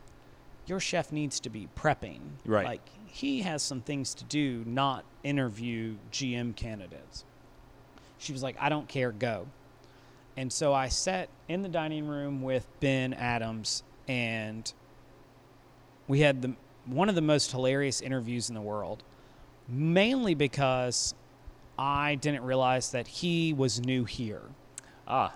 your 0.66 0.80
chef 0.80 1.12
needs 1.12 1.38
to 1.40 1.50
be 1.50 1.68
prepping. 1.76 2.20
Right. 2.46 2.64
Like 2.64 2.88
he 3.10 3.42
has 3.42 3.62
some 3.62 3.80
things 3.80 4.14
to 4.14 4.24
do, 4.24 4.62
not 4.66 5.04
interview 5.22 5.96
GM 6.12 6.54
candidates. 6.54 7.24
She 8.18 8.32
was 8.32 8.42
like, 8.42 8.56
I 8.60 8.68
don't 8.68 8.88
care, 8.88 9.12
go. 9.12 9.46
And 10.36 10.52
so 10.52 10.72
I 10.72 10.88
sat 10.88 11.28
in 11.48 11.62
the 11.62 11.68
dining 11.68 12.06
room 12.06 12.42
with 12.42 12.66
Ben 12.80 13.12
Adams, 13.12 13.82
and 14.08 14.72
we 16.06 16.20
had 16.20 16.42
the 16.42 16.54
one 16.86 17.08
of 17.08 17.14
the 17.14 17.20
most 17.20 17.50
hilarious 17.50 18.00
interviews 18.00 18.48
in 18.48 18.54
the 18.54 18.60
world, 18.60 19.02
mainly 19.68 20.34
because 20.34 21.14
I 21.78 22.14
didn't 22.14 22.42
realize 22.42 22.92
that 22.92 23.06
he 23.06 23.52
was 23.52 23.80
new 23.80 24.04
here. 24.04 24.42
Ah, 25.06 25.32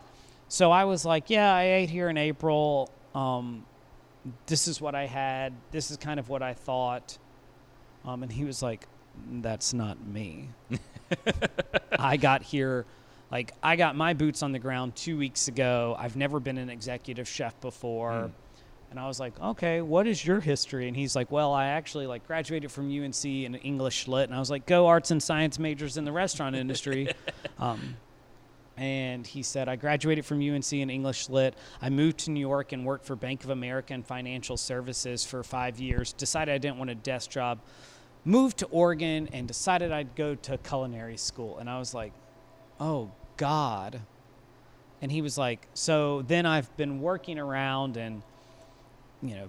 So 0.48 0.70
I 0.70 0.84
was 0.84 1.04
like, 1.04 1.30
yeah, 1.30 1.54
I 1.54 1.64
ate 1.64 1.90
here 1.90 2.08
in 2.08 2.16
April. 2.16 2.90
Um, 3.14 3.64
this 4.46 4.68
is 4.68 4.80
what 4.80 4.94
I 4.94 5.06
had. 5.06 5.52
This 5.70 5.90
is 5.90 5.96
kind 5.96 6.18
of 6.18 6.28
what 6.28 6.42
I 6.42 6.54
thought. 6.54 7.18
Um, 8.04 8.22
and 8.22 8.30
he 8.30 8.44
was 8.44 8.62
like, 8.62 8.86
that's 9.40 9.72
not 9.72 10.04
me. 10.06 10.48
I 11.98 12.16
got 12.16 12.42
here, 12.42 12.84
like, 13.30 13.52
I 13.62 13.76
got 13.76 13.96
my 13.96 14.12
boots 14.12 14.42
on 14.42 14.52
the 14.52 14.58
ground 14.58 14.96
two 14.96 15.16
weeks 15.16 15.48
ago. 15.48 15.96
I've 15.98 16.16
never 16.16 16.40
been 16.40 16.58
an 16.58 16.68
executive 16.68 17.28
chef 17.28 17.58
before. 17.60 18.30
And 18.90 19.00
I 19.00 19.08
was 19.08 19.18
like, 19.18 19.32
okay, 19.40 19.80
what 19.80 20.06
is 20.06 20.24
your 20.24 20.38
history? 20.38 20.86
And 20.86 20.96
he's 20.96 21.16
like, 21.16 21.32
well, 21.32 21.52
I 21.52 21.66
actually 21.66 22.06
like 22.06 22.26
graduated 22.28 22.70
from 22.70 22.86
UNC 22.86 23.24
in 23.24 23.56
English 23.56 24.06
lit. 24.06 24.28
And 24.28 24.36
I 24.36 24.38
was 24.38 24.50
like, 24.50 24.66
go 24.66 24.86
arts 24.86 25.10
and 25.10 25.20
science 25.20 25.58
majors 25.58 25.96
in 25.96 26.04
the 26.04 26.12
restaurant 26.12 26.54
industry. 26.54 27.08
um, 27.58 27.96
and 28.76 29.26
he 29.26 29.42
said, 29.42 29.68
I 29.68 29.76
graduated 29.76 30.24
from 30.24 30.40
UNC 30.40 30.72
in 30.72 30.90
English 30.90 31.28
Lit. 31.28 31.54
I 31.80 31.90
moved 31.90 32.18
to 32.20 32.30
New 32.30 32.40
York 32.40 32.72
and 32.72 32.84
worked 32.84 33.04
for 33.04 33.14
Bank 33.14 33.44
of 33.44 33.50
America 33.50 33.94
and 33.94 34.04
Financial 34.04 34.56
Services 34.56 35.24
for 35.24 35.42
five 35.42 35.78
years. 35.78 36.12
Decided 36.12 36.54
I 36.54 36.58
didn't 36.58 36.78
want 36.78 36.90
a 36.90 36.94
desk 36.96 37.30
job. 37.30 37.60
Moved 38.24 38.58
to 38.58 38.66
Oregon 38.66 39.28
and 39.32 39.46
decided 39.46 39.92
I'd 39.92 40.14
go 40.14 40.34
to 40.34 40.58
culinary 40.58 41.16
school. 41.16 41.58
And 41.58 41.68
I 41.68 41.78
was 41.78 41.92
like, 41.92 42.12
oh, 42.80 43.10
God. 43.36 44.00
And 45.02 45.12
he 45.12 45.20
was 45.20 45.36
like, 45.36 45.66
so 45.74 46.22
then 46.22 46.46
I've 46.46 46.74
been 46.76 47.00
working 47.00 47.38
around 47.38 47.96
and, 47.96 48.22
you 49.22 49.34
know, 49.34 49.48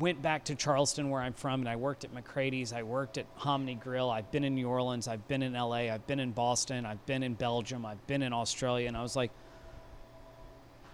went 0.00 0.22
back 0.22 0.44
to 0.44 0.54
Charleston 0.54 1.10
where 1.10 1.20
I'm 1.20 1.32
from 1.32 1.60
and 1.60 1.68
I 1.68 1.76
worked 1.76 2.04
at 2.04 2.14
McCrady's. 2.14 2.72
I 2.72 2.82
worked 2.82 3.18
at 3.18 3.26
Hominy 3.34 3.74
Grill. 3.74 4.10
I've 4.10 4.30
been 4.30 4.44
in 4.44 4.54
New 4.54 4.68
Orleans. 4.68 5.08
I've 5.08 5.26
been 5.28 5.42
in 5.42 5.52
LA. 5.52 5.90
I've 5.92 6.06
been 6.06 6.20
in 6.20 6.32
Boston. 6.32 6.86
I've 6.86 7.04
been 7.06 7.22
in 7.22 7.34
Belgium. 7.34 7.84
I've 7.84 8.04
been 8.06 8.22
in 8.22 8.32
Australia. 8.32 8.88
And 8.88 8.96
I 8.96 9.02
was 9.02 9.16
like, 9.16 9.30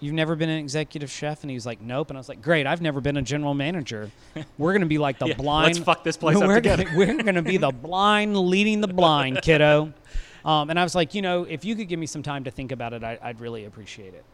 You've 0.02 0.14
never 0.14 0.34
been 0.34 0.48
an 0.50 0.58
executive 0.58 1.08
chef? 1.12 1.42
And 1.42 1.50
he 1.50 1.54
was 1.54 1.64
like, 1.64 1.80
Nope. 1.80 2.10
And 2.10 2.18
I 2.18 2.20
was 2.20 2.28
like, 2.28 2.42
Great. 2.42 2.66
I've 2.66 2.82
never 2.82 3.00
been 3.00 3.16
a 3.16 3.22
general 3.22 3.54
manager. 3.54 4.10
We're 4.58 4.72
going 4.72 4.80
to 4.80 4.88
be 4.88 4.98
like 4.98 5.20
the 5.20 5.26
Yeah, 5.28 5.34
blind. 5.34 5.66
let's 5.74 5.78
fuck 5.78 6.02
this 6.02 6.16
place 6.16 6.36
up 6.36 6.42
we're 6.42 6.56
together. 6.56 6.84
Gonna, 6.86 6.98
we're 6.98 7.22
going 7.22 7.36
to 7.36 7.42
be 7.42 7.56
the 7.56 7.70
blind 7.70 8.36
leading 8.36 8.80
the 8.80 8.88
blind, 8.88 9.40
kiddo. 9.42 9.92
Um, 10.44 10.70
and 10.70 10.80
I 10.80 10.82
was 10.82 10.96
like, 10.96 11.14
You 11.14 11.22
know, 11.22 11.44
if 11.44 11.64
you 11.64 11.76
could 11.76 11.86
give 11.86 12.00
me 12.00 12.06
some 12.06 12.24
time 12.24 12.42
to 12.42 12.50
think 12.50 12.72
about 12.72 12.92
it, 12.92 13.04
I, 13.04 13.16
I'd 13.22 13.40
really 13.40 13.64
appreciate 13.64 14.12
it. 14.12 14.24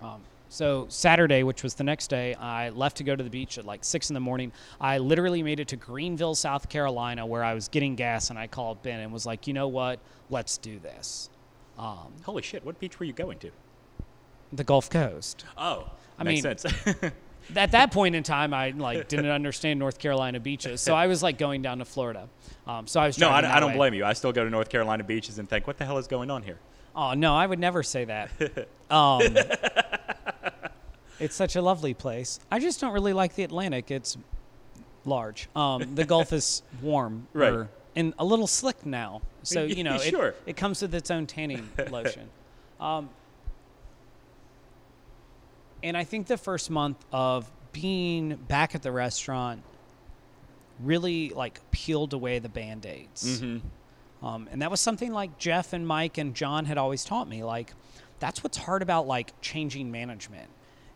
Um, 0.00 0.22
so 0.48 0.86
Saturday, 0.88 1.42
which 1.42 1.62
was 1.62 1.74
the 1.74 1.84
next 1.84 2.08
day, 2.08 2.32
I 2.32 2.70
left 2.70 2.96
to 2.96 3.04
go 3.04 3.14
to 3.14 3.22
the 3.22 3.28
beach 3.28 3.58
at 3.58 3.66
like 3.66 3.84
six 3.84 4.08
in 4.08 4.14
the 4.14 4.20
morning. 4.20 4.52
I 4.80 4.96
literally 4.96 5.42
made 5.42 5.60
it 5.60 5.68
to 5.68 5.76
Greenville, 5.76 6.34
South 6.34 6.70
Carolina, 6.70 7.26
where 7.26 7.44
I 7.44 7.52
was 7.52 7.68
getting 7.68 7.94
gas, 7.94 8.30
and 8.30 8.38
I 8.38 8.46
called 8.46 8.82
Ben 8.82 9.00
and 9.00 9.12
was 9.12 9.26
like, 9.26 9.46
"You 9.46 9.52
know 9.52 9.68
what? 9.68 10.00
Let's 10.30 10.56
do 10.56 10.78
this." 10.78 11.28
Um, 11.78 12.14
holy 12.22 12.40
shit! 12.40 12.64
What 12.64 12.80
beach 12.80 12.98
were 12.98 13.04
you 13.04 13.12
going 13.12 13.38
to? 13.40 13.50
The 14.52 14.64
Gulf 14.64 14.90
Coast. 14.90 15.44
Oh, 15.56 15.90
I 16.18 16.24
makes 16.24 16.44
mean, 16.44 16.58
sense. 16.58 16.96
At 17.56 17.70
that 17.70 17.92
point 17.92 18.14
in 18.14 18.22
time, 18.22 18.52
I 18.52 18.70
like 18.70 19.08
didn't 19.08 19.30
understand 19.30 19.78
North 19.78 19.98
Carolina 19.98 20.38
beaches, 20.38 20.82
so 20.82 20.94
I 20.94 21.06
was 21.06 21.22
like 21.22 21.38
going 21.38 21.62
down 21.62 21.78
to 21.78 21.86
Florida. 21.86 22.28
Um, 22.66 22.86
so 22.86 23.00
I 23.00 23.06
was 23.06 23.18
no, 23.18 23.30
I, 23.30 23.56
I 23.56 23.60
don't 23.60 23.70
way. 23.70 23.76
blame 23.76 23.94
you. 23.94 24.04
I 24.04 24.12
still 24.12 24.32
go 24.32 24.44
to 24.44 24.50
North 24.50 24.68
Carolina 24.68 25.02
beaches 25.02 25.38
and 25.38 25.48
think, 25.48 25.66
what 25.66 25.78
the 25.78 25.86
hell 25.86 25.96
is 25.98 26.06
going 26.06 26.30
on 26.30 26.42
here? 26.42 26.58
Oh 26.94 27.14
no, 27.14 27.34
I 27.34 27.46
would 27.46 27.58
never 27.58 27.82
say 27.82 28.04
that. 28.06 28.30
Um, 28.90 29.20
it's 31.20 31.34
such 31.34 31.56
a 31.56 31.62
lovely 31.62 31.92
place. 31.94 32.40
I 32.50 32.58
just 32.58 32.80
don't 32.80 32.92
really 32.92 33.12
like 33.12 33.34
the 33.34 33.42
Atlantic. 33.42 33.90
It's 33.90 34.16
large. 35.04 35.48
Um, 35.54 35.94
the 35.94 36.04
Gulf 36.04 36.32
is 36.32 36.62
warm, 36.80 37.26
Right. 37.34 37.52
or- 37.52 37.68
and 37.96 38.14
a 38.18 38.24
little 38.24 38.46
slick 38.46 38.86
now. 38.86 39.20
So 39.42 39.64
you 39.64 39.82
know, 39.84 39.96
it, 39.96 40.02
Sure. 40.10 40.34
it 40.46 40.56
comes 40.56 40.80
with 40.82 40.94
its 40.94 41.10
own 41.10 41.26
tanning 41.26 41.68
lotion. 41.90 42.28
And 45.82 45.96
I 45.96 46.04
think 46.04 46.26
the 46.26 46.36
first 46.36 46.70
month 46.70 47.04
of 47.12 47.50
being 47.72 48.34
back 48.34 48.74
at 48.74 48.82
the 48.82 48.92
restaurant 48.92 49.62
really 50.80 51.30
like 51.30 51.60
peeled 51.70 52.12
away 52.12 52.38
the 52.38 52.48
band-aids. 52.48 53.42
Um, 54.22 54.48
and 54.50 54.62
that 54.62 54.70
was 54.70 54.80
something 54.80 55.12
like 55.12 55.38
Jeff 55.38 55.72
and 55.72 55.86
Mike 55.86 56.18
and 56.18 56.34
John 56.34 56.64
had 56.64 56.78
always 56.78 57.04
taught 57.04 57.28
me. 57.28 57.44
Like, 57.44 57.72
that's 58.18 58.42
what's 58.42 58.58
hard 58.58 58.82
about 58.82 59.06
like 59.06 59.32
changing 59.40 59.92
management, 59.92 60.48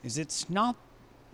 is 0.02 0.18
it's 0.18 0.50
not 0.50 0.74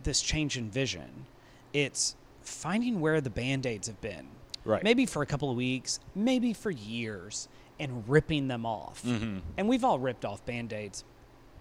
this 0.03 0.21
change 0.21 0.59
in 0.59 0.71
vision. 0.71 1.27
It's 1.73 2.15
finding 2.43 3.01
where 3.01 3.21
the 3.23 3.31
band-aids 3.31 3.87
have 3.87 4.01
been. 4.03 4.29
Right. 4.65 4.83
Maybe 4.83 5.07
for 5.07 5.23
a 5.23 5.27
couple 5.27 5.51
of 5.51 5.57
weeks, 5.57 5.99
maybe 6.15 6.53
for 6.53 6.71
years, 6.71 7.49
and 7.81 8.07
ripping 8.07 8.49
them 8.49 8.67
off. 8.67 9.03
And 9.05 9.69
we've 9.69 9.85
all 9.85 9.99
ripped 9.99 10.27
off 10.27 10.45
band-aids. 10.45 11.05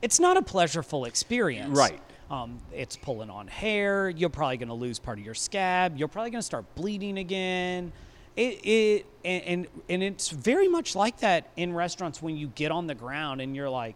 It's 0.01 0.19
not 0.19 0.37
a 0.37 0.41
pleasureful 0.41 1.07
experience. 1.07 1.77
Right. 1.77 1.99
Um, 2.29 2.59
it's 2.73 2.97
pulling 2.97 3.29
on 3.29 3.47
hair. 3.47 4.09
You're 4.09 4.29
probably 4.29 4.57
going 4.57 4.67
to 4.67 4.73
lose 4.73 4.99
part 4.99 5.17
of 5.17 5.25
your 5.25 5.33
scab. 5.33 5.97
You're 5.97 6.09
probably 6.09 6.31
going 6.31 6.41
to 6.41 6.45
start 6.45 6.65
bleeding 6.75 7.17
again. 7.17 7.93
It, 8.35 8.65
it 8.65 9.05
and, 9.25 9.43
and 9.43 9.67
and 9.89 10.03
it's 10.03 10.29
very 10.29 10.67
much 10.67 10.95
like 10.95 11.19
that 11.21 11.49
in 11.55 11.73
restaurants 11.73 12.21
when 12.21 12.37
you 12.37 12.47
get 12.47 12.71
on 12.71 12.85
the 12.85 12.93
ground 12.93 13.41
and 13.41 13.55
you're 13.55 13.69
like, 13.69 13.95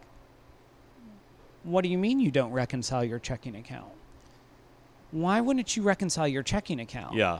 "What 1.62 1.82
do 1.82 1.88
you 1.88 1.98
mean 1.98 2.18
you 2.18 2.32
don't 2.32 2.50
reconcile 2.50 3.04
your 3.04 3.20
checking 3.20 3.54
account? 3.54 3.92
Why 5.12 5.40
wouldn't 5.40 5.76
you 5.76 5.84
reconcile 5.84 6.26
your 6.26 6.42
checking 6.42 6.80
account?" 6.80 7.14
Yeah. 7.14 7.38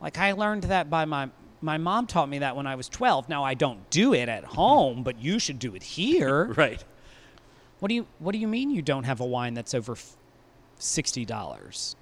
Like 0.00 0.16
I 0.18 0.32
learned 0.32 0.64
that 0.64 0.88
by 0.88 1.06
my 1.06 1.30
my 1.60 1.76
mom 1.76 2.06
taught 2.06 2.28
me 2.28 2.38
that 2.38 2.54
when 2.54 2.66
I 2.68 2.76
was 2.76 2.88
12. 2.88 3.28
Now 3.28 3.42
I 3.42 3.54
don't 3.54 3.90
do 3.90 4.14
it 4.14 4.28
at 4.28 4.44
home, 4.44 5.02
but 5.02 5.18
you 5.20 5.38
should 5.38 5.58
do 5.58 5.74
it 5.74 5.82
here. 5.82 6.52
Right. 6.56 6.84
What 7.80 7.88
do 7.88 7.94
you 7.94 8.06
What 8.18 8.32
do 8.32 8.38
you 8.38 8.48
mean 8.48 8.70
you 8.70 8.82
don't 8.82 9.04
have 9.04 9.20
a 9.20 9.24
wine 9.26 9.54
that's 9.54 9.74
over 9.74 9.96
sixty 10.78 11.24
dollars? 11.24 11.96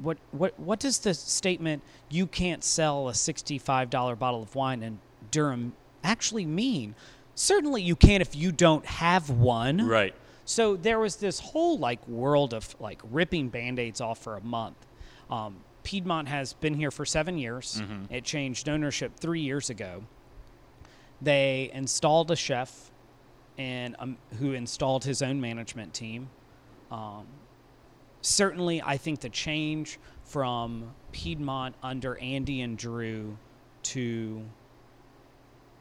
What 0.00 0.18
What 0.32 0.58
What 0.58 0.80
does 0.80 0.98
the 0.98 1.14
statement 1.14 1.82
"you 2.08 2.26
can't 2.26 2.64
sell 2.64 3.08
a 3.08 3.14
sixty-five 3.14 3.90
dollar 3.90 4.16
bottle 4.16 4.42
of 4.42 4.54
wine 4.54 4.82
in 4.82 4.98
Durham" 5.30 5.74
actually 6.02 6.46
mean? 6.46 6.94
Certainly, 7.34 7.82
you 7.82 7.94
can 7.94 8.20
if 8.20 8.34
you 8.34 8.50
don't 8.50 8.84
have 8.86 9.30
one. 9.30 9.86
Right. 9.86 10.14
So 10.44 10.74
there 10.76 10.98
was 10.98 11.16
this 11.16 11.38
whole 11.38 11.78
like 11.78 12.06
world 12.08 12.54
of 12.54 12.74
like 12.80 13.00
ripping 13.10 13.50
band-aids 13.50 14.00
off 14.00 14.18
for 14.18 14.36
a 14.36 14.40
month. 14.40 14.76
Um, 15.30 15.56
Piedmont 15.84 16.26
has 16.28 16.54
been 16.54 16.74
here 16.74 16.90
for 16.90 17.04
seven 17.04 17.38
years. 17.38 17.80
It 18.10 18.24
changed 18.24 18.68
ownership 18.68 19.12
three 19.16 19.40
years 19.42 19.70
ago. 19.70 20.04
They 21.20 21.70
installed 21.72 22.30
a 22.30 22.36
chef, 22.36 22.90
and 23.58 23.96
um, 23.98 24.16
who 24.38 24.52
installed 24.52 25.04
his 25.04 25.20
own 25.20 25.40
management 25.40 25.92
team. 25.92 26.30
Um, 26.90 27.26
certainly, 28.22 28.80
I 28.80 28.96
think 28.96 29.20
the 29.20 29.28
change 29.28 29.98
from 30.24 30.94
Piedmont 31.12 31.74
under 31.82 32.16
Andy 32.18 32.60
and 32.62 32.78
Drew 32.78 33.36
to 33.84 34.42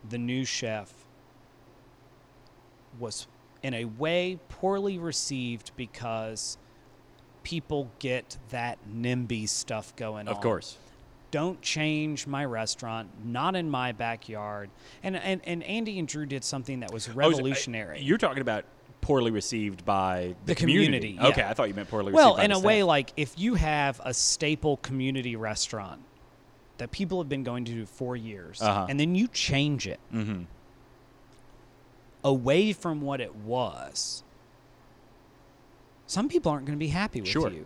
the 0.10 0.18
new 0.18 0.44
chef 0.44 0.92
was 3.00 3.28
in 3.62 3.74
a 3.74 3.86
way 3.86 4.40
poorly 4.50 4.98
received 4.98 5.72
because 5.76 6.58
people 7.44 7.92
get 8.00 8.38
that 8.50 8.78
NIMBY 8.90 9.48
stuff 9.48 9.96
going 9.96 10.28
on. 10.28 10.34
Of 10.34 10.42
course. 10.42 10.78
Don't 11.30 11.62
change 11.62 12.26
my 12.26 12.46
restaurant, 12.46 13.10
not 13.26 13.56
in 13.56 13.70
my 13.70 13.92
backyard. 13.92 14.70
And 15.04 15.16
and, 15.18 15.42
and 15.46 15.64
Andy 15.64 16.00
and 16.00 16.08
Drew 16.08 16.26
did 16.26 16.44
something 16.44 16.80
that 16.80 16.92
was 16.94 17.10
Oh, 17.10 17.14
revolutionary. 17.14 18.00
You're 18.02 18.18
talking 18.18 18.42
about 18.42 18.64
poorly 19.02 19.32
received 19.32 19.86
by 19.86 20.36
the, 20.46 20.54
The 20.54 20.56
community, 20.56 21.12
yeah. 21.12 21.28
Okay, 21.28 21.44
I 21.44 21.54
thought 21.54 21.68
you 21.68 21.74
meant 21.74 21.90
poorly 21.90 22.12
well, 22.14 22.36
received 22.36 22.38
by 22.38 22.46
in 22.46 22.52
a 22.52 22.60
way, 22.60 22.84
like 22.84 23.12
if 23.18 23.38
you 23.38 23.56
have 23.56 24.02
a 24.04 24.14
staple 24.14 24.78
community 24.78 25.36
restaurant 25.36 26.02
that 26.78 26.92
people 26.92 27.20
have 27.20 27.30
been 27.30 27.44
going 27.44 27.66
to 27.66 27.86
for 27.86 28.16
years, 28.16 28.62
Uh-huh. 28.62 28.86
and 28.90 29.00
then 29.00 29.14
you 29.16 29.28
change 29.28 29.88
it 29.88 30.00
Mm-hmm. 30.14 30.44
away 32.24 32.74
from 32.74 33.02
what 33.02 33.22
it 33.22 33.36
was, 33.36 34.24
some 36.06 36.30
people 36.30 36.52
aren't 36.52 36.66
going 36.66 36.78
to 36.78 36.84
be 36.84 36.90
happy 36.90 37.22
with 37.22 37.30
Sure. 37.30 37.50
you. 37.52 37.66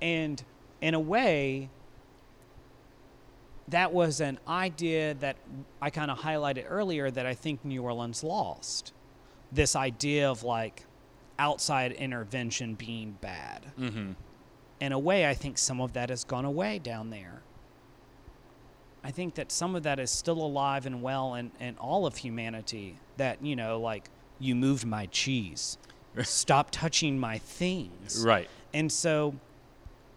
And 0.00 0.42
in 0.80 0.94
a 0.94 1.00
way, 1.00 1.70
that 3.70 3.92
was 3.92 4.20
an 4.20 4.38
idea 4.48 5.14
that 5.14 5.36
I 5.80 5.90
kind 5.90 6.10
of 6.10 6.18
highlighted 6.18 6.64
earlier 6.68 7.10
that 7.10 7.26
I 7.26 7.34
think 7.34 7.64
New 7.64 7.82
Orleans 7.82 8.24
lost. 8.24 8.92
This 9.52 9.76
idea 9.76 10.30
of 10.30 10.42
like 10.42 10.84
outside 11.38 11.92
intervention 11.92 12.74
being 12.74 13.16
bad. 13.20 13.66
Mm-hmm. 13.78 14.12
in 14.80 14.92
a 14.92 14.98
way, 14.98 15.28
I 15.28 15.34
think 15.34 15.58
some 15.58 15.80
of 15.80 15.92
that 15.94 16.08
has 16.10 16.24
gone 16.24 16.44
away 16.44 16.78
down 16.78 17.10
there. 17.10 17.42
I 19.04 19.10
think 19.10 19.34
that 19.36 19.52
some 19.52 19.74
of 19.74 19.84
that 19.84 19.98
is 19.98 20.10
still 20.10 20.40
alive 20.40 20.84
and 20.86 21.02
well 21.02 21.34
in, 21.34 21.52
in 21.60 21.76
all 21.78 22.06
of 22.06 22.16
humanity. 22.16 22.96
That, 23.16 23.42
you 23.44 23.56
know, 23.56 23.80
like, 23.80 24.10
you 24.38 24.54
moved 24.54 24.84
my 24.84 25.06
cheese. 25.06 25.78
Stop 26.22 26.70
touching 26.70 27.18
my 27.18 27.38
things. 27.38 28.24
Right. 28.24 28.48
And 28.74 28.90
so, 28.90 29.34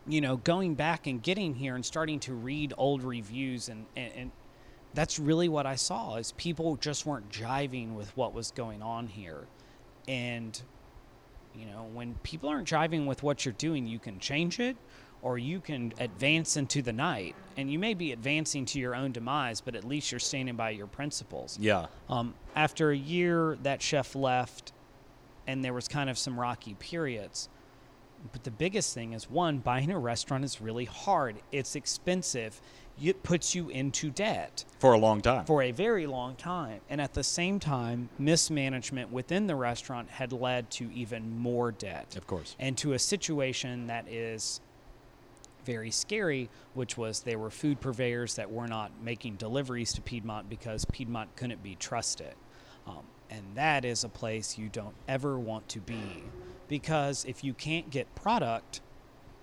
you 0.07 0.21
know, 0.21 0.37
going 0.37 0.75
back 0.75 1.07
and 1.07 1.21
getting 1.21 1.55
here 1.55 1.75
and 1.75 1.85
starting 1.85 2.19
to 2.21 2.33
read 2.33 2.73
old 2.77 3.03
reviews 3.03 3.69
and, 3.69 3.85
and, 3.95 4.11
and 4.15 4.31
that's 4.93 5.19
really 5.19 5.47
what 5.47 5.65
I 5.65 5.75
saw 5.75 6.15
is 6.15 6.33
people 6.33 6.75
just 6.75 7.05
weren't 7.05 7.29
jiving 7.29 7.93
with 7.93 8.15
what 8.17 8.33
was 8.33 8.51
going 8.51 8.81
on 8.81 9.07
here. 9.07 9.47
And 10.07 10.59
you 11.55 11.65
know, 11.65 11.87
when 11.93 12.15
people 12.23 12.49
aren't 12.49 12.67
jiving 12.67 13.05
with 13.05 13.23
what 13.23 13.45
you're 13.45 13.53
doing, 13.53 13.85
you 13.85 13.99
can 13.99 14.19
change 14.19 14.59
it 14.59 14.75
or 15.21 15.37
you 15.37 15.59
can 15.59 15.93
advance 15.99 16.57
into 16.57 16.81
the 16.81 16.93
night. 16.93 17.35
And 17.57 17.71
you 17.71 17.77
may 17.77 17.93
be 17.93 18.11
advancing 18.11 18.65
to 18.65 18.79
your 18.79 18.95
own 18.95 19.11
demise, 19.11 19.61
but 19.61 19.75
at 19.75 19.83
least 19.83 20.11
you're 20.11 20.19
standing 20.19 20.55
by 20.55 20.71
your 20.71 20.87
principles. 20.87 21.57
Yeah. 21.59 21.87
Um, 22.09 22.33
after 22.55 22.91
a 22.91 22.97
year, 22.97 23.57
that 23.63 23.81
chef 23.81 24.15
left, 24.15 24.73
and 25.45 25.63
there 25.63 25.73
was 25.73 25.87
kind 25.87 26.09
of 26.09 26.17
some 26.17 26.39
rocky 26.39 26.73
periods. 26.75 27.49
But 28.31 28.43
the 28.43 28.51
biggest 28.51 28.93
thing 28.93 29.13
is 29.13 29.29
one, 29.29 29.59
buying 29.59 29.91
a 29.91 29.99
restaurant 29.99 30.43
is 30.43 30.61
really 30.61 30.85
hard. 30.85 31.37
It's 31.51 31.75
expensive. 31.75 32.61
It 33.01 33.23
puts 33.23 33.55
you 33.55 33.69
into 33.69 34.11
debt 34.11 34.63
For 34.79 34.93
a 34.93 34.97
long 34.97 35.21
time. 35.21 35.45
for 35.45 35.63
a 35.63 35.71
very 35.71 36.05
long 36.05 36.35
time. 36.35 36.81
And 36.89 37.01
at 37.01 37.13
the 37.13 37.23
same 37.23 37.59
time, 37.59 38.09
mismanagement 38.19 39.11
within 39.11 39.47
the 39.47 39.55
restaurant 39.55 40.09
had 40.09 40.31
led 40.31 40.69
to 40.71 40.91
even 40.93 41.39
more 41.39 41.71
debt. 41.71 42.15
Of 42.15 42.27
course. 42.27 42.55
And 42.59 42.77
to 42.79 42.93
a 42.93 42.99
situation 42.99 43.87
that 43.87 44.07
is 44.07 44.61
very 45.65 45.91
scary, 45.91 46.49
which 46.73 46.97
was 46.97 47.21
there 47.21 47.39
were 47.39 47.49
food 47.49 47.79
purveyors 47.79 48.35
that 48.35 48.51
were 48.51 48.67
not 48.67 48.91
making 49.01 49.35
deliveries 49.35 49.93
to 49.93 50.01
Piedmont 50.01 50.49
because 50.49 50.85
Piedmont 50.85 51.35
couldn't 51.35 51.63
be 51.63 51.75
trusted. 51.75 52.33
Um, 52.87 53.03
and 53.29 53.43
that 53.55 53.85
is 53.85 54.03
a 54.03 54.09
place 54.09 54.57
you 54.57 54.69
don't 54.69 54.95
ever 55.07 55.39
want 55.39 55.67
to 55.69 55.79
be 55.79 56.23
because 56.71 57.25
if 57.25 57.43
you 57.43 57.53
can't 57.53 57.89
get 57.89 58.15
product, 58.15 58.79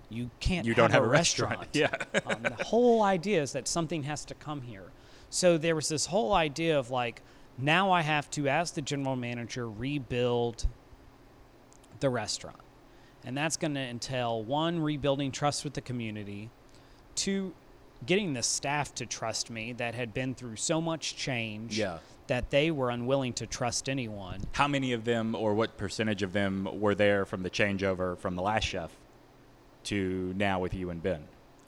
you 0.08 0.30
can't 0.40 0.64
You 0.66 0.72
have, 0.72 0.76
don't 0.78 0.90
have 0.92 1.02
a 1.02 1.06
a 1.06 1.08
restaurant. 1.10 1.58
restaurant. 1.74 2.02
Yeah. 2.14 2.20
um, 2.26 2.42
the 2.56 2.64
whole 2.64 3.02
idea 3.02 3.42
is 3.42 3.52
that 3.52 3.68
something 3.68 4.04
has 4.04 4.24
to 4.24 4.34
come 4.34 4.62
here. 4.62 4.84
So 5.28 5.58
there 5.58 5.74
was 5.76 5.90
this 5.90 6.06
whole 6.06 6.32
idea 6.32 6.78
of 6.78 6.90
like, 6.90 7.20
now 7.58 7.90
I 7.92 8.00
have 8.00 8.30
to, 8.30 8.48
as 8.48 8.70
the 8.70 8.80
general 8.80 9.14
manager, 9.14 9.68
rebuild 9.68 10.66
the 12.00 12.08
restaurant. 12.08 12.56
And 13.24 13.36
that's 13.36 13.58
going 13.58 13.74
to 13.74 13.80
entail 13.80 14.42
one, 14.42 14.80
rebuilding 14.80 15.30
trust 15.30 15.64
with 15.64 15.74
the 15.74 15.82
community, 15.82 16.48
two, 17.14 17.52
getting 18.06 18.32
the 18.32 18.42
staff 18.42 18.94
to 18.94 19.04
trust 19.04 19.50
me 19.50 19.74
that 19.74 19.94
had 19.94 20.14
been 20.14 20.34
through 20.34 20.56
so 20.56 20.80
much 20.80 21.14
change 21.14 21.78
Yeah. 21.78 21.98
That 22.28 22.50
they 22.50 22.70
were 22.70 22.90
unwilling 22.90 23.32
to 23.34 23.46
trust 23.46 23.88
anyone. 23.88 24.40
How 24.52 24.68
many 24.68 24.92
of 24.92 25.04
them, 25.04 25.34
or 25.34 25.54
what 25.54 25.76
percentage 25.76 26.22
of 26.22 26.32
them, 26.32 26.68
were 26.80 26.94
there 26.94 27.24
from 27.24 27.42
the 27.42 27.50
changeover 27.50 28.16
from 28.16 28.36
the 28.36 28.42
last 28.42 28.64
chef 28.64 28.90
to 29.84 30.32
now 30.36 30.60
with 30.60 30.74
you 30.74 30.90
and 30.90 31.02
Ben? 31.02 31.24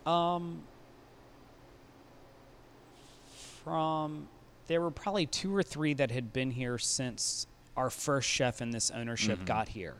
Um, 0.07 0.63
from 3.65 4.29
there 4.69 4.81
were 4.81 4.91
probably 4.91 5.27
two 5.27 5.55
or 5.55 5.63
three 5.63 5.95
that 5.95 6.11
had 6.11 6.33
been 6.33 6.51
here 6.53 6.79
since 6.79 7.47
our 7.77 7.91
first 7.91 8.29
chef 8.29 8.63
in 8.63 8.71
this 8.71 8.91
ownership 8.91 9.45
got 9.45 9.71
here. 9.71 9.97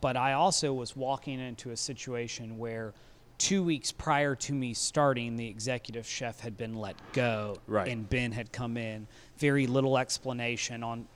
But 0.00 0.16
I 0.16 0.34
also 0.34 0.72
was 0.72 0.94
walking 0.94 1.40
into 1.40 1.70
a 1.70 1.76
situation 1.76 2.58
where 2.58 2.92
two 3.38 3.62
weeks 3.62 3.92
prior 3.92 4.34
to 4.34 4.52
me 4.52 4.74
starting, 4.74 5.36
the 5.36 5.46
executive 5.46 6.06
chef 6.06 6.40
had 6.40 6.56
been 6.56 6.74
let 6.74 6.96
go, 7.12 7.56
Right. 7.66 7.88
and 7.88 8.08
Ben 8.08 8.32
had 8.32 8.52
come 8.52 8.76
in. 8.76 9.06
Very 9.38 9.66
little 9.66 9.96
explanation 9.96 10.82
on 10.82 11.06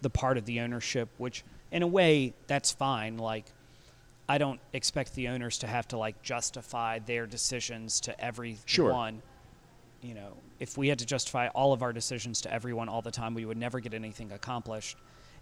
the 0.00 0.10
part 0.10 0.38
of 0.38 0.46
the 0.46 0.60
ownership, 0.60 1.08
which 1.18 1.44
in 1.70 1.82
a 1.82 1.86
way 1.86 2.34
that's 2.46 2.72
fine. 2.72 3.18
Like 3.18 3.46
I 4.28 4.38
don't 4.38 4.60
expect 4.72 5.14
the 5.14 5.28
owners 5.28 5.58
to 5.58 5.66
have 5.66 5.86
to 5.88 5.98
like 5.98 6.20
justify 6.22 6.98
their 7.00 7.26
decisions 7.26 8.00
to 8.00 8.20
everyone. 8.20 8.58
Sure. 8.66 9.12
You 10.02 10.14
know, 10.14 10.36
if 10.58 10.76
we 10.76 10.88
had 10.88 10.98
to 11.00 11.06
justify 11.06 11.48
all 11.48 11.72
of 11.72 11.82
our 11.82 11.92
decisions 11.92 12.40
to 12.42 12.52
everyone 12.52 12.88
all 12.88 13.02
the 13.02 13.10
time, 13.10 13.34
we 13.34 13.44
would 13.44 13.56
never 13.56 13.80
get 13.80 13.94
anything 13.94 14.32
accomplished. 14.32 14.96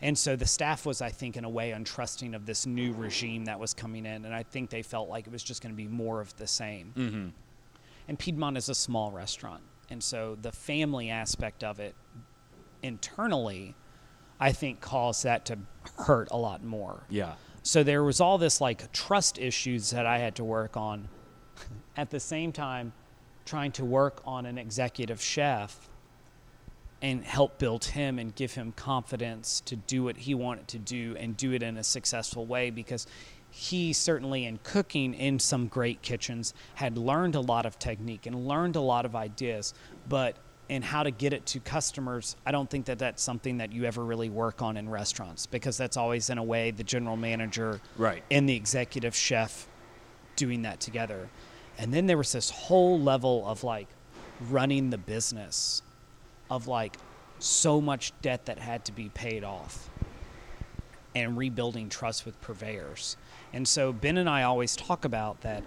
And 0.04 0.18
so 0.18 0.36
the 0.36 0.46
staff 0.46 0.84
was, 0.84 1.00
I 1.00 1.08
think, 1.08 1.38
in 1.38 1.44
a 1.44 1.48
way, 1.48 1.70
untrusting 1.70 2.36
of 2.36 2.44
this 2.44 2.66
new 2.66 2.92
regime 2.92 3.46
that 3.46 3.58
was 3.58 3.72
coming 3.72 4.04
in, 4.04 4.26
and 4.26 4.34
I 4.34 4.42
think 4.42 4.68
they 4.68 4.82
felt 4.82 5.08
like 5.08 5.26
it 5.26 5.32
was 5.32 5.42
just 5.42 5.62
going 5.62 5.72
to 5.72 5.76
be 5.76 5.88
more 5.88 6.20
of 6.20 6.36
the 6.36 6.46
same. 6.46 6.92
Mm-hmm. 6.94 7.28
And 8.08 8.18
Piedmont 8.18 8.58
is 8.58 8.68
a 8.68 8.74
small 8.74 9.10
restaurant, 9.10 9.62
and 9.88 10.04
so 10.04 10.36
the 10.42 10.52
family 10.52 11.08
aspect 11.08 11.64
of 11.64 11.80
it 11.80 11.94
internally, 12.82 13.74
I 14.38 14.52
think, 14.52 14.82
caused 14.82 15.24
that 15.24 15.46
to 15.46 15.58
hurt 15.96 16.28
a 16.30 16.36
lot 16.36 16.62
more. 16.62 17.04
Yeah. 17.08 17.32
So 17.62 17.82
there 17.82 18.04
was 18.04 18.20
all 18.20 18.36
this 18.36 18.60
like 18.60 18.92
trust 18.92 19.38
issues 19.38 19.88
that 19.92 20.04
I 20.04 20.18
had 20.18 20.34
to 20.34 20.44
work 20.44 20.76
on. 20.76 21.08
At 21.96 22.10
the 22.10 22.20
same 22.20 22.52
time, 22.52 22.92
trying 23.46 23.72
to 23.72 23.86
work 23.86 24.20
on 24.26 24.44
an 24.44 24.58
executive 24.58 25.22
chef 25.22 25.88
and 27.04 27.22
help 27.22 27.58
build 27.58 27.84
him 27.84 28.18
and 28.18 28.34
give 28.34 28.54
him 28.54 28.72
confidence 28.72 29.60
to 29.60 29.76
do 29.76 30.02
what 30.02 30.16
he 30.16 30.34
wanted 30.34 30.66
to 30.66 30.78
do 30.78 31.14
and 31.18 31.36
do 31.36 31.52
it 31.52 31.62
in 31.62 31.76
a 31.76 31.84
successful 31.84 32.46
way 32.46 32.70
because 32.70 33.06
he 33.50 33.92
certainly 33.92 34.46
in 34.46 34.58
cooking 34.62 35.12
in 35.12 35.38
some 35.38 35.66
great 35.66 36.00
kitchens 36.00 36.54
had 36.76 36.96
learned 36.96 37.34
a 37.34 37.40
lot 37.40 37.66
of 37.66 37.78
technique 37.78 38.24
and 38.24 38.48
learned 38.48 38.74
a 38.74 38.80
lot 38.80 39.04
of 39.04 39.14
ideas 39.14 39.74
but 40.08 40.34
in 40.70 40.80
how 40.80 41.02
to 41.02 41.10
get 41.10 41.34
it 41.34 41.44
to 41.44 41.60
customers 41.60 42.36
i 42.46 42.50
don't 42.50 42.70
think 42.70 42.86
that 42.86 42.98
that's 42.98 43.22
something 43.22 43.58
that 43.58 43.70
you 43.70 43.84
ever 43.84 44.02
really 44.02 44.30
work 44.30 44.62
on 44.62 44.78
in 44.78 44.88
restaurants 44.88 45.44
because 45.44 45.76
that's 45.76 45.98
always 45.98 46.30
in 46.30 46.38
a 46.38 46.42
way 46.42 46.70
the 46.70 46.82
general 46.82 47.18
manager 47.18 47.82
Right. 47.98 48.24
and 48.30 48.48
the 48.48 48.56
executive 48.56 49.14
chef 49.14 49.68
doing 50.36 50.62
that 50.62 50.80
together 50.80 51.28
and 51.76 51.92
then 51.92 52.06
there 52.06 52.16
was 52.16 52.32
this 52.32 52.48
whole 52.48 52.98
level 52.98 53.46
of 53.46 53.62
like 53.62 53.88
running 54.48 54.88
the 54.88 54.98
business 54.98 55.82
of 56.50 56.66
like 56.66 56.96
so 57.38 57.80
much 57.80 58.12
debt 58.22 58.46
that 58.46 58.58
had 58.58 58.84
to 58.86 58.92
be 58.92 59.08
paid 59.10 59.44
off 59.44 59.90
and 61.14 61.36
rebuilding 61.36 61.88
trust 61.88 62.26
with 62.26 62.40
purveyors. 62.40 63.16
And 63.52 63.66
so 63.66 63.92
Ben 63.92 64.18
and 64.18 64.28
I 64.28 64.42
always 64.42 64.74
talk 64.76 65.04
about 65.04 65.40
that. 65.42 65.62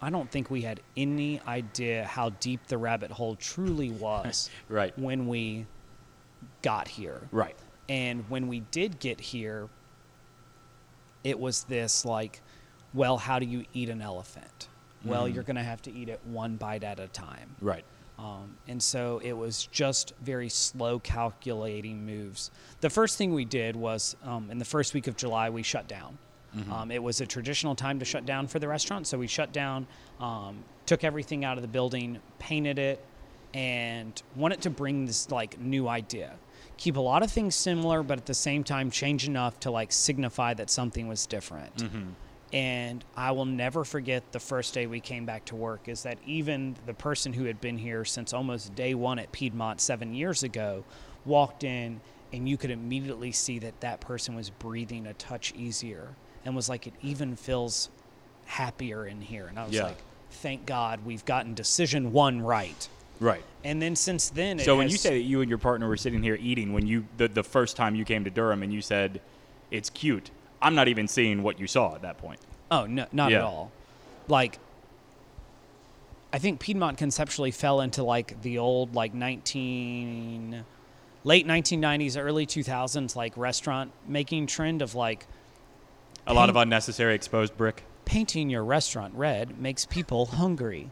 I 0.00 0.10
don't 0.10 0.30
think 0.30 0.50
we 0.50 0.62
had 0.62 0.80
any 0.96 1.40
idea 1.46 2.04
how 2.04 2.30
deep 2.30 2.66
the 2.68 2.78
rabbit 2.78 3.10
hole 3.10 3.36
truly 3.36 3.90
was 3.92 4.50
Right. 4.68 4.96
when 4.98 5.26
we 5.26 5.66
got 6.62 6.88
here. 6.88 7.20
Right. 7.30 7.56
And 7.88 8.28
when 8.28 8.48
we 8.48 8.60
did 8.60 8.98
get 8.98 9.20
here, 9.20 9.68
it 11.24 11.38
was 11.38 11.64
this 11.64 12.04
like, 12.04 12.40
well, 12.94 13.16
how 13.18 13.38
do 13.38 13.46
you 13.46 13.64
eat 13.72 13.88
an 13.88 14.02
elephant? 14.02 14.68
Well, 15.04 15.24
mm-hmm. 15.24 15.34
you're 15.34 15.44
going 15.44 15.56
to 15.56 15.62
have 15.62 15.82
to 15.82 15.92
eat 15.92 16.08
it 16.08 16.20
one 16.24 16.56
bite 16.56 16.84
at 16.84 16.98
a 17.00 17.08
time. 17.08 17.56
Right. 17.60 17.84
Um, 18.18 18.56
and 18.66 18.82
so 18.82 19.20
it 19.22 19.32
was 19.32 19.66
just 19.70 20.12
very 20.20 20.48
slow 20.48 20.98
calculating 20.98 22.04
moves. 22.04 22.50
The 22.80 22.90
first 22.90 23.16
thing 23.16 23.32
we 23.32 23.44
did 23.44 23.76
was 23.76 24.16
um, 24.24 24.50
in 24.50 24.58
the 24.58 24.64
first 24.64 24.92
week 24.92 25.06
of 25.06 25.16
July, 25.16 25.50
we 25.50 25.62
shut 25.62 25.86
down. 25.86 26.18
Um, 26.72 26.90
it 26.90 27.00
was 27.02 27.20
a 27.20 27.26
traditional 27.26 27.74
time 27.76 27.98
to 28.00 28.04
shut 28.04 28.26
down 28.26 28.48
for 28.48 28.58
the 28.58 28.66
restaurant. 28.66 29.06
So 29.06 29.18
we 29.18 29.26
shut 29.28 29.52
down, 29.52 29.86
um, 30.18 30.64
took 30.86 31.04
everything 31.04 31.44
out 31.44 31.58
of 31.58 31.62
the 31.62 31.68
building, 31.68 32.18
painted 32.40 32.78
it, 32.78 33.04
and 33.54 34.20
wanted 34.34 34.62
to 34.62 34.70
bring 34.70 35.06
this 35.06 35.30
like 35.30 35.60
new 35.60 35.86
idea. 35.88 36.34
Keep 36.76 36.96
a 36.96 37.00
lot 37.00 37.22
of 37.22 37.30
things 37.30 37.54
similar, 37.54 38.02
but 38.02 38.18
at 38.18 38.26
the 38.26 38.34
same 38.34 38.64
time 38.64 38.90
change 38.90 39.26
enough 39.28 39.60
to 39.60 39.70
like 39.70 39.92
signify 39.92 40.54
that 40.54 40.70
something 40.70 41.06
was 41.06 41.26
different. 41.26 41.72
And 42.52 43.04
I 43.16 43.32
will 43.32 43.44
never 43.44 43.84
forget 43.84 44.32
the 44.32 44.40
first 44.40 44.72
day 44.72 44.86
we 44.86 45.00
came 45.00 45.26
back 45.26 45.44
to 45.46 45.56
work 45.56 45.86
is 45.88 46.04
that 46.04 46.18
even 46.26 46.76
the 46.86 46.94
person 46.94 47.32
who 47.34 47.44
had 47.44 47.60
been 47.60 47.76
here 47.76 48.04
since 48.04 48.32
almost 48.32 48.74
day 48.74 48.94
one 48.94 49.18
at 49.18 49.32
Piedmont 49.32 49.80
seven 49.80 50.14
years 50.14 50.42
ago 50.42 50.84
walked 51.26 51.62
in 51.62 52.00
and 52.32 52.48
you 52.48 52.56
could 52.56 52.70
immediately 52.70 53.32
see 53.32 53.58
that 53.58 53.80
that 53.80 54.00
person 54.00 54.34
was 54.34 54.50
breathing 54.50 55.06
a 55.06 55.14
touch 55.14 55.52
easier 55.54 56.08
and 56.44 56.56
was 56.56 56.68
like, 56.68 56.86
it 56.86 56.94
even 57.02 57.36
feels 57.36 57.90
happier 58.46 59.06
in 59.06 59.20
here. 59.20 59.46
And 59.46 59.58
I 59.58 59.66
was 59.66 59.74
Yeah. 59.74 59.84
like, 59.84 59.98
thank 60.30 60.64
God 60.64 61.00
we've 61.04 61.24
gotten 61.24 61.52
decision 61.54 62.12
one 62.12 62.40
right. 62.40 62.88
Right. 63.20 63.44
And 63.64 63.82
then 63.82 63.96
since 63.96 64.30
then, 64.30 64.58
So 64.60 64.76
when 64.76 64.88
you 64.88 64.96
say 64.96 65.18
that 65.18 65.24
you 65.24 65.40
and 65.40 65.48
your 65.48 65.58
partner 65.58 65.88
were 65.88 65.96
sitting 65.96 66.22
here 66.22 66.38
eating 66.40 66.72
when 66.72 66.86
you 66.86 67.06
the, 67.16 67.28
the 67.28 67.42
first 67.42 67.76
time 67.76 67.94
you 67.94 68.04
came 68.04 68.24
to 68.24 68.30
Durham 68.30 68.62
and 68.62 68.72
you 68.72 68.80
said 68.80 69.20
it's 69.70 69.90
cute, 69.90 70.30
I'm 70.60 70.74
not 70.74 70.88
even 70.88 71.06
seeing 71.08 71.42
what 71.42 71.58
you 71.60 71.66
saw 71.66 71.94
at 71.94 72.02
that 72.02 72.18
point. 72.18 72.40
Oh 72.70 72.86
no, 72.86 73.06
not 73.12 73.30
Yeah. 73.30 73.38
at 73.38 73.44
all. 73.44 73.70
Like, 74.28 74.58
I 76.32 76.38
think 76.38 76.60
Piedmont 76.60 76.98
conceptually 76.98 77.50
fell 77.50 77.80
into 77.80 78.02
like 78.02 78.42
the 78.42 78.58
old 78.58 78.94
like 78.94 79.14
nineteen, 79.14 80.64
late 81.24 81.46
1990s, 81.46 82.20
early 82.20 82.46
2000s 82.46 83.16
like 83.16 83.36
restaurant 83.36 83.92
making 84.06 84.46
trend 84.46 84.82
of 84.82 84.94
like 84.94 85.26
A 86.26 86.34
lot 86.34 86.50
of 86.50 86.56
unnecessary 86.56 87.14
exposed 87.14 87.56
brick. 87.56 87.84
painting 88.04 88.50
your 88.50 88.62
restaurant 88.64 89.14
red 89.14 89.58
makes 89.58 89.86
people 89.86 90.26
hungry. 90.26 90.90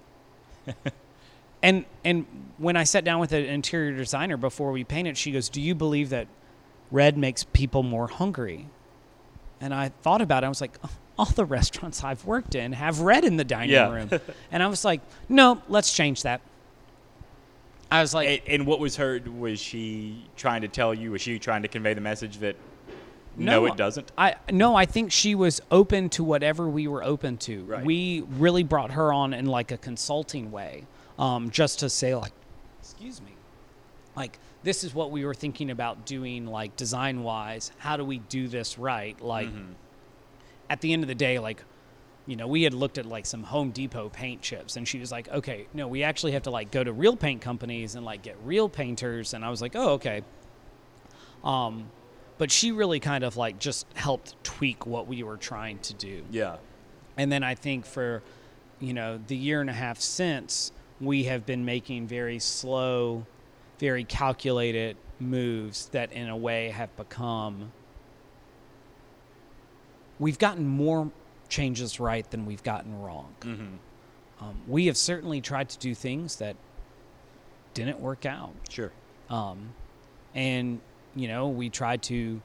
and 1.62 1.84
and 2.04 2.26
when 2.58 2.76
I 2.76 2.84
sat 2.84 3.04
down 3.04 3.20
with 3.20 3.32
an 3.32 3.44
interior 3.44 3.94
designer 3.96 4.36
before 4.36 4.72
we 4.72 4.84
painted, 4.84 5.18
she 5.18 5.32
goes, 5.32 5.48
"Do 5.50 5.60
you 5.60 5.74
believe 5.74 6.08
that 6.10 6.28
red 6.90 7.18
makes 7.18 7.44
people 7.44 7.82
more 7.82 8.08
hungry?" 8.08 8.68
And 9.60 9.72
I 9.74 9.88
thought 10.02 10.20
about 10.20 10.42
it. 10.42 10.46
I 10.46 10.48
was 10.48 10.60
like, 10.60 10.78
"Oh, 10.84 10.90
all 11.18 11.26
the 11.26 11.44
restaurants 11.44 12.04
I've 12.04 12.24
worked 12.24 12.54
in 12.54 12.72
have 12.72 13.00
red 13.00 13.24
in 13.24 13.36
the 13.36 13.44
dining 13.44 13.70
Yeah. 13.70 13.90
room. 13.92 14.10
and 14.52 14.62
I 14.62 14.66
was 14.66 14.84
like, 14.84 15.00
no, 15.28 15.62
let's 15.68 15.92
change 15.94 16.22
that. 16.22 16.40
I 17.90 18.00
was 18.00 18.12
like, 18.12 18.28
And, 18.28 18.40
and 18.60 18.66
what 18.66 18.80
was 18.80 18.96
her? 18.96 19.20
Was 19.38 19.60
she 19.60 20.26
trying 20.36 20.62
to 20.62 20.68
tell 20.68 20.92
you? 20.92 21.12
Was 21.12 21.22
she 21.22 21.38
trying 21.38 21.62
to 21.62 21.68
convey 21.68 21.94
the 21.94 22.00
message 22.00 22.38
that 22.38 22.56
no, 23.36 23.66
it 23.66 23.76
doesn't? 23.76 24.10
I 24.18 24.34
no, 24.50 24.74
I 24.74 24.86
think 24.86 25.12
she 25.12 25.34
was 25.34 25.60
open 25.70 26.08
to 26.10 26.24
whatever 26.24 26.68
we 26.68 26.88
were 26.88 27.04
open 27.04 27.36
to. 27.38 27.64
Right. 27.64 27.84
We 27.84 28.22
really 28.38 28.62
brought 28.64 28.90
her 28.92 29.12
on 29.12 29.32
in 29.34 29.46
like 29.46 29.70
a 29.72 29.76
consulting 29.76 30.50
way, 30.50 30.84
um, 31.18 31.50
just 31.50 31.78
to 31.80 31.90
say 31.90 32.14
like, 32.14 32.32
excuse 32.80 33.20
me, 33.20 33.32
like 34.16 34.38
this 34.66 34.84
is 34.84 34.92
what 34.94 35.10
we 35.10 35.24
were 35.24 35.34
thinking 35.34 35.70
about 35.70 36.04
doing, 36.04 36.46
like 36.46 36.76
design 36.76 37.22
wise. 37.22 37.72
How 37.78 37.96
do 37.96 38.04
we 38.04 38.18
do 38.18 38.48
this 38.48 38.78
right? 38.78 39.18
Like, 39.20 39.48
Mm-hmm. 39.48 39.72
at 40.68 40.80
the 40.82 40.92
end 40.92 41.02
of 41.02 41.08
the 41.08 41.14
day, 41.14 41.38
like. 41.38 41.62
You 42.28 42.34
know, 42.34 42.48
we 42.48 42.64
had 42.64 42.74
looked 42.74 42.98
at 42.98 43.06
like 43.06 43.24
some 43.24 43.44
Home 43.44 43.70
Depot 43.70 44.08
paint 44.08 44.42
chips, 44.42 44.74
and 44.76 44.88
she 44.88 44.98
was 44.98 45.12
like, 45.12 45.28
"Okay, 45.28 45.68
no, 45.72 45.86
we 45.86 46.02
actually 46.02 46.32
have 46.32 46.42
to 46.42 46.50
like 46.50 46.72
go 46.72 46.82
to 46.82 46.92
real 46.92 47.14
paint 47.14 47.40
companies 47.40 47.94
and 47.94 48.04
like 48.04 48.22
get 48.22 48.36
real 48.42 48.68
painters." 48.68 49.32
And 49.32 49.44
I 49.44 49.48
was 49.48 49.62
like, 49.62 49.76
"Oh, 49.76 49.90
okay." 49.90 50.22
Um, 51.44 51.88
but 52.38 52.50
she 52.50 52.72
really 52.72 52.98
kind 52.98 53.22
of 53.22 53.36
like 53.36 53.60
just 53.60 53.86
helped 53.94 54.34
tweak 54.42 54.86
what 54.86 55.06
we 55.06 55.22
were 55.22 55.36
trying 55.36 55.78
to 55.80 55.94
do. 55.94 56.24
Yeah. 56.32 56.56
And 57.16 57.30
then 57.30 57.44
I 57.44 57.54
think 57.54 57.86
for, 57.86 58.24
you 58.80 58.92
know, 58.92 59.20
the 59.24 59.36
year 59.36 59.60
and 59.60 59.70
a 59.70 59.78
half 59.84 60.00
since, 60.00 60.72
we 61.00 61.24
have 61.24 61.46
been 61.46 61.64
making 61.64 62.08
very 62.08 62.40
slow, 62.40 63.24
very 63.78 64.04
calculated 64.04 64.96
moves 65.18 65.88
that 65.88 66.12
in 66.12 66.28
a 66.28 66.36
way 66.36 66.70
have 66.70 66.94
become. 66.96 67.72
We've 70.18 70.38
gotten 70.38 70.66
more 70.66 71.10
changes 71.48 72.00
right 72.00 72.28
than 72.30 72.46
we've 72.46 72.62
gotten 72.62 73.00
wrong. 73.00 73.34
Um, 74.40 74.56
we 74.66 74.86
have 74.86 74.96
certainly 74.96 75.40
tried 75.40 75.68
to 75.70 75.78
do 75.78 75.94
things 75.94 76.36
that 76.36 76.56
didn't 77.74 78.00
work 78.00 78.26
out. 78.26 78.54
Sure. 78.68 78.92
Um, 79.30 79.70
and, 80.34 80.80
you 81.14 81.28
know, 81.28 81.48
we 81.48 81.70
tried 81.70 82.02
to 82.04 82.40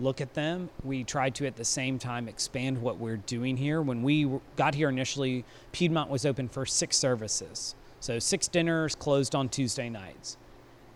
look 0.00 0.20
at 0.20 0.34
them. 0.34 0.70
We 0.82 1.04
tried 1.04 1.34
to, 1.36 1.46
at 1.46 1.56
the 1.56 1.64
same 1.64 1.98
time, 1.98 2.28
expand 2.28 2.80
what 2.80 2.98
we're 2.98 3.16
doing 3.16 3.56
here. 3.56 3.82
When 3.82 4.02
we 4.02 4.28
got 4.56 4.74
here 4.74 4.88
initially, 4.88 5.44
Piedmont 5.72 6.10
was 6.10 6.24
open 6.26 6.48
for 6.48 6.66
six 6.66 6.96
services. 6.96 7.74
So, 8.00 8.18
six 8.18 8.48
dinners 8.48 8.94
closed 8.94 9.34
on 9.34 9.48
Tuesday 9.48 9.88
nights. 9.88 10.36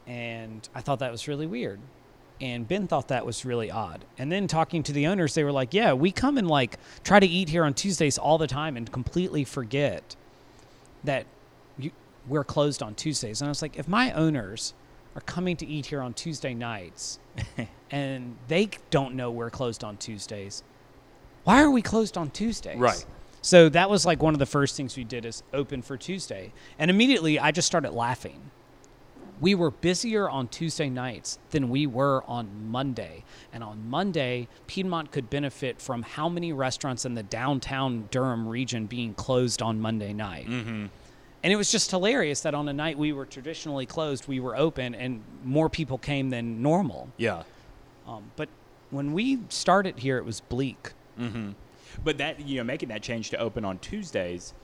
And 0.09 0.67
I 0.75 0.81
thought 0.81 1.01
that 1.01 1.13
was 1.13 1.29
really 1.29 1.47
weird. 1.47 1.79
And 2.41 2.67
Ben 2.67 2.89
thought 2.89 3.09
that 3.09 3.27
was 3.27 3.45
really 3.45 3.71
odd. 3.71 4.05
And 4.17 4.33
then 4.33 4.47
talking 4.47 4.83
to 4.85 4.93
the 4.93 5.07
owners, 5.07 5.35
they 5.35 5.45
were 5.45 5.53
like, 5.53 5.75
yeah, 5.75 5.93
we 5.93 6.11
come 6.11 6.39
and 6.39 6.49
like 6.49 6.79
try 7.05 7.21
to 7.21 7.27
eat 7.27 7.49
here 7.49 7.65
on 7.65 7.75
Tuesdays 7.75 8.17
all 8.17 8.39
the 8.39 8.47
time 8.47 8.77
and 8.77 8.91
completely 8.91 9.45
forget 9.45 10.17
that 11.05 11.27
you, 11.79 11.91
we're 12.27 12.45
closed 12.45 12.83
on 12.83 12.95
Tuesdays. 12.95 13.41
And 13.41 13.49
I 13.49 13.51
was 13.51 13.61
like, 13.61 13.77
if 13.77 13.87
my 13.87 14.13
owners 14.13 14.73
are 15.15 15.21
coming 15.23 15.57
to 15.57 15.67
eat 15.67 15.87
here 15.87 16.01
on 16.01 16.15
Tuesday 16.15 16.55
nights 16.55 17.19
and 17.91 18.37
they 18.47 18.71
don't 18.91 19.15
know 19.15 19.31
we're 19.31 19.51
closed 19.51 19.85
on 19.85 19.97
Tuesdays, 19.97 20.63
why 21.45 21.61
are 21.61 21.71
we 21.71 21.83
closed 21.83 22.17
on 22.17 22.31
Tuesdays? 22.31 22.79
Right. 22.79 23.05
So 23.43 23.69
that 23.71 23.91
was 23.91 24.07
like 24.07 24.23
one 24.23 24.35
of 24.35 24.39
the 24.39 24.47
first 24.47 24.77
things 24.77 24.97
we 24.97 25.05
did 25.05 25.25
is 25.25 25.43
open 25.53 25.83
for 25.83 25.97
Tuesday. 25.97 26.53
And 26.79 26.91
immediately 26.91 27.39
I 27.39 27.51
just 27.51 27.67
started 27.67 27.93
laughing. 27.93 28.51
We 29.41 29.55
were 29.55 29.71
busier 29.71 30.29
on 30.29 30.49
Tuesday 30.49 30.89
nights 30.89 31.39
than 31.51 31.69
we 31.69 31.87
were 31.87 32.25
on 32.27 32.49
Monday. 32.71 33.25
And 33.53 33.63
on 33.63 33.89
Monday, 33.89 34.49
Piedmont 34.67 35.11
could 35.11 35.31
benefit 35.31 35.81
from 35.81 36.03
how 36.03 36.29
many 36.29 36.53
restaurants 36.53 37.05
in 37.05 37.15
the 37.15 37.23
downtown 37.23 38.09
Durham 38.11 38.49
region 38.49 38.87
being 38.87 39.15
closed 39.15 39.63
on 39.63 39.81
Monday 39.81 40.13
night. 40.13 40.47
Mm-hmm. 40.47 40.87
And 41.43 41.53
it 41.53 41.57
was 41.57 41.71
just 41.71 41.91
hilarious 41.91 42.41
that 42.41 42.55
on 42.55 42.69
a 42.69 42.73
night 42.73 42.99
we 42.99 43.13
were 43.13 43.27
traditionally 43.27 43.87
closed, 43.87 44.27
we 44.27 44.41
were 44.41 44.57
open 44.57 44.95
and 44.95 45.23
more 45.45 45.69
people 45.71 45.99
came 45.99 46.31
than 46.31 46.63
normal. 46.63 47.09
Yeah. 47.17 47.45
Um, 48.09 48.33
but 48.37 48.49
when 48.91 49.13
we 49.13 49.39
started 49.49 50.01
here, 50.01 50.19
it 50.19 50.25
was 50.25 50.41
bleak. 50.41 50.93
But 52.05 52.19
that 52.19 52.41
you 52.41 52.59
know, 52.59 52.65
making 52.65 52.89
that 52.89 53.03
change 53.03 53.31
to 53.31 53.39
open 53.39 53.65
on 53.65 53.79
Tuesdays, 53.79 54.55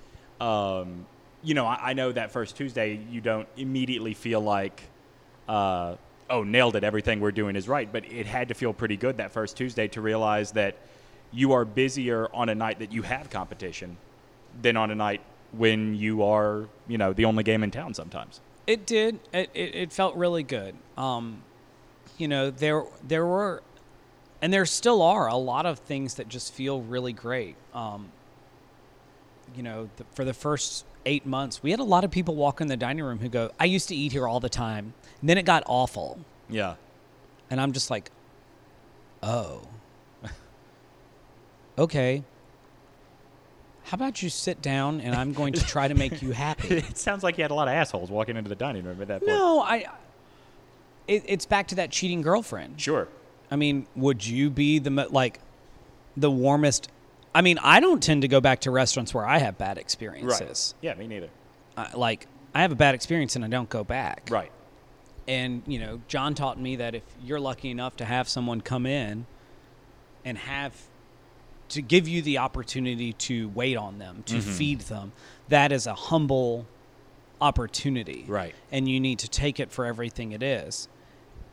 um, 0.40 1.06
you 1.44 1.54
know, 1.54 1.66
I, 1.66 1.90
I 1.90 1.92
know 1.92 2.10
that 2.12 2.32
first 2.32 2.56
Tuesday 2.56 3.00
you 3.10 3.20
don't 3.20 3.46
immediately 3.56 4.14
feel 4.14 4.40
like, 4.40 4.82
uh, 5.48 5.96
oh, 6.30 6.42
nailed 6.42 6.74
it, 6.76 6.84
everything 6.84 7.20
we're 7.20 7.32
doing 7.32 7.54
is 7.54 7.68
right. 7.68 7.90
But 7.90 8.04
it 8.10 8.26
had 8.26 8.48
to 8.48 8.54
feel 8.54 8.72
pretty 8.72 8.96
good 8.96 9.18
that 9.18 9.30
first 9.30 9.56
Tuesday 9.56 9.88
to 9.88 10.00
realize 10.00 10.52
that 10.52 10.76
you 11.32 11.52
are 11.52 11.64
busier 11.64 12.28
on 12.32 12.48
a 12.48 12.54
night 12.54 12.78
that 12.78 12.92
you 12.92 13.02
have 13.02 13.28
competition 13.30 13.96
than 14.62 14.76
on 14.76 14.90
a 14.90 14.94
night 14.94 15.20
when 15.52 15.94
you 15.94 16.22
are, 16.22 16.66
you 16.88 16.98
know, 16.98 17.12
the 17.12 17.24
only 17.24 17.42
game 17.42 17.62
in 17.62 17.70
town 17.70 17.94
sometimes. 17.94 18.40
It 18.66 18.86
did. 18.86 19.20
It, 19.32 19.50
it, 19.52 19.74
it 19.74 19.92
felt 19.92 20.16
really 20.16 20.42
good. 20.42 20.74
Um, 20.96 21.42
you 22.16 22.28
know, 22.28 22.50
there 22.50 22.84
there 23.06 23.26
were, 23.26 23.62
and 24.40 24.52
there 24.52 24.64
still 24.64 25.02
are 25.02 25.26
a 25.28 25.36
lot 25.36 25.66
of 25.66 25.80
things 25.80 26.14
that 26.14 26.28
just 26.28 26.52
feel 26.52 26.80
really 26.80 27.12
great. 27.12 27.56
Um, 27.74 28.10
you 29.54 29.62
know, 29.62 29.90
the, 29.96 30.04
for 30.14 30.24
the 30.24 30.32
first 30.32 30.86
eight 31.06 31.26
months, 31.26 31.62
we 31.62 31.70
had 31.70 31.80
a 31.80 31.84
lot 31.84 32.04
of 32.04 32.10
people 32.10 32.34
walk 32.34 32.60
in 32.60 32.66
the 32.68 32.76
dining 32.76 33.04
room 33.04 33.18
who 33.18 33.28
go, 33.28 33.50
"I 33.60 33.64
used 33.64 33.88
to 33.88 33.94
eat 33.96 34.12
here 34.12 34.26
all 34.28 34.40
the 34.40 34.48
time." 34.48 34.94
And 35.20 35.28
then 35.30 35.38
it 35.38 35.44
got 35.44 35.62
awful, 35.66 36.18
Yeah. 36.48 36.74
and 37.50 37.60
I'm 37.60 37.72
just 37.72 37.90
like, 37.90 38.10
"Oh, 39.22 39.62
okay." 41.78 42.22
How 43.84 43.96
about 43.96 44.22
you 44.22 44.30
sit 44.30 44.62
down 44.62 45.00
and 45.02 45.14
I'm 45.14 45.34
going 45.34 45.52
to 45.54 45.64
try 45.66 45.88
to 45.88 45.94
make 45.94 46.22
you 46.22 46.32
happy? 46.32 46.68
it 46.78 46.96
sounds 46.96 47.22
like 47.22 47.36
you 47.36 47.44
had 47.44 47.50
a 47.50 47.54
lot 47.54 47.68
of 47.68 47.74
assholes 47.74 48.10
walking 48.10 48.36
into 48.36 48.48
the 48.48 48.54
dining 48.54 48.84
room 48.84 49.00
at 49.02 49.08
that 49.08 49.20
point. 49.20 49.28
No, 49.28 49.60
I. 49.60 49.86
It, 51.06 51.22
it's 51.26 51.44
back 51.44 51.68
to 51.68 51.74
that 51.74 51.90
cheating 51.90 52.22
girlfriend. 52.22 52.80
Sure. 52.80 53.08
I 53.50 53.56
mean, 53.56 53.86
would 53.94 54.26
you 54.26 54.48
be 54.48 54.78
the 54.78 54.90
like 55.10 55.38
the 56.16 56.30
warmest? 56.30 56.88
I 57.34 57.42
mean, 57.42 57.58
I 57.62 57.80
don't 57.80 58.02
tend 58.02 58.22
to 58.22 58.28
go 58.28 58.40
back 58.40 58.60
to 58.60 58.70
restaurants 58.70 59.12
where 59.12 59.26
I 59.26 59.38
have 59.38 59.58
bad 59.58 59.76
experiences. 59.78 60.74
Right. 60.82 60.88
Yeah, 60.90 60.94
me 60.94 61.06
neither. 61.08 61.28
I, 61.76 61.90
like, 61.96 62.26
I 62.54 62.62
have 62.62 62.70
a 62.72 62.76
bad 62.76 62.94
experience 62.94 63.34
and 63.34 63.44
I 63.44 63.48
don't 63.48 63.68
go 63.68 63.82
back. 63.82 64.28
Right. 64.30 64.52
And 65.26 65.62
you 65.66 65.78
know, 65.80 66.00
John 66.06 66.34
taught 66.34 66.60
me 66.60 66.76
that 66.76 66.94
if 66.94 67.02
you're 67.22 67.40
lucky 67.40 67.70
enough 67.70 67.96
to 67.96 68.04
have 68.04 68.28
someone 68.28 68.60
come 68.60 68.86
in 68.86 69.26
and 70.24 70.38
have 70.38 70.74
to 71.70 71.82
give 71.82 72.06
you 72.06 72.22
the 72.22 72.38
opportunity 72.38 73.14
to 73.14 73.48
wait 73.48 73.76
on 73.76 73.98
them, 73.98 74.22
to 74.26 74.36
Mm-hmm. 74.36 74.50
feed 74.52 74.80
them, 74.82 75.12
that 75.48 75.72
is 75.72 75.86
a 75.86 75.94
humble 75.94 76.66
opportunity. 77.40 78.24
Right. 78.28 78.54
And 78.70 78.88
you 78.88 79.00
need 79.00 79.18
to 79.20 79.28
take 79.28 79.58
it 79.58 79.72
for 79.72 79.84
everything 79.84 80.32
it 80.32 80.42
is. 80.42 80.88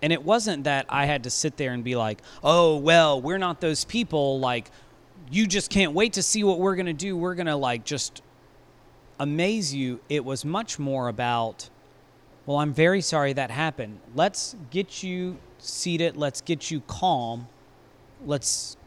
And 0.02 0.12
it 0.12 0.24
wasn't 0.24 0.64
that 0.66 0.86
I 0.90 1.06
had 1.06 1.24
to 1.24 1.30
sit 1.30 1.58
there 1.58 1.72
and 1.74 1.84
be 1.84 1.96
like, 1.96 2.22
"Oh, 2.44 2.76
well, 2.78 3.22
we're 3.22 3.38
not 3.38 3.62
those 3.62 3.86
people 3.86 4.40
like 4.40 4.72
you 5.32 5.48
just 5.48 5.72
can't 5.72 5.94
wait 5.94 6.14
to 6.14 6.24
see 6.24 6.44
what 6.44 6.60
we're 6.60 6.76
going 6.76 6.86
to 6.86 6.94
do. 6.94 7.18
We're 7.18 7.36
going 7.36 7.48
to 7.48 7.56
like 7.56 7.84
just 7.84 8.22
amaze 9.20 9.74
you." 9.74 10.00
It 10.10 10.24
was 10.24 10.46
much 10.46 10.78
more 10.78 11.08
about 11.08 11.70
well, 12.46 12.58
I'm 12.58 12.74
very 12.74 13.02
sorry 13.02 13.34
that 13.34 13.52
happened. 13.52 14.00
Let's 14.16 14.56
get 14.72 15.04
you 15.04 15.38
seated. 15.60 16.18
Let's 16.18 16.42
get 16.42 16.72
you 16.72 16.82
calm. 16.82 17.48
Let's 18.26 18.78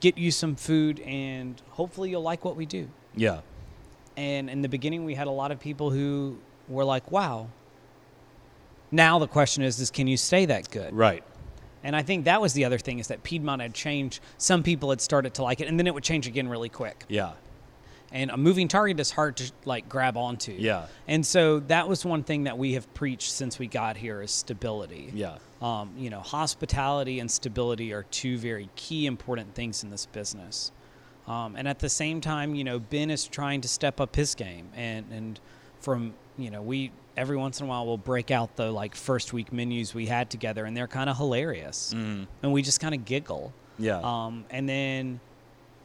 get 0.00 0.18
you 0.18 0.30
some 0.30 0.56
food, 0.56 1.00
and 1.00 1.60
hopefully 1.70 2.10
you'll 2.10 2.22
like 2.22 2.44
what 2.44 2.56
we 2.56 2.66
do. 2.66 2.88
Yeah. 3.14 3.40
And 4.16 4.48
in 4.48 4.62
the 4.62 4.68
beginning, 4.68 5.04
we 5.04 5.14
had 5.14 5.26
a 5.26 5.32
lot 5.32 5.50
of 5.50 5.58
people 5.58 5.90
who 5.90 6.38
were 6.68 6.84
like, 6.84 7.10
wow. 7.10 7.48
Now 8.90 9.18
the 9.18 9.26
question 9.26 9.62
is, 9.62 9.80
is 9.80 9.90
can 9.90 10.06
you 10.06 10.16
stay 10.16 10.46
that 10.46 10.70
good? 10.70 10.94
Right. 10.94 11.24
And 11.86 11.94
I 11.94 12.02
think 12.02 12.24
that 12.24 12.40
was 12.40 12.52
the 12.52 12.64
other 12.64 12.78
thing 12.78 12.98
is 12.98 13.06
that 13.06 13.22
Piedmont 13.22 13.62
had 13.62 13.72
changed. 13.72 14.18
Some 14.38 14.64
people 14.64 14.90
had 14.90 15.00
started 15.00 15.34
to 15.34 15.44
like 15.44 15.60
it, 15.60 15.68
and 15.68 15.78
then 15.78 15.86
it 15.86 15.94
would 15.94 16.02
change 16.02 16.26
again 16.26 16.48
really 16.48 16.68
quick. 16.68 17.04
Yeah. 17.08 17.34
And 18.10 18.32
a 18.32 18.36
moving 18.36 18.66
target 18.66 18.98
is 18.98 19.12
hard 19.12 19.36
to 19.36 19.52
like 19.64 19.88
grab 19.88 20.16
onto. 20.16 20.50
Yeah. 20.50 20.86
And 21.06 21.24
so 21.24 21.60
that 21.60 21.88
was 21.88 22.04
one 22.04 22.24
thing 22.24 22.42
that 22.44 22.58
we 22.58 22.72
have 22.72 22.92
preached 22.92 23.30
since 23.30 23.60
we 23.60 23.68
got 23.68 23.96
here 23.96 24.20
is 24.20 24.32
stability. 24.32 25.12
Yeah. 25.14 25.38
Um, 25.62 25.92
you 25.96 26.10
know, 26.10 26.18
hospitality 26.18 27.20
and 27.20 27.30
stability 27.30 27.92
are 27.92 28.02
two 28.10 28.36
very 28.36 28.68
key 28.74 29.06
important 29.06 29.54
things 29.54 29.84
in 29.84 29.90
this 29.90 30.06
business. 30.06 30.72
Um, 31.28 31.54
and 31.54 31.68
at 31.68 31.78
the 31.78 31.88
same 31.88 32.20
time, 32.20 32.56
you 32.56 32.64
know, 32.64 32.80
Ben 32.80 33.10
is 33.10 33.28
trying 33.28 33.60
to 33.60 33.68
step 33.68 34.00
up 34.00 34.16
his 34.16 34.34
game, 34.34 34.70
and 34.74 35.06
and 35.12 35.38
from 35.78 36.14
you 36.36 36.50
know, 36.50 36.62
we 36.62 36.90
every 37.16 37.36
once 37.36 37.60
in 37.60 37.66
a 37.66 37.68
while 37.68 37.86
we'll 37.86 37.96
break 37.96 38.30
out 38.30 38.56
the 38.56 38.70
like 38.70 38.94
first 38.94 39.32
week 39.32 39.52
menus 39.52 39.94
we 39.94 40.06
had 40.06 40.30
together, 40.30 40.64
and 40.64 40.76
they're 40.76 40.86
kind 40.86 41.08
of 41.08 41.16
hilarious, 41.16 41.92
and 42.42 42.52
we 42.52 42.62
just 42.62 42.80
kind 42.80 42.94
of 42.94 43.04
giggle. 43.04 43.52
Yeah. 43.78 44.00
Um, 44.02 44.44
and 44.50 44.68
then, 44.68 45.20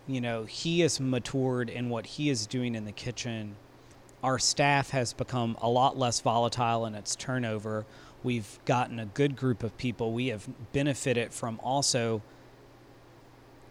you 0.08 0.22
know, 0.22 0.44
he 0.44 0.82
has 0.82 1.00
matured 1.00 1.70
in 1.70 1.90
what 1.90 2.06
he 2.06 2.30
is 2.30 2.48
doing 2.48 2.76
in 2.76 2.86
the 2.86 2.92
kitchen. 2.92 3.56
Our 4.24 4.40
staff 4.40 4.92
has 4.92 5.14
become 5.14 5.58
a 5.62 5.70
lot 5.70 5.98
less 5.98 6.20
volatile 6.22 6.86
in 6.86 6.96
its 6.96 7.16
turnover. 7.16 7.86
We've 8.24 8.60
gotten 8.66 9.00
a 9.00 9.06
good 9.06 9.36
group 9.36 9.64
of 9.64 9.76
people. 9.78 10.14
We 10.14 10.28
have 10.28 10.48
benefited 10.74 11.34
from 11.34 11.60
also, 11.64 12.22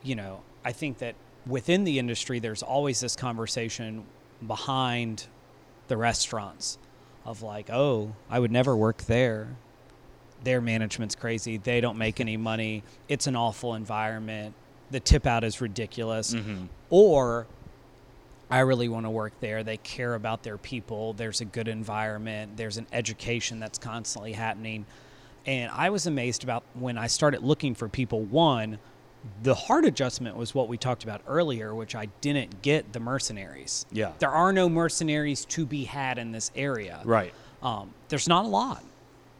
you 0.02 0.16
know, 0.16 0.42
I 0.64 0.72
think 0.72 0.98
that 0.98 1.14
within 1.46 1.84
the 1.84 1.98
industry, 1.98 2.40
there's 2.40 2.62
always 2.62 3.00
this 3.00 3.16
conversation 3.16 4.04
behind 4.46 5.26
the 5.88 5.96
restaurants 5.96 6.78
of 7.24 7.42
like, 7.42 7.70
oh, 7.70 8.14
I 8.28 8.38
would 8.38 8.50
never 8.50 8.76
work 8.76 8.98
there. 9.04 9.48
Their 10.42 10.60
management's 10.60 11.14
crazy. 11.14 11.58
They 11.58 11.80
don't 11.80 11.98
make 11.98 12.20
any 12.20 12.36
money. 12.36 12.82
It's 13.08 13.26
an 13.26 13.36
awful 13.36 13.74
environment. 13.74 14.54
The 14.90 15.00
tip 15.00 15.26
out 15.26 15.44
is 15.44 15.60
ridiculous. 15.60 16.34
Mm-hmm. 16.34 16.66
Or 16.88 17.46
I 18.50 18.60
really 18.60 18.88
want 18.88 19.06
to 19.06 19.10
work 19.10 19.32
there. 19.40 19.62
They 19.62 19.76
care 19.76 20.14
about 20.14 20.42
their 20.42 20.58
people. 20.58 21.12
There's 21.12 21.40
a 21.40 21.44
good 21.44 21.68
environment. 21.68 22.56
There's 22.56 22.78
an 22.78 22.86
education 22.92 23.60
that's 23.60 23.78
constantly 23.78 24.32
happening. 24.32 24.86
And 25.46 25.70
I 25.70 25.90
was 25.90 26.06
amazed 26.06 26.42
about 26.42 26.64
when 26.74 26.98
I 26.98 27.06
started 27.06 27.42
looking 27.42 27.74
for 27.74 27.88
people. 27.88 28.22
One, 28.22 28.78
the 29.42 29.54
hard 29.54 29.84
adjustment 29.84 30.36
was 30.36 30.54
what 30.54 30.68
we 30.68 30.76
talked 30.76 31.04
about 31.04 31.20
earlier, 31.26 31.74
which 31.74 31.94
I 31.94 32.06
didn't 32.20 32.62
get 32.62 32.92
the 32.92 33.00
mercenaries. 33.00 33.86
Yeah. 33.92 34.12
There 34.18 34.30
are 34.30 34.52
no 34.52 34.68
mercenaries 34.68 35.44
to 35.46 35.66
be 35.66 35.84
had 35.84 36.18
in 36.18 36.32
this 36.32 36.50
area. 36.54 37.00
Right. 37.04 37.34
Um, 37.62 37.92
there's 38.08 38.28
not 38.28 38.44
a 38.44 38.48
lot. 38.48 38.82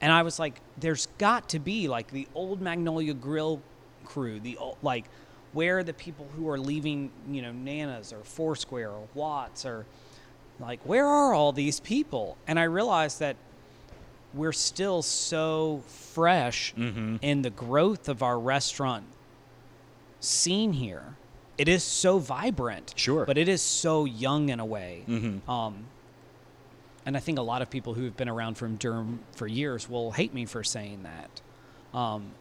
And 0.01 0.13
I 0.13 0.23
was 0.23 0.39
like, 0.39 0.61
there's 0.79 1.09
got 1.19 1.51
to 1.51 1.59
be 1.59 1.89
like 1.89 2.11
the 2.11 2.27
old 2.35 2.61
Magnolia 2.61 3.15
Grill 3.15 3.61
crew, 4.05 4.41
the 4.41 4.57
old, 4.57 4.77
like, 4.83 5.05
where 5.53 5.79
are 5.79 5.83
the 5.83 5.93
people 5.93 6.29
who 6.37 6.49
are 6.49 6.59
leaving, 6.59 7.11
you 7.31 7.43
know, 7.43 7.53
Nana's 7.53 8.13
or 8.13 8.21
Foursquare 8.23 8.91
or 8.91 9.09
Watts 9.15 9.67
or 9.67 9.85
like, 10.59 10.81
where 10.85 11.07
are 11.07 11.35
all 11.35 11.53
these 11.53 11.81
people? 11.81 12.37
And 12.47 12.59
I 12.59 12.65
realized 12.65 13.21
that 13.21 13.37
we're 14.33 14.53
still 14.53 15.03
so 15.03 15.83
fresh 15.87 16.73
in 16.77 17.43
the 17.43 17.51
growth 17.51 18.09
of 18.09 18.23
our 18.23 18.39
restaurant 18.39 19.05
scene 20.21 20.73
here. 20.75 21.17
It 21.59 21.69
is 21.69 21.83
so 21.85 22.19
vibrant, 22.19 22.95
Sure. 22.97 23.25
but 23.27 23.37
it 23.37 23.49
is 23.49 23.61
so 23.61 24.05
young 24.05 24.49
in 24.49 24.61
a 24.61 24.65
way. 24.65 25.05
Um, 25.49 25.85
and 27.05 27.17
I 27.17 27.21
think 27.21 27.39
a 27.39 27.43
lot 27.43 27.61
of 27.63 27.69
people 27.71 27.95
who 27.95 28.05
have 28.05 28.17
been 28.17 28.29
around 28.29 28.55
from 28.55 28.77
Durham 28.77 29.21
for 29.33 29.47
years 29.47 29.89
will 29.89 30.13
hate 30.13 30.33
me 30.33 30.47
for 30.47 30.63
saying 30.65 31.03
that. 31.03 31.41
Um, 31.99 32.33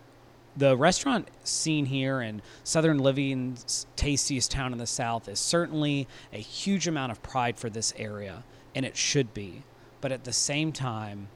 the 0.55 0.75
restaurant 0.75 1.27
scene 1.43 1.85
here 1.85 2.21
in 2.21 2.41
Southern 2.63 2.97
Living's 2.99 3.85
tastiest 3.95 4.51
town 4.51 4.71
in 4.73 4.77
the 4.77 4.87
South 4.87 5.27
is 5.29 5.39
certainly 5.39 6.07
a 6.33 6.37
huge 6.37 6.87
amount 6.87 7.11
of 7.11 7.21
pride 7.23 7.57
for 7.57 7.69
this 7.69 7.93
area, 7.97 8.43
and 8.75 8.85
it 8.85 8.95
should 8.97 9.33
be. 9.33 9.63
But 10.01 10.11
at 10.11 10.23
the 10.25 10.33
same 10.33 10.71
time, 10.71 11.27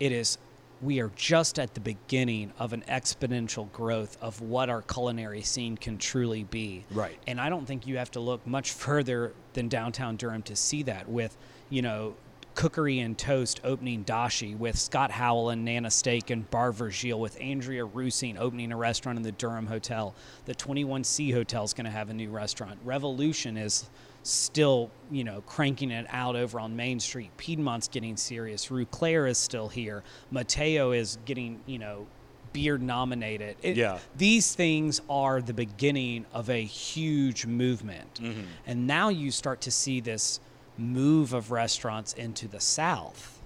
it 0.00 0.12
is 0.12 0.38
we 0.80 1.00
are 1.00 1.10
just 1.16 1.58
at 1.58 1.74
the 1.74 1.80
beginning 1.80 2.52
of 2.58 2.72
an 2.72 2.84
exponential 2.88 3.70
growth 3.72 4.16
of 4.20 4.40
what 4.40 4.70
our 4.70 4.82
culinary 4.82 5.42
scene 5.42 5.76
can 5.76 5.98
truly 5.98 6.44
be. 6.44 6.84
Right. 6.90 7.18
And 7.26 7.40
I 7.40 7.48
don't 7.48 7.66
think 7.66 7.86
you 7.86 7.98
have 7.98 8.10
to 8.12 8.20
look 8.20 8.46
much 8.46 8.72
further 8.88 9.32
than 9.54 9.68
downtown 9.68 10.16
Durham 10.16 10.42
to 10.42 10.56
see 10.56 10.82
that 10.84 11.08
with, 11.08 11.36
you 11.70 11.82
know, 11.82 12.14
Cookery 12.62 12.98
and 12.98 13.16
Toast 13.16 13.60
opening 13.62 14.04
Dashi, 14.04 14.58
with 14.58 14.76
Scott 14.76 15.12
Howell 15.12 15.50
and 15.50 15.64
Nana 15.64 15.92
Steak 15.92 16.30
and 16.30 16.50
Bar 16.50 16.72
Virgil, 16.72 17.20
with 17.20 17.40
Andrea 17.40 17.86
Reusing 17.86 18.36
opening 18.36 18.72
a 18.72 18.76
restaurant 18.76 19.16
in 19.16 19.22
the 19.22 19.30
Durham 19.30 19.68
Hotel. 19.68 20.12
The 20.44 20.56
21C 20.56 21.32
Hotel 21.32 21.62
is 21.62 21.72
going 21.72 21.84
to 21.84 21.90
have 21.92 22.10
a 22.10 22.14
new 22.14 22.30
restaurant. 22.30 22.80
Revolution 22.84 23.56
is 23.56 23.88
still, 24.24 24.90
you 25.08 25.22
know, 25.22 25.40
cranking 25.42 25.92
it 25.92 26.06
out 26.10 26.34
over 26.34 26.58
on 26.58 26.74
Main 26.74 26.98
Street. 26.98 27.30
Piedmont's 27.36 27.86
getting 27.86 28.16
serious. 28.16 28.72
Rue 28.72 28.86
Cler 28.86 29.28
is 29.28 29.38
still 29.38 29.68
here. 29.68 30.02
Mateo 30.32 30.90
is 30.90 31.16
getting, 31.26 31.60
you 31.64 31.78
know, 31.78 32.08
beard 32.52 32.82
nominated. 32.82 33.54
It- 33.62 33.76
Yeah. 33.76 34.00
These 34.16 34.56
things 34.56 35.00
are 35.08 35.40
the 35.40 35.54
beginning 35.54 36.26
of 36.32 36.50
a 36.50 36.64
huge 36.64 37.46
movement. 37.46 38.14
Mm-hmm. 38.14 38.40
And 38.66 38.88
now 38.88 39.10
you 39.10 39.30
start 39.30 39.60
to 39.60 39.70
see 39.70 40.00
this 40.00 40.40
move 40.78 41.32
of 41.32 41.50
restaurants 41.50 42.12
into 42.14 42.48
the 42.48 42.60
South. 42.60 43.40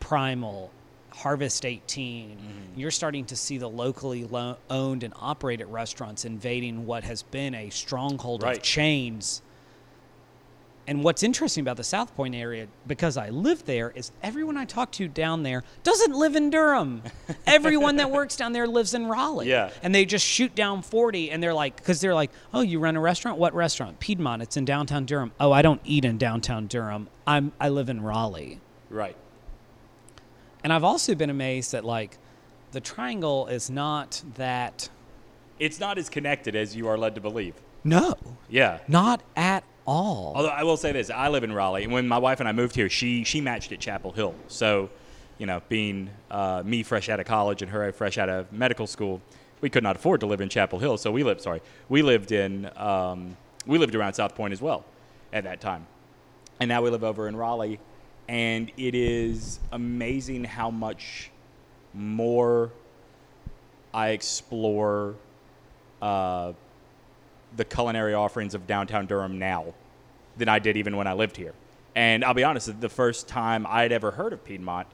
Primal, 0.00 0.70
Harvest 1.10 1.66
18. 1.66 2.30
Mm-hmm. 2.30 2.80
You're 2.80 2.90
starting 2.90 3.26
to 3.26 3.36
see 3.36 3.58
the 3.58 3.68
locally 3.68 4.24
lo- 4.24 4.56
owned 4.70 5.02
and 5.02 5.12
operated 5.16 5.66
restaurants 5.68 6.24
invading 6.24 6.86
what 6.86 7.04
has 7.04 7.22
been 7.22 7.54
a 7.54 7.68
stronghold 7.70 8.42
Right. 8.42 8.56
of 8.56 8.62
chains. 8.62 9.42
And 10.86 11.04
what's 11.04 11.22
interesting 11.22 11.62
about 11.62 11.76
the 11.76 11.84
Southpoint 11.84 12.34
area, 12.34 12.66
because 12.86 13.16
I 13.16 13.28
live 13.28 13.64
there, 13.64 13.90
is 13.94 14.10
everyone 14.22 14.56
I 14.56 14.64
talk 14.64 14.90
to 14.92 15.06
down 15.06 15.44
there 15.44 15.62
doesn't 15.84 16.14
live 16.14 16.34
in 16.34 16.50
Durham. 16.50 17.02
Everyone 17.46 17.96
that 17.96 18.10
works 18.10 18.34
down 18.34 18.52
there 18.52 18.66
lives 18.66 18.92
in 18.92 19.06
Raleigh. 19.06 19.48
Yeah. 19.48 19.70
And 19.82 19.94
they 19.94 20.04
just 20.04 20.26
shoot 20.26 20.52
down 20.54 20.82
40 20.82 21.30
and 21.30 21.40
they're 21.40 21.54
like, 21.54 21.76
because 21.76 22.00
they're 22.00 22.14
like, 22.14 22.32
oh, 22.52 22.62
you 22.62 22.80
run 22.80 22.96
a 22.96 23.00
restaurant? 23.00 23.38
What 23.38 23.54
restaurant? 23.54 24.00
Piedmont. 24.00 24.42
It's 24.42 24.56
in 24.56 24.64
downtown 24.64 25.04
Durham. 25.04 25.30
Oh, 25.38 25.52
I 25.52 25.62
don't 25.62 25.80
eat 25.84 26.04
in 26.04 26.18
downtown 26.18 26.66
Durham. 26.66 27.08
I'm, 27.24 27.52
I 27.60 27.68
live 27.68 27.88
in 27.88 28.02
Raleigh. 28.02 28.60
Right. 28.88 29.16
And 30.64 30.72
I've 30.72 30.84
also 30.84 31.14
been 31.14 31.30
amazed 31.30 31.72
that, 31.72 31.84
like, 31.84 32.18
the 32.72 32.80
triangle 32.80 33.46
is 33.46 33.70
not 33.70 34.22
that. 34.34 34.88
It's 35.58 35.78
not 35.78 35.98
as 35.98 36.08
connected 36.08 36.56
as 36.56 36.74
you 36.74 36.88
are 36.88 36.98
led 36.98 37.14
to 37.14 37.20
believe. 37.20 37.54
No, 37.84 38.14
Yeah. 38.48 38.80
not 38.88 39.22
at 39.36 39.64
all. 39.90 40.32
Although 40.36 40.48
I 40.48 40.62
will 40.62 40.76
say 40.76 40.92
this, 40.92 41.10
I 41.10 41.28
live 41.28 41.42
in 41.42 41.52
Raleigh, 41.52 41.82
and 41.82 41.92
when 41.92 42.06
my 42.06 42.18
wife 42.18 42.38
and 42.40 42.48
I 42.48 42.52
moved 42.52 42.76
here, 42.76 42.88
she 42.88 43.24
she 43.24 43.40
matched 43.40 43.72
at 43.72 43.80
Chapel 43.80 44.12
Hill. 44.12 44.34
So, 44.46 44.88
you 45.38 45.46
know, 45.46 45.60
being 45.68 46.10
uh, 46.30 46.62
me 46.64 46.82
fresh 46.82 47.08
out 47.08 47.18
of 47.18 47.26
college 47.26 47.60
and 47.60 47.70
her 47.70 47.92
fresh 47.92 48.16
out 48.16 48.28
of 48.28 48.52
medical 48.52 48.86
school, 48.86 49.20
we 49.60 49.68
could 49.68 49.82
not 49.82 49.96
afford 49.96 50.20
to 50.20 50.26
live 50.26 50.40
in 50.40 50.48
Chapel 50.48 50.78
Hill. 50.78 50.96
So 50.96 51.10
we 51.10 51.24
lived, 51.24 51.40
sorry, 51.40 51.60
we 51.88 52.02
lived 52.02 52.30
in 52.30 52.70
um, 52.76 53.36
we 53.66 53.78
lived 53.78 53.94
around 53.94 54.12
Southpoint 54.12 54.52
as 54.52 54.62
well 54.62 54.84
at 55.32 55.44
that 55.44 55.60
time, 55.60 55.86
and 56.60 56.68
now 56.68 56.82
we 56.82 56.90
live 56.90 57.04
over 57.04 57.26
in 57.26 57.34
Raleigh, 57.36 57.80
and 58.28 58.70
it 58.76 58.94
is 58.94 59.58
amazing 59.72 60.44
how 60.44 60.70
much 60.70 61.30
more 61.92 62.70
I 63.92 64.10
explore. 64.10 65.16
Uh, 66.00 66.52
the 67.56 67.64
culinary 67.64 68.14
offerings 68.14 68.54
of 68.54 68.64
downtown 68.68 69.06
Durham 69.06 69.36
now 69.36 69.74
than 70.40 70.48
I 70.48 70.58
did 70.58 70.76
even 70.76 70.96
when 70.96 71.06
I 71.06 71.12
lived 71.12 71.36
here. 71.36 71.54
And 71.94 72.24
I'll 72.24 72.34
be 72.34 72.44
honest, 72.44 72.80
the 72.80 72.88
first 72.88 73.28
time 73.28 73.66
I'd 73.68 73.92
ever 73.92 74.10
heard 74.10 74.32
of 74.32 74.44
Piedmont 74.44 74.88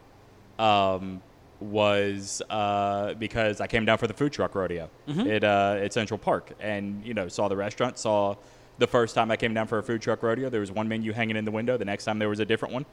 um, 0.59 1.23
was 1.61 2.43
uh, 2.51 3.15
because 3.15 3.61
I 3.61 3.67
came 3.67 3.85
down 3.87 3.97
for 3.99 4.07
the 4.07 4.15
food 4.15 4.33
truck 4.33 4.55
rodeo 4.55 4.91
at, 5.09 5.45
uh, 5.45 5.79
at 5.81 5.93
Central 5.93 6.19
Park 6.19 6.53
and, 6.61 7.05
you 7.05 7.15
know, 7.15 7.29
saw 7.29 7.49
the 7.49 7.57
restaurant, 7.57 7.99
saw 7.99 8.37
the 8.79 8.87
first 8.87 9.15
time 9.15 9.31
I 9.31 9.37
came 9.37 9.55
down 9.55 9.67
for 9.67 9.79
a 9.79 9.83
food 9.83 10.03
truck 10.03 10.23
rodeo, 10.23 10.51
there 10.51 10.61
was 10.61 10.71
one 10.71 10.89
menu 10.89 11.13
hanging 11.13 11.37
in 11.37 11.45
the 11.47 11.51
window. 11.51 11.77
The 11.79 11.87
next 11.87 12.05
time 12.05 12.19
there 12.19 12.29
was 12.29 12.41
a 12.41 12.45
different 12.45 12.75
one. 12.75 12.85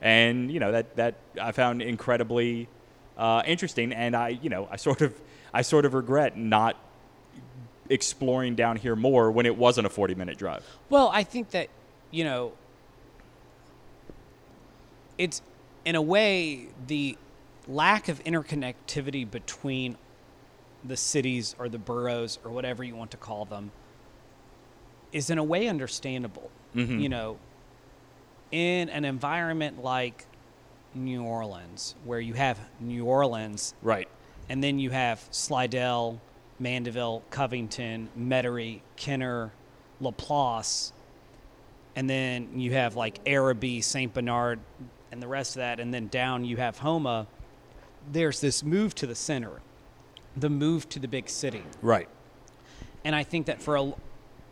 And, 0.00 0.50
you 0.50 0.60
know, 0.60 0.72
that, 0.72 0.96
that 0.96 1.16
I 1.40 1.52
found 1.52 1.82
incredibly 1.82 2.68
uh, 3.18 3.42
interesting. 3.46 3.92
And 3.92 4.14
I, 4.16 4.28
you 4.28 4.48
know, 4.48 4.68
I 4.70 4.76
sort 4.76 5.02
of, 5.02 5.14
I 5.52 5.62
sort 5.62 5.84
of 5.84 5.94
regret 5.94 6.36
not 6.36 6.76
exploring 7.90 8.54
down 8.54 8.76
here 8.76 8.94
more 8.94 9.30
when 9.30 9.46
it 9.46 9.56
wasn't 9.56 9.86
a 9.86 9.90
40 9.90 10.14
minute 10.14 10.38
drive. 10.38 10.64
Well, 10.88 11.10
I 11.12 11.24
think 11.24 11.50
that, 11.50 11.68
you 12.10 12.24
know, 12.24 12.52
it's 15.16 15.42
in 15.84 15.94
a 15.96 16.02
way 16.02 16.68
the 16.86 17.16
lack 17.66 18.08
of 18.08 18.22
interconnectivity 18.24 19.28
between 19.28 19.96
the 20.84 20.96
cities 20.96 21.54
or 21.58 21.68
the 21.68 21.78
boroughs 21.78 22.38
or 22.44 22.50
whatever 22.50 22.84
you 22.84 22.94
want 22.94 23.10
to 23.10 23.16
call 23.16 23.44
them 23.44 23.70
is 25.12 25.28
in 25.30 25.38
a 25.38 25.44
way 25.44 25.66
understandable. 25.68 26.50
Mm-hmm. 26.74 26.98
You 27.00 27.08
know, 27.08 27.38
in 28.50 28.88
an 28.90 29.04
environment 29.04 29.82
like 29.82 30.26
New 30.94 31.22
Orleans, 31.22 31.94
where 32.04 32.20
you 32.20 32.34
have 32.34 32.58
New 32.80 33.04
Orleans 33.04 33.74
Right. 33.82 34.08
and 34.48 34.62
then 34.62 34.78
you 34.78 34.90
have 34.90 35.26
Slidell, 35.30 36.20
Mandeville, 36.58 37.22
Covington, 37.30 38.08
Metairie, 38.18 38.80
Kenner, 38.96 39.52
Laplace, 40.00 40.92
and 41.98 42.08
then 42.08 42.60
you 42.60 42.74
have 42.74 42.94
like 42.94 43.18
Arabi, 43.26 43.80
St. 43.80 44.14
Bernard, 44.14 44.60
and 45.10 45.20
the 45.20 45.26
rest 45.26 45.56
of 45.56 45.60
that, 45.60 45.80
and 45.80 45.92
then 45.92 46.06
down 46.06 46.44
you 46.44 46.56
have 46.56 46.78
Houma. 46.78 47.26
There's 48.12 48.40
this 48.40 48.62
move 48.62 48.94
to 48.96 49.06
the 49.08 49.16
center, 49.16 49.60
the 50.36 50.48
move 50.48 50.88
to 50.90 51.00
the 51.00 51.08
big 51.08 51.28
city. 51.28 51.64
Right. 51.82 52.08
And 53.04 53.16
I 53.16 53.24
think 53.24 53.46
that 53.46 53.60
for 53.60 53.74
a, 53.74 53.92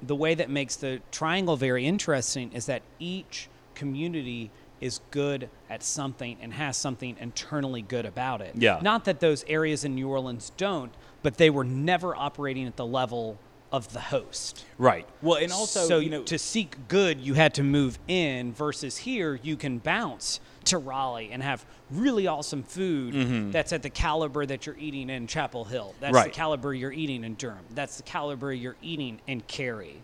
the 0.02 0.16
way 0.16 0.34
that 0.34 0.50
makes 0.50 0.74
the 0.74 1.00
triangle 1.12 1.56
very 1.56 1.86
interesting 1.86 2.52
is 2.52 2.66
that 2.66 2.82
each 2.98 3.48
community 3.76 4.50
is 4.80 5.00
good 5.12 5.48
at 5.70 5.84
something 5.84 6.38
and 6.40 6.52
has 6.52 6.76
something 6.76 7.16
internally 7.20 7.80
good 7.80 8.06
about 8.06 8.40
it. 8.40 8.56
Yeah. 8.56 8.80
Not 8.82 9.04
that 9.04 9.20
those 9.20 9.44
areas 9.46 9.84
in 9.84 9.94
New 9.94 10.08
Orleans 10.08 10.50
don't, 10.56 10.90
but 11.22 11.36
they 11.36 11.50
were 11.50 11.64
never 11.64 12.16
operating 12.16 12.66
at 12.66 12.74
the 12.74 12.86
level 12.86 13.38
of 13.72 13.92
the 13.92 14.00
host. 14.00 14.64
Right. 14.78 15.06
Well, 15.22 15.36
and 15.42 15.52
also, 15.52 15.86
so 15.86 15.98
you 15.98 16.10
know, 16.10 16.22
to 16.24 16.38
seek 16.38 16.76
good, 16.88 17.20
you 17.20 17.34
had 17.34 17.54
to 17.54 17.62
move 17.62 17.98
in. 18.08 18.52
Versus 18.52 18.98
here, 18.98 19.38
you 19.42 19.56
can 19.56 19.78
bounce 19.78 20.40
to 20.64 20.78
Raleigh 20.78 21.30
and 21.32 21.42
have 21.42 21.64
really 21.90 22.26
awesome 22.26 22.62
food 22.62 23.52
that's 23.52 23.72
at 23.72 23.82
the 23.82 23.90
caliber 23.90 24.44
that 24.46 24.66
you're 24.66 24.76
eating 24.78 25.10
in 25.10 25.26
Chapel 25.26 25.64
Hill. 25.64 25.94
That's 26.00 26.12
the 26.12 26.20
Mm-hmm. 26.30 26.30
Caliber 26.32 26.74
you're 26.74 26.92
eating 26.92 27.22
in 27.24 27.34
Durham. 27.34 27.64
That's 27.74 27.96
the 27.98 28.02
caliber 28.02 28.52
you're 28.52 28.76
eating 28.82 29.20
in 29.26 29.40
Cary. 29.42 30.02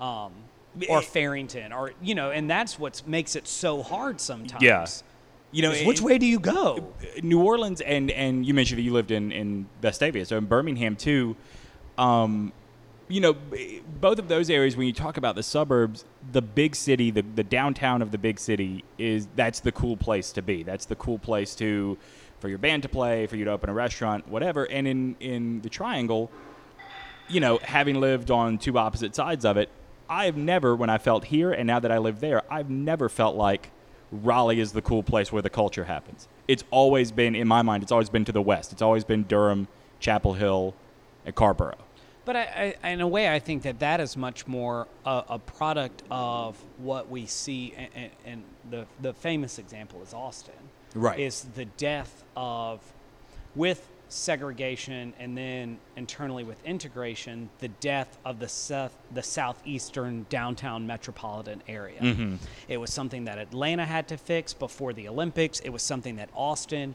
Um, 0.00 0.32
or 0.88 1.02
Fearrington, 1.02 1.70
or 1.72 1.92
you 2.02 2.14
know, 2.14 2.30
and 2.30 2.48
that's 2.50 2.78
what 2.78 3.02
makes 3.06 3.36
it 3.36 3.46
so 3.46 3.82
hard 3.82 4.20
sometimes. 4.22 4.62
Yeah. 4.62 4.86
you 5.52 5.60
know, 5.62 5.72
which 5.86 6.00
way 6.00 6.16
do 6.16 6.24
you 6.24 6.38
go? 6.40 6.94
New 7.22 7.42
Orleans 7.42 7.82
and 7.82 8.10
and 8.10 8.44
you 8.46 8.54
mentioned 8.54 8.78
that 8.78 8.82
you 8.82 8.92
lived 8.94 9.10
in 9.10 9.30
in 9.32 9.66
Vestavia, 9.82 10.26
so 10.26 10.38
in 10.38 10.46
Birmingham 10.46 10.96
too. 10.96 11.36
Um, 11.98 12.52
you 13.08 13.20
know, 13.20 13.36
both 14.00 14.18
of 14.18 14.28
those 14.28 14.50
areas. 14.50 14.76
When 14.76 14.86
you 14.86 14.92
talk 14.92 15.16
about 15.16 15.34
the 15.34 15.42
suburbs, 15.42 16.04
the 16.32 16.42
big 16.42 16.74
city, 16.74 17.10
the 17.10 17.22
the 17.22 17.44
downtown 17.44 18.02
of 18.02 18.10
the 18.10 18.18
big 18.18 18.38
city 18.38 18.84
is 18.98 19.28
that's 19.36 19.60
the 19.60 19.72
cool 19.72 19.96
place 19.96 20.32
to 20.32 20.42
be. 20.42 20.62
That's 20.62 20.86
the 20.86 20.96
cool 20.96 21.18
place 21.18 21.54
to 21.56 21.98
for 22.40 22.48
your 22.48 22.58
band 22.58 22.82
to 22.82 22.88
play, 22.88 23.26
for 23.26 23.36
you 23.36 23.44
to 23.44 23.50
open 23.52 23.70
a 23.70 23.74
restaurant, 23.74 24.28
whatever. 24.28 24.64
And 24.64 24.86
in 24.86 25.16
in 25.20 25.60
the 25.60 25.68
Triangle, 25.68 26.30
you 27.28 27.40
know, 27.40 27.58
having 27.62 28.00
lived 28.00 28.30
on 28.30 28.58
two 28.58 28.78
opposite 28.78 29.14
sides 29.14 29.44
of 29.44 29.56
it, 29.56 29.68
I've 30.08 30.36
never, 30.36 30.76
when 30.76 30.90
I 30.90 30.98
felt 30.98 31.24
here 31.24 31.52
and 31.52 31.66
now 31.66 31.80
that 31.80 31.90
I 31.90 31.98
live 31.98 32.20
there, 32.20 32.42
I've 32.52 32.68
never 32.68 33.08
felt 33.08 33.36
like 33.36 33.70
Raleigh 34.10 34.60
is 34.60 34.72
the 34.72 34.82
cool 34.82 35.02
place 35.02 35.32
where 35.32 35.40
the 35.40 35.50
culture 35.50 35.84
happens. 35.84 36.28
It's 36.46 36.64
always 36.70 37.10
been, 37.12 37.34
in 37.34 37.48
my 37.48 37.62
mind, 37.62 37.82
it's 37.82 37.92
always 37.92 38.10
been 38.10 38.26
to 38.26 38.32
the 38.32 38.42
west. 38.42 38.72
It's 38.72 38.82
always 38.82 39.04
been 39.04 39.22
Durham, 39.22 39.68
Chapel 40.00 40.34
Hill, 40.34 40.74
and 41.24 41.34
Carrboro. 41.34 41.76
But 42.24 42.36
I, 42.36 42.76
I, 42.82 42.88
in 42.90 43.00
a 43.00 43.08
way, 43.08 43.28
I 43.28 43.38
think 43.38 43.62
that 43.62 43.80
that 43.80 44.00
is 44.00 44.16
much 44.16 44.46
more 44.46 44.86
a, 45.04 45.24
a 45.30 45.38
product 45.38 46.02
of 46.10 46.56
what 46.78 47.10
we 47.10 47.26
see, 47.26 47.74
and, 47.76 47.88
and, 47.94 48.10
and 48.24 48.42
the 48.70 48.86
the 49.00 49.12
famous 49.12 49.58
example 49.58 50.02
is 50.02 50.14
Austin. 50.14 50.54
Right. 50.94 51.18
Is 51.18 51.46
the 51.54 51.64
death 51.64 52.22
of, 52.36 52.80
with 53.54 53.88
segregation 54.12 55.14
and 55.18 55.36
then 55.36 55.78
internally 55.96 56.44
with 56.44 56.62
integration, 56.64 57.48
the 57.60 57.68
death 57.68 58.18
of 58.24 58.38
the 58.38 58.48
south, 58.48 58.94
the 59.12 59.22
southeastern 59.22 60.26
downtown 60.28 60.86
metropolitan 60.86 61.62
area. 61.66 62.00
Mm-hmm. 62.00 62.36
It 62.68 62.76
was 62.76 62.92
something 62.92 63.24
that 63.24 63.38
Atlanta 63.38 63.86
had 63.86 64.08
to 64.08 64.16
fix 64.16 64.52
before 64.52 64.92
the 64.92 65.08
Olympics. 65.08 65.60
It 65.60 65.70
was 65.70 65.82
something 65.82 66.16
that 66.16 66.28
Austin 66.34 66.94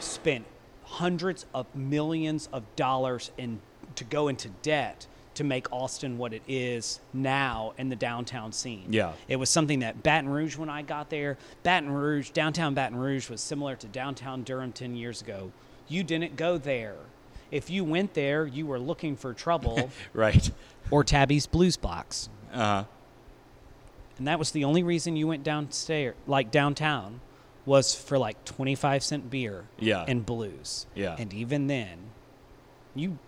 spent 0.00 0.46
hundreds 0.84 1.44
of 1.54 1.66
millions 1.74 2.48
of 2.52 2.64
dollars 2.76 3.30
in 3.36 3.60
to 3.96 4.04
go 4.04 4.28
into 4.28 4.48
debt 4.62 5.06
to 5.34 5.42
make 5.44 5.70
Austin 5.72 6.16
what 6.16 6.32
it 6.32 6.42
is 6.46 7.00
now 7.12 7.72
in 7.76 7.88
the 7.88 7.96
downtown 7.96 8.52
scene. 8.52 8.86
Yeah. 8.90 9.12
It 9.26 9.36
was 9.36 9.50
something 9.50 9.80
that 9.80 10.02
Baton 10.04 10.28
Rouge 10.28 10.56
when 10.56 10.68
I 10.70 10.82
got 10.82 11.10
there, 11.10 11.38
Baton 11.64 11.90
Rouge, 11.90 12.30
downtown 12.30 12.74
Baton 12.74 12.96
Rouge 12.96 13.28
was 13.28 13.40
similar 13.40 13.74
to 13.76 13.86
downtown 13.88 14.44
Durham 14.44 14.70
10 14.70 14.94
years 14.94 15.20
ago. 15.22 15.50
You 15.88 16.04
didn't 16.04 16.36
go 16.36 16.56
there. 16.56 16.94
If 17.50 17.68
you 17.68 17.82
went 17.84 18.14
there, 18.14 18.46
you 18.46 18.64
were 18.66 18.78
looking 18.78 19.16
for 19.16 19.34
trouble 19.34 19.90
Right. 20.12 20.50
or 20.90 21.02
Tabby's 21.02 21.46
Blues 21.46 21.76
Box. 21.76 22.28
Uh 22.52 22.56
huh. 22.58 22.84
And 24.18 24.28
that 24.28 24.38
was 24.38 24.52
the 24.52 24.62
only 24.64 24.84
reason 24.84 25.16
you 25.16 25.26
went 25.26 25.42
downstairs, 25.42 26.14
like 26.28 26.52
downtown, 26.52 27.20
was 27.66 27.92
for 27.94 28.18
like 28.18 28.44
25 28.44 29.02
cent 29.02 29.30
beer 29.30 29.64
Yeah. 29.80 30.04
and 30.06 30.24
blues. 30.24 30.86
Yeah. 30.94 31.16
And 31.18 31.32
even 31.34 31.66
then, 31.66 31.98
you 32.94 33.18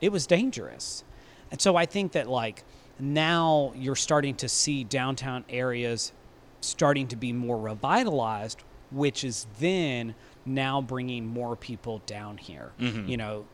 it 0.00 0.12
was 0.12 0.26
dangerous. 0.26 1.04
And 1.50 1.60
so 1.60 1.76
I 1.76 1.86
think 1.86 2.12
that 2.12 2.28
like 2.28 2.64
now 2.98 3.72
you're 3.76 3.96
starting 3.96 4.34
to 4.36 4.48
see 4.48 4.84
downtown 4.84 5.44
areas 5.48 6.12
starting 6.60 7.06
to 7.08 7.16
be 7.16 7.32
more 7.32 7.58
revitalized, 7.58 8.62
which 8.90 9.24
is 9.24 9.46
then 9.60 10.14
now 10.46 10.80
bringing 10.80 11.26
more 11.26 11.56
people 11.56 12.02
down 12.06 12.38
here. 12.38 12.72
Mm-hmm. 12.80 13.08
You 13.08 13.16
know, 13.16 13.44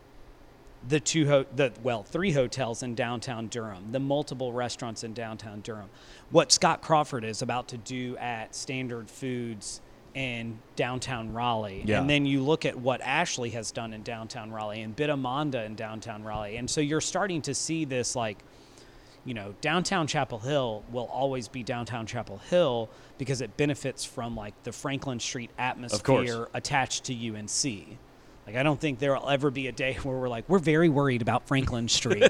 the 0.86 1.00
two 1.00 1.26
ho- 1.26 1.46
the 1.54 1.72
well 1.82 2.02
three 2.02 2.32
hotels 2.32 2.82
in 2.82 2.94
downtown 2.94 3.48
Durham, 3.48 3.92
the 3.92 4.00
multiple 4.00 4.52
restaurants 4.52 5.04
in 5.04 5.12
downtown 5.12 5.60
Durham. 5.60 5.90
What 6.30 6.52
Scott 6.52 6.80
Crawford 6.80 7.24
is 7.24 7.42
about 7.42 7.68
to 7.68 7.76
do 7.76 8.16
at 8.16 8.54
Standard 8.54 9.10
Foods 9.10 9.80
in 10.14 10.58
downtown 10.76 11.32
Raleigh, 11.32 11.82
Yeah. 11.86 12.00
and 12.00 12.10
then 12.10 12.26
you 12.26 12.42
look 12.42 12.64
at 12.64 12.76
what 12.78 13.00
Ashley 13.00 13.50
has 13.50 13.70
done 13.70 13.92
in 13.92 14.02
downtown 14.02 14.50
Raleigh 14.50 14.82
and 14.82 14.94
Bida 14.96 15.18
Manda 15.18 15.62
in 15.64 15.74
downtown 15.74 16.24
Raleigh, 16.24 16.56
and 16.56 16.68
so 16.68 16.80
you're 16.80 17.00
starting 17.00 17.42
to 17.42 17.54
see 17.54 17.84
this 17.84 18.14
like. 18.16 18.38
You 19.22 19.34
know, 19.34 19.54
downtown 19.60 20.06
Chapel 20.06 20.38
Hill 20.38 20.82
will 20.90 21.04
always 21.12 21.46
be 21.46 21.62
downtown 21.62 22.06
Chapel 22.06 22.38
Hill 22.48 22.88
because 23.18 23.42
it 23.42 23.54
benefits 23.58 24.02
from 24.02 24.34
like 24.34 24.54
the 24.64 24.72
Franklin 24.72 25.20
Street 25.20 25.50
atmosphere 25.58 26.48
attached 26.54 27.04
to 27.04 27.12
UNC. 27.14 27.98
Like, 28.46 28.56
I 28.56 28.62
don't 28.62 28.80
think 28.80 28.98
there 28.98 29.12
will 29.14 29.28
ever 29.28 29.50
be 29.50 29.66
a 29.66 29.72
day 29.72 29.92
where 30.04 30.16
we're 30.16 30.30
like, 30.30 30.48
we're 30.48 30.58
very 30.58 30.88
worried 30.88 31.20
about 31.20 31.46
Franklin 31.46 31.86
Street 31.88 32.22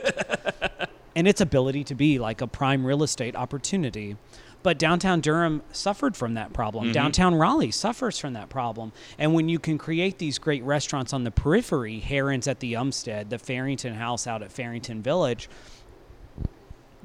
and 1.14 1.28
its 1.28 1.40
ability 1.40 1.84
to 1.84 1.94
be 1.94 2.18
like 2.18 2.40
a 2.40 2.48
prime 2.48 2.84
real 2.84 3.04
estate 3.04 3.36
opportunity. 3.36 4.16
But 4.62 4.78
downtown 4.78 5.20
Durham 5.20 5.62
suffered 5.72 6.16
from 6.16 6.34
that 6.34 6.52
problem. 6.52 6.86
Mm-hmm. 6.86 6.92
Downtown 6.92 7.34
Raleigh 7.34 7.70
suffers 7.70 8.18
from 8.18 8.34
that 8.34 8.50
problem. 8.50 8.92
And 9.18 9.32
when 9.34 9.48
you 9.48 9.58
can 9.58 9.78
create 9.78 10.18
these 10.18 10.38
great 10.38 10.62
restaurants 10.64 11.12
on 11.12 11.24
the 11.24 11.30
periphery, 11.30 11.98
Heron's 11.98 12.46
at 12.46 12.60
the 12.60 12.74
Umstead, 12.74 13.30
the 13.30 13.38
Fearrington 13.38 13.94
House 13.94 14.26
out 14.26 14.42
at 14.42 14.52
Fearrington 14.52 15.02
Village, 15.02 15.48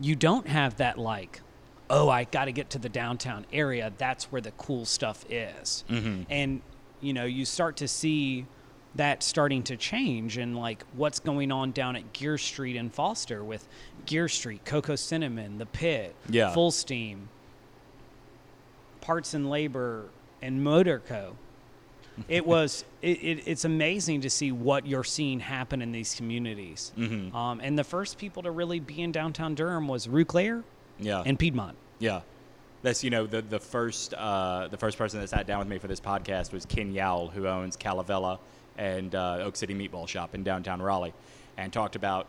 you 0.01 0.15
don't 0.15 0.47
have 0.47 0.77
that 0.77 0.97
like, 0.97 1.41
oh, 1.89 2.09
I 2.09 2.25
got 2.25 2.45
to 2.45 2.51
get 2.51 2.69
to 2.71 2.79
the 2.79 2.89
downtown 2.89 3.45
area. 3.53 3.93
That's 3.97 4.31
where 4.31 4.41
the 4.41 4.51
cool 4.51 4.85
stuff 4.85 5.23
is. 5.29 5.85
Mm-hmm. 5.89 6.23
And, 6.29 6.61
you 6.99 7.13
know, 7.13 7.25
you 7.25 7.45
start 7.45 7.77
to 7.77 7.87
see 7.87 8.47
that 8.95 9.21
starting 9.23 9.61
to 9.61 9.75
change 9.75 10.37
and 10.37 10.57
like 10.57 10.83
what's 10.93 11.19
going 11.19 11.51
on 11.51 11.71
down 11.71 11.95
at 11.95 12.13
Geer 12.13 12.37
Street 12.37 12.75
in 12.75 12.89
Foster 12.89 13.43
with 13.43 13.67
Geer 14.05 14.27
Street, 14.29 14.63
Coco 14.65 14.95
Cinnamon, 14.95 15.57
The 15.57 15.65
Pit, 15.65 16.15
Yeah. 16.29 16.53
Fullsteam, 16.53 17.27
Parts 19.05 19.33
and 19.35 19.49
Labor, 19.49 20.05
and 20.41 20.63
Motor 20.63 20.99
Co. 21.07 21.35
It 22.27 22.45
was 22.53 22.83
it, 23.01 23.17
it, 23.21 23.43
it's 23.45 23.65
amazing 23.65 24.21
to 24.21 24.29
see 24.29 24.51
what 24.51 24.87
you're 24.87 25.03
seeing 25.03 25.39
happen 25.39 25.81
in 25.81 25.91
these 25.91 26.15
communities. 26.15 26.91
Mm-hmm. 26.97 27.35
Um, 27.35 27.59
and 27.61 27.77
the 27.77 27.83
first 27.83 28.17
people 28.17 28.41
to 28.43 28.51
really 28.51 28.79
be 28.79 29.01
in 29.01 29.11
downtown 29.11 29.53
Durham 29.53 29.87
was 29.87 30.07
Rue 30.07 30.25
Cler 30.25 30.63
Yeah. 30.99 31.21
and 31.25 31.37
Piedmont. 31.37 31.77
Yeah. 31.99 32.21
That's 32.81 33.03
you 33.03 33.09
know 33.09 33.25
the 33.27 33.41
the 33.41 33.59
first 33.59 34.13
uh, 34.13 34.67
the 34.69 34.77
first 34.77 34.97
person 34.97 35.19
that 35.19 35.27
sat 35.29 35.45
down 35.47 35.59
with 35.59 35.67
me 35.67 35.77
for 35.77 35.87
this 35.87 35.99
podcast 35.99 36.51
was 36.51 36.65
Ken 36.65 36.93
Yowell, 36.93 37.31
who 37.31 37.47
owns 37.47 37.75
Calavera 37.77 38.39
and 38.77 39.13
uh, 39.15 39.37
Oak 39.41 39.55
City 39.55 39.73
Meatball 39.73 40.07
Shop 40.07 40.33
in 40.35 40.43
downtown 40.43 40.81
Raleigh, 40.81 41.13
and 41.57 41.71
talked 41.73 41.95
about 41.95 42.27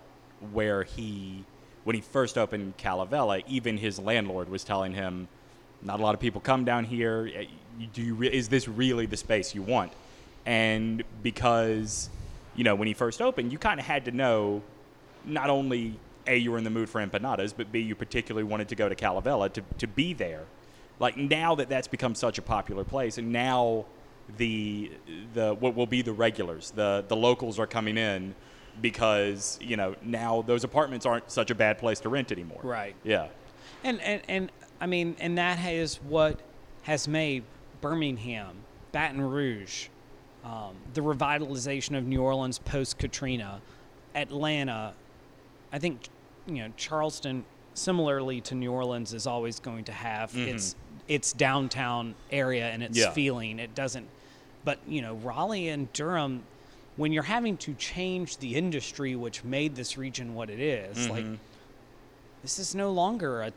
where 0.52 0.82
he 0.82 1.44
when 1.84 1.94
he 1.94 2.00
first 2.02 2.36
opened 2.38 2.76
Calavera, 2.78 3.42
even 3.46 3.76
his 3.76 3.98
landlord 3.98 4.48
was 4.48 4.64
telling 4.64 4.92
him, 4.94 5.28
not 5.86 6.00
a 6.00 6.02
lot 6.02 6.14
of 6.14 6.20
people 6.20 6.40
come 6.40 6.64
down 6.64 6.84
here. 6.84 7.30
Uh, 7.38 7.44
Do 7.92 8.02
you 8.02 8.14
re- 8.14 8.32
is 8.32 8.48
this 8.48 8.68
really 8.68 9.06
the 9.06 9.16
space 9.16 9.54
you 9.54 9.62
want? 9.62 9.92
And 10.44 11.02
because 11.22 12.10
you 12.54 12.64
know 12.64 12.74
when 12.74 12.88
he 12.88 12.94
first 12.94 13.22
opened, 13.22 13.52
you 13.52 13.58
kind 13.58 13.80
of 13.80 13.86
had 13.86 14.04
to 14.06 14.10
know 14.10 14.62
not 15.24 15.48
only 15.48 15.98
a 16.26 16.36
you 16.36 16.50
were 16.50 16.58
in 16.58 16.64
the 16.64 16.70
mood 16.70 16.88
for 16.88 17.04
empanadas, 17.06 17.54
but 17.56 17.70
b 17.70 17.80
you 17.80 17.94
particularly 17.94 18.44
wanted 18.44 18.68
to 18.68 18.74
go 18.74 18.88
to 18.88 18.94
Calavera 18.94 19.52
to, 19.52 19.62
to 19.78 19.86
be 19.86 20.12
there. 20.12 20.44
Like 20.98 21.16
now 21.16 21.54
that 21.54 21.68
that's 21.68 21.88
become 21.88 22.14
such 22.14 22.38
a 22.38 22.42
popular 22.42 22.84
place, 22.84 23.18
and 23.18 23.32
now 23.32 23.84
the 24.36 24.90
the 25.34 25.54
what 25.54 25.74
will 25.74 25.86
be 25.86 26.02
the 26.02 26.12
regulars, 26.12 26.72
the 26.72 27.04
the 27.06 27.16
locals 27.16 27.58
are 27.58 27.66
coming 27.66 27.96
in 27.96 28.34
because 28.82 29.58
you 29.60 29.76
know 29.76 29.94
now 30.02 30.42
those 30.42 30.64
apartments 30.64 31.06
aren't 31.06 31.30
such 31.30 31.50
a 31.50 31.54
bad 31.54 31.78
place 31.78 32.00
to 32.00 32.08
rent 32.08 32.32
anymore. 32.32 32.60
Right. 32.62 32.94
Yeah. 33.04 33.28
And, 33.84 34.00
and, 34.00 34.22
and 34.28 34.50
I 34.80 34.86
mean, 34.86 35.16
and 35.20 35.38
that 35.38 35.58
is 35.70 35.96
what 35.96 36.40
has 36.82 37.08
made 37.08 37.44
Birmingham, 37.80 38.56
Baton 38.92 39.20
Rouge, 39.20 39.88
um, 40.44 40.74
the 40.94 41.00
revitalization 41.00 41.96
of 41.96 42.04
New 42.06 42.22
Orleans 42.22 42.58
post 42.58 42.98
Katrina, 42.98 43.60
Atlanta. 44.14 44.94
I 45.72 45.78
think, 45.78 46.08
you 46.46 46.56
know, 46.56 46.72
Charleston, 46.76 47.44
similarly 47.74 48.40
to 48.42 48.54
New 48.54 48.70
Orleans, 48.72 49.12
is 49.12 49.26
always 49.26 49.58
going 49.60 49.84
to 49.84 49.92
have 49.92 50.34
its 50.36 50.74
its 51.08 51.32
downtown 51.32 52.14
area 52.32 52.66
and 52.68 52.82
its 52.82 52.98
Yeah. 52.98 53.10
feeling. 53.12 53.58
It 53.60 53.74
doesn't, 53.76 54.08
but 54.64 54.78
you 54.88 55.00
know, 55.02 55.14
Raleigh 55.14 55.68
and 55.68 55.92
Durham. 55.92 56.42
When 56.96 57.12
you're 57.12 57.24
having 57.24 57.58
to 57.58 57.74
change 57.74 58.38
the 58.38 58.54
industry 58.54 59.14
which 59.14 59.44
made 59.44 59.76
this 59.76 59.98
region 59.98 60.34
what 60.34 60.48
it 60.48 60.58
is, 60.58 61.08
like 61.10 61.26
this 62.42 62.58
is 62.58 62.74
no 62.74 62.90
longer 62.90 63.42
a 63.42 63.52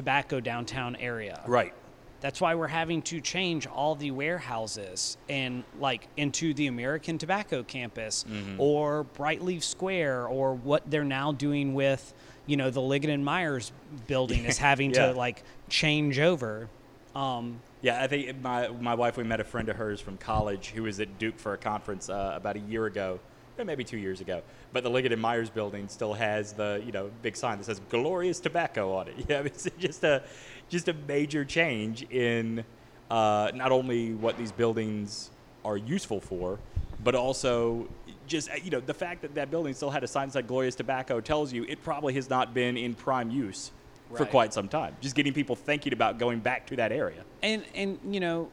tobacco 0.00 0.38
downtown 0.40 0.94
area. 0.96 1.42
Right. 1.46 1.72
That's 2.20 2.40
why 2.40 2.54
we're 2.54 2.66
having 2.68 3.02
to 3.02 3.20
change 3.20 3.66
all 3.66 3.94
the 3.94 4.10
warehouses 4.10 5.16
and 5.28 5.64
like 5.78 6.08
into 6.16 6.54
the 6.54 6.66
American 6.68 7.18
Tobacco 7.18 7.62
campus 7.62 8.24
or 8.58 9.04
Brightleaf 9.16 9.62
Square 9.62 10.28
or 10.28 10.54
what 10.54 10.82
they're 10.90 11.04
now 11.04 11.32
doing 11.32 11.74
with, 11.74 12.14
you 12.46 12.56
know, 12.56 12.70
the 12.70 12.80
Liggett 12.80 13.10
and 13.10 13.24
Myers 13.24 13.72
building 14.06 14.44
is 14.44 14.58
having 14.70 14.92
Yeah. 14.92 15.08
to 15.08 15.12
like 15.12 15.42
change 15.68 16.18
over. 16.18 16.68
Um, 17.14 17.60
Yeah, 17.82 18.02
I 18.02 18.06
think 18.06 18.40
my 18.42 18.68
my 18.68 18.94
wife. 18.94 19.16
We 19.16 19.24
met 19.24 19.40
a 19.40 19.44
friend 19.44 19.68
of 19.68 19.76
hers 19.76 20.00
from 20.00 20.16
college 20.18 20.68
who 20.70 20.82
was 20.84 21.00
at 21.00 21.18
Duke 21.18 21.38
for 21.38 21.52
a 21.52 21.58
conference 21.58 22.08
uh, 22.08 22.32
about 22.34 22.56
a 22.56 22.60
year 22.60 22.86
ago, 22.86 23.20
maybe 23.64 23.84
two 23.84 23.98
years 23.98 24.20
ago. 24.20 24.42
But 24.72 24.82
the 24.82 24.90
Liggett 24.90 25.12
and 25.12 25.20
Myers 25.20 25.50
building 25.50 25.88
still 25.88 26.14
has 26.14 26.52
the 26.52 26.82
you 26.84 26.92
know 26.92 27.10
big 27.22 27.36
sign 27.36 27.58
that 27.58 27.64
says 27.64 27.80
"Glorious 27.88 28.40
Tobacco" 28.40 28.94
on 28.94 29.08
it. 29.08 29.14
Yeah, 29.28 29.40
it's 29.40 29.68
just 29.78 30.04
a 30.04 30.22
just 30.68 30.88
a 30.88 30.92
major 30.92 31.44
change 31.44 32.02
in 32.10 32.64
uh, 33.10 33.50
not 33.54 33.72
only 33.72 34.14
what 34.14 34.36
these 34.36 34.52
buildings 34.52 35.30
are 35.64 35.76
useful 35.76 36.20
for, 36.20 36.58
but 37.02 37.14
also 37.14 37.88
just 38.26 38.48
you 38.62 38.70
know 38.70 38.80
the 38.80 38.94
fact 38.94 39.22
that 39.22 39.34
that 39.34 39.50
building 39.50 39.74
still 39.74 39.90
had 39.90 40.04
a 40.04 40.08
sign 40.08 40.28
that 40.28 40.32
said 40.32 40.46
"Glorious 40.46 40.74
Tobacco" 40.74 41.20
tells 41.20 41.52
you 41.52 41.64
it 41.64 41.82
probably 41.82 42.14
has 42.14 42.28
not 42.28 42.54
been 42.54 42.76
in 42.76 42.94
prime 42.94 43.30
use 43.30 43.72
for 44.14 44.24
quite 44.24 44.54
some 44.54 44.68
time. 44.68 44.96
Just 45.00 45.16
getting 45.16 45.32
people 45.32 45.56
thinking 45.56 45.92
about 45.92 46.18
going 46.18 46.38
back 46.38 46.66
to 46.68 46.76
that 46.76 46.92
area. 46.92 47.24
and 47.42 47.64
and 47.74 47.98
you 48.10 48.20
know 48.20 48.50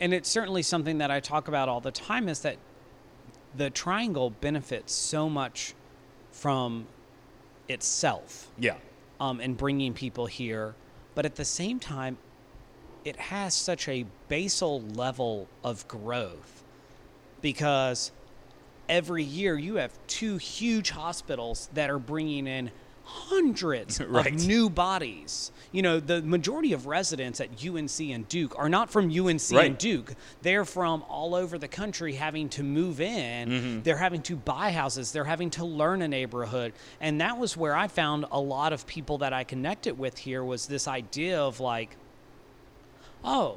and 0.00 0.14
it's 0.14 0.28
certainly 0.28 0.62
something 0.62 0.98
that 0.98 1.10
I 1.10 1.20
talk 1.20 1.48
about 1.48 1.68
all 1.68 1.80
the 1.80 1.90
time 1.90 2.28
is 2.28 2.40
that 2.40 2.56
the 3.56 3.70
triangle 3.70 4.30
benefits 4.30 4.92
so 4.92 5.28
much 5.28 5.74
from 6.30 6.86
itself 7.68 8.48
Yeah. 8.58 8.76
um, 9.20 9.40
and 9.40 9.56
bringing 9.56 9.94
people 9.94 10.26
here 10.26 10.74
but 11.14 11.24
at 11.26 11.34
the 11.36 11.44
same 11.44 11.78
time 11.80 12.16
it 13.04 13.16
has 13.16 13.54
such 13.54 13.88
a 13.88 14.04
basal 14.28 14.80
level 14.82 15.48
of 15.64 15.86
growth 15.88 16.64
because 17.40 18.10
every 18.88 19.22
year 19.24 19.58
you 19.58 19.76
have 19.76 19.92
two 20.06 20.36
huge 20.36 20.90
hospitals 20.90 21.68
that 21.74 21.90
are 21.90 21.98
bringing 21.98 22.46
in 22.46 22.70
hundreds 23.10 24.00
Right. 24.08 24.26
of 24.34 24.46
new 24.46 24.68
bodies. 24.68 25.50
You 25.72 25.82
know, 25.82 25.98
the 26.00 26.22
majority 26.22 26.72
of 26.72 26.86
residents 26.86 27.40
at 27.40 27.48
UNC 27.64 28.00
and 28.00 28.28
Duke 28.28 28.54
are 28.58 28.68
not 28.68 28.90
from 28.90 29.06
UNC 29.10 29.50
Right. 29.52 29.66
and 29.66 29.78
Duke. 29.78 30.14
They're 30.42 30.64
from 30.64 31.02
all 31.08 31.34
over 31.34 31.58
the 31.58 31.68
country 31.68 32.14
having 32.14 32.48
to 32.50 32.62
move 32.62 33.00
in. 33.00 33.48
Mm-hmm. 33.48 33.82
They're 33.82 33.96
having 33.96 34.22
to 34.22 34.36
buy 34.36 34.70
houses. 34.72 35.12
They're 35.12 35.24
having 35.24 35.50
to 35.50 35.64
learn 35.64 36.02
a 36.02 36.08
neighborhood. 36.08 36.72
And 37.00 37.20
that 37.20 37.38
was 37.38 37.56
where 37.56 37.74
I 37.76 37.88
found 37.88 38.26
a 38.30 38.40
lot 38.40 38.72
of 38.72 38.86
people 38.86 39.18
that 39.18 39.32
I 39.32 39.44
connected 39.44 39.98
with 39.98 40.16
here 40.18 40.42
was 40.44 40.66
this 40.66 40.86
idea 40.88 41.40
of 41.40 41.60
like, 41.60 41.96
oh, 43.24 43.56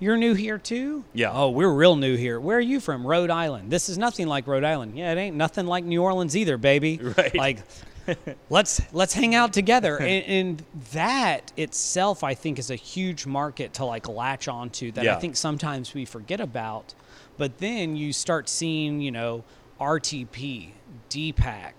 you're 0.00 0.16
new 0.16 0.34
here 0.34 0.58
too? 0.58 1.04
Yeah. 1.12 1.30
Oh, 1.32 1.50
we're 1.50 1.72
real 1.72 1.94
new 1.94 2.16
here. 2.16 2.40
Where 2.40 2.58
are 2.58 2.60
you 2.60 2.80
from? 2.80 3.06
Rhode 3.06 3.30
Island. 3.30 3.70
This 3.70 3.88
is 3.88 3.96
nothing 3.98 4.26
like 4.26 4.46
Rhode 4.48 4.64
Island. 4.64 4.96
Yeah, 4.98 5.12
it 5.12 5.18
ain't 5.18 5.36
nothing 5.36 5.66
like 5.66 5.84
New 5.84 6.02
Orleans 6.02 6.36
either, 6.36 6.56
baby. 6.58 6.98
Right. 7.16 7.34
Like 7.34 7.58
let's 8.50 8.80
let's 8.92 9.14
hang 9.14 9.34
out 9.34 9.52
together. 9.52 9.98
and, 9.98 10.24
and 10.26 10.64
that 10.92 11.52
itself 11.56 12.24
I 12.24 12.34
think 12.34 12.58
is 12.58 12.70
a 12.70 12.76
huge 12.76 13.26
market 13.26 13.74
to 13.74 13.84
like 13.84 14.08
latch 14.08 14.48
onto 14.48 14.92
that 14.92 15.04
I 15.16 15.20
think 15.20 15.36
sometimes 15.36 15.94
we 15.94 16.04
forget 16.04 16.40
about. 16.40 16.94
But 17.38 17.58
then 17.58 17.96
you 17.96 18.12
start 18.12 18.48
seeing, 18.48 19.00
you 19.00 19.10
know, 19.10 19.44
RTP, 19.80 20.70
DPAC, 21.10 21.72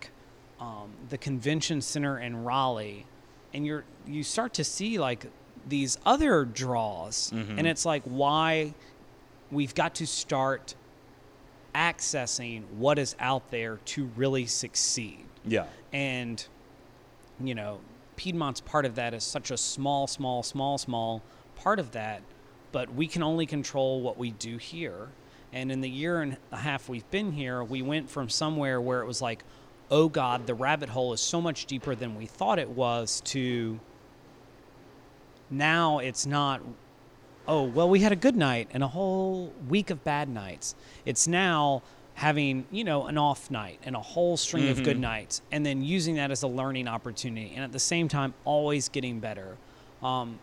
um, 0.59 0.89
the 1.09 1.17
convention 1.17 1.79
center 1.81 2.19
in 2.19 2.43
Raleigh, 2.43 3.05
and 3.53 3.65
you're 3.65 3.83
you 4.07 4.23
start 4.23 4.53
to 4.55 4.63
see 4.63 4.97
like 4.99 5.27
these 5.67 5.97
other 6.05 6.43
draws, 6.45 7.31
and 7.31 7.67
it's 7.67 7.85
like 7.85 8.03
why 8.03 8.73
we've 9.51 9.75
got 9.75 9.95
to 9.95 10.07
start 10.07 10.75
accessing 11.75 12.63
what 12.77 12.99
is 12.99 13.15
out 13.19 13.49
there 13.51 13.77
to 13.85 14.09
really 14.15 14.45
succeed. 14.45 15.25
Yeah. 15.45 15.65
And, 15.93 16.45
you 17.41 17.55
know, 17.55 17.79
Piedmont's 18.15 18.61
part 18.61 18.85
of 18.85 18.95
that 18.95 19.13
is 19.13 19.23
such 19.23 19.51
a 19.51 19.57
small, 19.57 20.07
small, 20.07 20.43
small, 20.43 20.77
small 20.77 21.21
part 21.55 21.79
of 21.79 21.91
that, 21.91 22.21
but 22.71 22.93
we 22.93 23.07
can 23.07 23.23
only 23.23 23.45
control 23.45 24.01
what 24.01 24.17
we 24.17 24.31
do 24.31 24.57
here. 24.57 25.09
And 25.53 25.71
in 25.71 25.81
the 25.81 25.89
year 25.89 26.21
and 26.21 26.37
a 26.51 26.57
half 26.57 26.89
we've 26.89 27.09
been 27.11 27.31
here, 27.31 27.63
we 27.63 27.81
went 27.81 28.09
from 28.09 28.27
somewhere 28.27 28.81
where 28.81 29.01
it 29.01 29.05
was 29.05 29.21
like, 29.21 29.43
oh 29.91 30.09
God, 30.09 30.47
the 30.47 30.55
rabbit 30.55 30.89
hole 30.89 31.13
is 31.13 31.21
so 31.21 31.39
much 31.39 31.67
deeper 31.67 31.93
than 31.93 32.15
we 32.15 32.25
thought 32.25 32.57
it 32.57 32.69
was, 32.69 33.21
to 33.25 33.79
now 35.53 35.99
it's 35.99 36.25
not 36.25 36.61
oh 37.47 37.63
well 37.63 37.89
we 37.89 37.99
had 37.99 38.11
a 38.11 38.15
good 38.15 38.35
night 38.35 38.67
and 38.73 38.83
a 38.83 38.87
whole 38.87 39.53
week 39.69 39.89
of 39.89 40.03
bad 40.03 40.27
nights 40.27 40.75
it's 41.05 41.27
now 41.27 41.81
having 42.15 42.65
you 42.71 42.83
know 42.83 43.07
an 43.07 43.17
off 43.17 43.49
night 43.49 43.79
and 43.83 43.95
a 43.95 43.99
whole 43.99 44.37
string 44.37 44.69
of 44.69 44.83
good 44.83 44.99
nights 44.99 45.41
and 45.51 45.65
then 45.65 45.81
using 45.81 46.15
that 46.15 46.29
as 46.29 46.43
a 46.43 46.47
learning 46.47 46.87
opportunity 46.87 47.51
and 47.55 47.63
at 47.63 47.71
the 47.71 47.79
same 47.79 48.07
time 48.07 48.33
always 48.45 48.89
getting 48.89 49.19
better. 49.19 49.57
Um, 50.01 50.39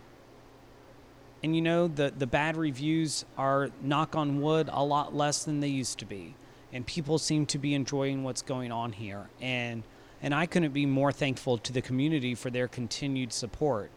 and 1.43 1.55
you 1.55 1.63
know 1.63 1.89
the 1.89 2.13
the 2.17 2.27
bad 2.27 2.57
reviews 2.57 3.25
are 3.39 3.71
knock 3.83 4.17
on 4.17 4.41
wood 4.41 4.69
a 4.73 4.85
lot 4.85 5.15
less 5.15 5.45
than 5.45 5.61
they 5.61 5.69
used 5.69 5.99
to 6.01 6.05
be 6.05 6.35
and 6.73 6.87
people 6.87 7.19
seem 7.19 7.47
to 7.47 7.59
be 7.59 7.75
enjoying 7.75 8.25
what's 8.25 8.43
going 8.43 8.73
on 8.73 8.93
here 8.93 9.29
and 9.41 9.83
and 10.23 10.35
I 10.35 10.47
couldn't 10.47 10.73
be 10.73 10.85
more 10.85 11.13
thankful 11.13 11.57
to 11.59 11.73
the 11.73 11.81
community 11.81 12.35
for 12.35 12.51
their 12.51 12.69
continued 12.69 13.33
support. 13.33 13.91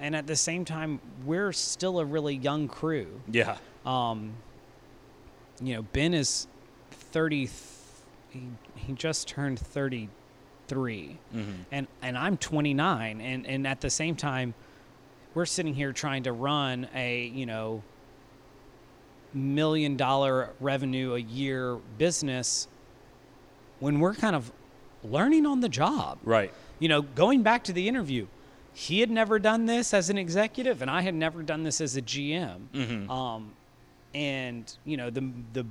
And 0.00 0.16
at 0.16 0.26
the 0.26 0.36
same 0.36 0.64
time 0.64 1.00
we're 1.24 1.52
still 1.52 1.98
a 1.98 2.04
really 2.04 2.34
young 2.36 2.68
crew. 2.68 3.20
Yeah. 3.30 3.58
um, 3.84 4.34
you 5.60 5.74
know, 5.74 5.82
Ben 5.82 6.14
is 6.14 6.46
30. 7.16 7.48
He, 8.28 8.42
he 8.74 8.92
just 8.92 9.26
turned 9.26 9.58
33, 9.58 11.16
and 11.72 11.86
and 12.02 12.18
I'm 12.18 12.36
29, 12.36 13.20
and 13.22 13.46
and 13.46 13.66
at 13.66 13.80
the 13.80 13.88
same 13.88 14.16
time, 14.16 14.52
we're 15.32 15.46
sitting 15.46 15.72
here 15.72 15.94
trying 15.94 16.24
to 16.24 16.32
run 16.32 16.88
a 16.94 17.24
you 17.28 17.46
know 17.46 17.82
million 19.32 19.96
dollar 19.96 20.50
revenue 20.60 21.14
a 21.14 21.18
year 21.18 21.76
business 21.96 22.68
when 23.80 23.98
we're 24.00 24.14
kind 24.14 24.36
of 24.36 24.52
learning 25.02 25.46
on 25.46 25.60
the 25.60 25.68
job 25.70 26.18
Right. 26.22 26.52
you 26.80 26.88
know, 26.88 27.00
going 27.00 27.42
back 27.42 27.64
to 27.64 27.72
the 27.72 27.88
interview, 27.88 28.26
he 28.74 29.00
had 29.00 29.10
never 29.10 29.38
done 29.38 29.64
this 29.64 29.94
as 29.94 30.10
an 30.10 30.18
executive, 30.18 30.82
and 30.82 30.90
I 30.90 31.00
had 31.00 31.14
never 31.14 31.42
done 31.42 31.62
this 31.62 31.80
as 31.80 31.96
a 31.96 32.02
GM. 32.02 33.08
Um, 33.10 33.52
and 34.14 34.70
you 34.84 34.98
know, 34.98 35.08
the 35.08 35.30
the 35.54 35.64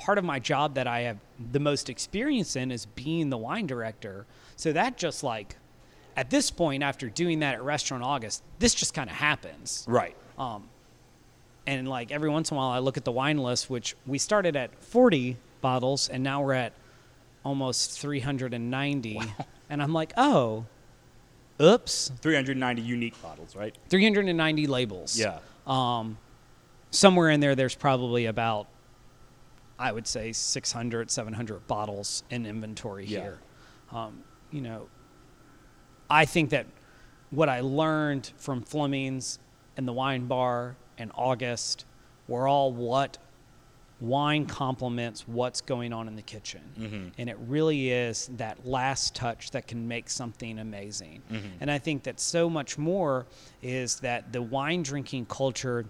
part 0.00 0.18
of 0.18 0.24
my 0.24 0.38
job 0.38 0.74
that 0.74 0.86
I 0.86 1.00
have 1.02 1.18
the 1.52 1.60
most 1.60 1.88
experience 1.90 2.56
in 2.56 2.70
is 2.70 2.86
being 2.86 3.30
the 3.30 3.38
wine 3.38 3.66
director. 3.66 4.26
So 4.56 4.72
that 4.72 4.96
just 4.96 5.22
like 5.22 5.56
at 6.16 6.30
this 6.30 6.50
point, 6.50 6.82
after 6.82 7.08
doing 7.08 7.40
that 7.40 7.54
at 7.54 7.62
Restaurant 7.62 8.02
August, 8.02 8.42
this 8.58 8.74
just 8.74 8.94
kind 8.94 9.08
of 9.08 9.16
happens. 9.16 9.84
Right. 9.88 10.16
Um, 10.38 10.68
And 11.66 11.86
like 11.88 12.10
every 12.10 12.28
once 12.30 12.50
in 12.50 12.56
a 12.56 12.58
while, 12.58 12.70
I 12.70 12.78
look 12.78 12.96
at 12.96 13.04
the 13.04 13.12
wine 13.12 13.38
list, 13.38 13.70
which 13.70 13.94
we 14.06 14.18
started 14.18 14.56
at 14.56 14.74
40 14.82 15.36
bottles, 15.60 16.08
and 16.08 16.24
now 16.24 16.42
we're 16.42 16.54
at 16.54 16.72
almost 17.44 17.98
390. 18.00 19.14
Wow. 19.16 19.24
And 19.68 19.80
I'm 19.82 19.92
like, 19.92 20.12
oh, 20.16 20.64
oops, 21.62 22.10
390 22.20 22.82
unique 22.82 23.20
bottles, 23.22 23.54
right? 23.54 23.76
390 23.88 24.66
labels. 24.66 25.18
Yeah. 25.18 25.38
Um, 25.66 26.18
somewhere 26.90 27.30
in 27.30 27.40
there, 27.40 27.54
there's 27.54 27.76
probably 27.76 28.26
about, 28.26 28.66
I 29.80 29.90
would 29.92 30.06
say, 30.06 30.30
600, 30.32 31.10
700 31.10 31.66
bottles 31.66 32.22
in 32.30 32.44
inventory 32.46 33.06
Yeah. 33.06 33.20
here. 33.20 33.38
Um, 33.90 34.22
you 34.52 34.60
know, 34.60 34.88
I 36.10 36.24
think 36.26 36.50
that 36.50 36.66
what 37.30 37.48
I 37.48 37.60
learned 37.60 38.30
from 38.36 38.62
Fleming's 38.62 39.38
and 39.76 39.88
the 39.88 39.92
wine 39.92 40.26
bar 40.26 40.76
and 40.98 41.10
August 41.14 41.86
were 42.28 42.46
all 42.46 42.72
what 42.72 43.16
wine 44.00 44.46
complements 44.46 45.28
what's 45.28 45.60
going 45.60 45.92
on 45.92 46.08
in 46.08 46.16
the 46.16 46.22
kitchen. 46.22 47.12
And 47.18 47.28
it 47.28 47.36
really 47.46 47.90
is 47.90 48.30
that 48.38 48.66
last 48.66 49.14
touch 49.14 49.50
that 49.52 49.66
can 49.66 49.86
make 49.88 50.08
something 50.08 50.58
amazing. 50.58 51.22
And 51.60 51.70
I 51.70 51.78
think 51.78 52.02
that 52.04 52.18
so 52.20 52.48
much 52.50 52.76
more 52.78 53.26
is 53.62 54.00
that 54.00 54.32
the 54.32 54.40
wine 54.42 54.82
drinking 54.82 55.26
culture 55.26 55.84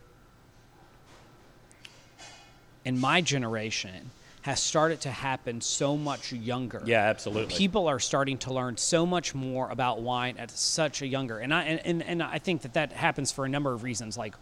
in 2.84 2.98
my 2.98 3.20
generation 3.20 4.10
has 4.42 4.60
started 4.60 5.02
to 5.02 5.10
happen 5.10 5.60
so 5.60 5.96
much 5.96 6.32
younger. 6.32 6.82
Yeah, 6.86 7.02
absolutely. 7.02 7.54
People 7.54 7.88
are 7.88 7.98
starting 7.98 8.38
to 8.38 8.52
learn 8.54 8.76
so 8.76 9.04
much 9.04 9.34
more 9.34 9.68
about 9.68 10.00
wine 10.00 10.36
at 10.38 10.50
such 10.50 11.02
a 11.02 11.06
younger, 11.06 11.38
and 11.38 11.52
I 11.52 11.64
and, 11.64 11.80
and, 11.84 12.02
and 12.02 12.22
I 12.22 12.38
think 12.38 12.62
that 12.62 12.74
that 12.74 12.92
happens 12.92 13.30
for 13.30 13.44
a 13.44 13.48
number 13.48 13.72
of 13.72 13.82
reasons. 13.82 14.16
Like, 14.16 14.34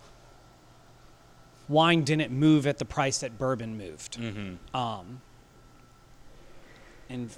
wine 1.69 2.05
didn't 2.05 2.31
move 2.31 2.67
at 2.67 2.79
the 2.79 2.85
price 2.85 3.19
that 3.19 3.39
bourbon 3.39 3.77
moved. 3.77 4.19
Um, 4.73 5.21
and 7.11 7.31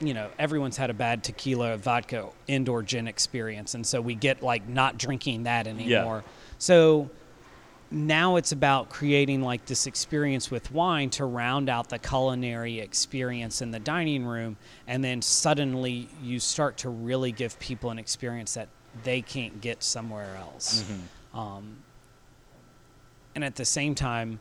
you 0.00 0.14
know 0.14 0.28
everyone's 0.38 0.76
had 0.76 0.90
a 0.90 0.94
bad 0.94 1.22
tequila 1.22 1.76
vodka 1.76 2.28
indoor 2.48 2.82
gin 2.82 3.06
experience 3.06 3.74
and 3.74 3.86
so 3.86 4.00
we 4.00 4.14
get 4.14 4.42
like 4.42 4.68
not 4.68 4.98
drinking 4.98 5.44
that 5.44 5.66
anymore 5.66 6.24
so 6.58 7.08
now 7.92 8.36
it's 8.36 8.52
about 8.52 8.88
creating 8.88 9.42
like 9.42 9.64
this 9.66 9.86
experience 9.86 10.50
with 10.50 10.70
wine 10.72 11.10
to 11.10 11.24
round 11.24 11.68
out 11.68 11.88
the 11.88 11.98
culinary 11.98 12.80
experience 12.80 13.60
in 13.62 13.70
the 13.70 13.78
dining 13.78 14.24
room 14.24 14.56
and 14.86 15.04
then 15.04 15.20
suddenly 15.20 16.08
you 16.22 16.40
start 16.40 16.76
to 16.78 16.88
really 16.88 17.32
give 17.32 17.58
people 17.58 17.90
an 17.90 17.98
experience 17.98 18.54
that 18.54 18.68
they 19.04 19.20
can't 19.22 19.60
get 19.60 19.82
somewhere 19.82 20.36
else. 20.36 20.84
Um, 21.34 21.78
and 23.34 23.44
at 23.44 23.56
the 23.56 23.64
same 23.64 23.94
time 23.94 24.40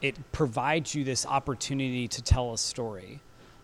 it 0.00 0.16
provides 0.32 0.94
you 0.94 1.04
this 1.04 1.24
opportunity 1.24 2.08
to 2.08 2.22
tell 2.22 2.52
a 2.52 2.58
story. 2.58 3.20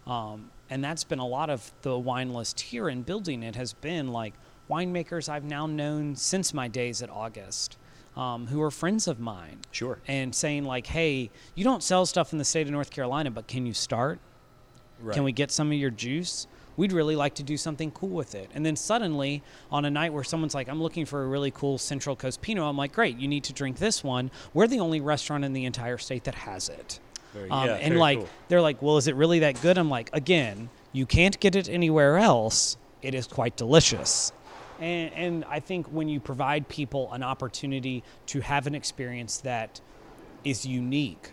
Um, 0.06 0.50
and 0.70 0.84
that's 0.84 1.02
been 1.04 1.18
a 1.18 1.26
lot 1.26 1.50
of 1.50 1.72
the 1.82 1.98
wine 1.98 2.32
list 2.32 2.60
here 2.60 2.88
in 2.88 3.02
building. 3.02 3.42
It 3.42 3.56
has 3.56 3.72
been 3.72 4.08
like 4.12 4.34
winemakers 4.68 5.28
i've 5.28 5.44
now 5.44 5.66
known 5.66 6.14
since 6.14 6.52
my 6.52 6.68
days 6.68 7.02
at 7.02 7.10
august 7.10 7.78
um, 8.18 8.46
who 8.48 8.60
are 8.60 8.70
friends 8.70 9.06
of 9.08 9.18
mine 9.18 9.58
Sure. 9.70 9.98
and 10.06 10.34
saying 10.34 10.64
like 10.64 10.86
hey 10.88 11.30
you 11.54 11.64
don't 11.64 11.82
sell 11.82 12.04
stuff 12.04 12.32
in 12.32 12.38
the 12.38 12.44
state 12.44 12.66
of 12.66 12.72
north 12.72 12.90
carolina 12.90 13.30
but 13.30 13.46
can 13.46 13.64
you 13.64 13.72
start 13.72 14.18
can 15.12 15.22
we 15.24 15.30
get 15.32 15.52
some 15.52 15.68
of 15.70 15.78
your 15.78 15.90
juice? 15.90 16.48
We'd 16.76 16.90
really 16.92 17.14
like 17.14 17.36
to 17.36 17.44
do 17.44 17.56
something 17.56 17.92
cool 17.92 18.08
with 18.10 18.34
it. 18.34 18.50
And 18.52 18.66
then 18.66 18.74
suddenly, 18.74 19.44
on 19.70 19.84
a 19.84 19.90
night 19.90 20.12
where 20.12 20.24
someone's 20.24 20.54
like, 20.56 20.68
I'm 20.68 20.82
looking 20.82 21.06
for 21.06 21.22
a 21.22 21.26
really 21.28 21.52
cool 21.52 21.78
Central 21.78 22.16
Coast 22.16 22.40
Pinot, 22.42 22.64
I'm 22.64 22.76
like, 22.76 22.92
great, 22.92 23.16
you 23.16 23.28
need 23.28 23.44
to 23.44 23.52
drink 23.52 23.78
this 23.78 24.02
one. 24.02 24.28
We're 24.54 24.66
the 24.66 24.80
only 24.80 25.00
restaurant 25.00 25.44
in 25.44 25.52
the 25.52 25.66
entire 25.66 25.98
state 25.98 26.24
that 26.24 26.34
has 26.34 26.68
it. 26.68 26.98
Very- 27.32 27.48
Um, 27.48 27.66
yeah, 27.66 27.74
and 27.74 27.96
like, 27.96 28.18
cool. 28.18 28.28
they're 28.48 28.60
like, 28.60 28.82
well, 28.82 28.96
is 28.96 29.06
it 29.06 29.14
really 29.14 29.38
that 29.40 29.62
good? 29.62 29.78
I'm 29.78 29.88
like, 29.90 30.10
again, 30.12 30.68
you 30.92 31.06
can't 31.06 31.38
get 31.38 31.54
it 31.54 31.68
anywhere 31.68 32.18
else. 32.18 32.76
It 33.02 33.14
is 33.14 33.28
quite 33.28 33.56
delicious. 33.56 34.32
And, 34.80 35.12
and 35.14 35.44
I 35.44 35.60
think 35.60 35.86
when 35.88 36.08
you 36.08 36.20
provide 36.20 36.68
people 36.68 37.12
an 37.12 37.22
opportunity 37.22 38.02
to 38.26 38.40
have 38.40 38.66
an 38.66 38.74
experience 38.74 39.38
that 39.38 39.80
is 40.44 40.64
unique, 40.64 41.32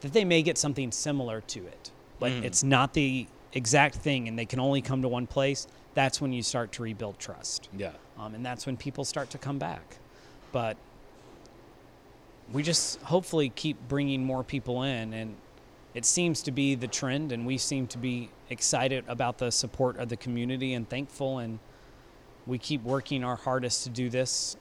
that 0.00 0.12
they 0.12 0.24
may 0.24 0.42
get 0.42 0.58
something 0.58 0.90
similar 0.92 1.40
to 1.42 1.66
it, 1.66 1.90
but 2.18 2.32
Mm. 2.32 2.44
it's 2.44 2.62
not 2.62 2.94
the 2.94 3.26
exact 3.52 3.96
thing 3.96 4.28
and 4.28 4.38
they 4.38 4.46
can 4.46 4.58
only 4.60 4.80
come 4.82 5.02
to 5.02 5.08
one 5.08 5.26
place, 5.26 5.66
that's 5.94 6.20
when 6.20 6.32
you 6.32 6.42
start 6.42 6.72
to 6.72 6.82
rebuild 6.82 7.18
trust. 7.18 7.68
Yeah. 7.76 7.92
Um, 8.18 8.34
and 8.34 8.44
that's 8.44 8.66
when 8.66 8.76
people 8.76 9.04
start 9.04 9.30
to 9.30 9.38
come 9.38 9.58
back. 9.58 9.98
But 10.52 10.76
we 12.52 12.62
just 12.62 13.00
hopefully 13.02 13.50
keep 13.50 13.76
bringing 13.88 14.24
more 14.24 14.42
people 14.42 14.82
in. 14.82 15.12
And 15.12 15.36
it 15.94 16.04
seems 16.04 16.42
to 16.42 16.50
be 16.50 16.74
the 16.74 16.88
trend. 16.88 17.32
And 17.32 17.46
we 17.46 17.58
seem 17.58 17.86
to 17.88 17.98
be 17.98 18.30
excited 18.50 19.04
about 19.08 19.38
the 19.38 19.50
support 19.50 19.96
of 19.98 20.08
the 20.08 20.16
community 20.16 20.74
and 20.74 20.88
thankful. 20.88 21.38
And 21.38 21.58
we 22.46 22.58
keep 22.58 22.82
working 22.82 23.24
our 23.24 23.36
hardest 23.36 23.84
to 23.84 23.90
do 23.90 24.08
this 24.10 24.56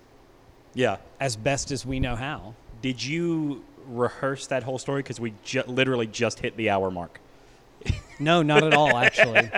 Yeah. 0.74 0.98
as 1.20 1.36
best 1.36 1.72
as 1.72 1.86
we 1.86 2.00
know 2.00 2.16
how. 2.16 2.54
Did 2.82 3.04
you 3.04 3.64
rehearse 3.88 4.48
that 4.48 4.64
whole 4.64 4.78
story? 4.80 5.02
Because 5.04 5.20
we 5.20 5.34
ju- 5.44 5.64
literally 5.68 6.08
just 6.08 6.40
hit 6.40 6.56
the 6.58 6.70
hour 6.70 6.90
mark. 6.92 7.20
No, 8.20 8.42
not 8.42 8.64
at 8.64 8.74
all. 8.74 8.96
Actually, 9.06 9.50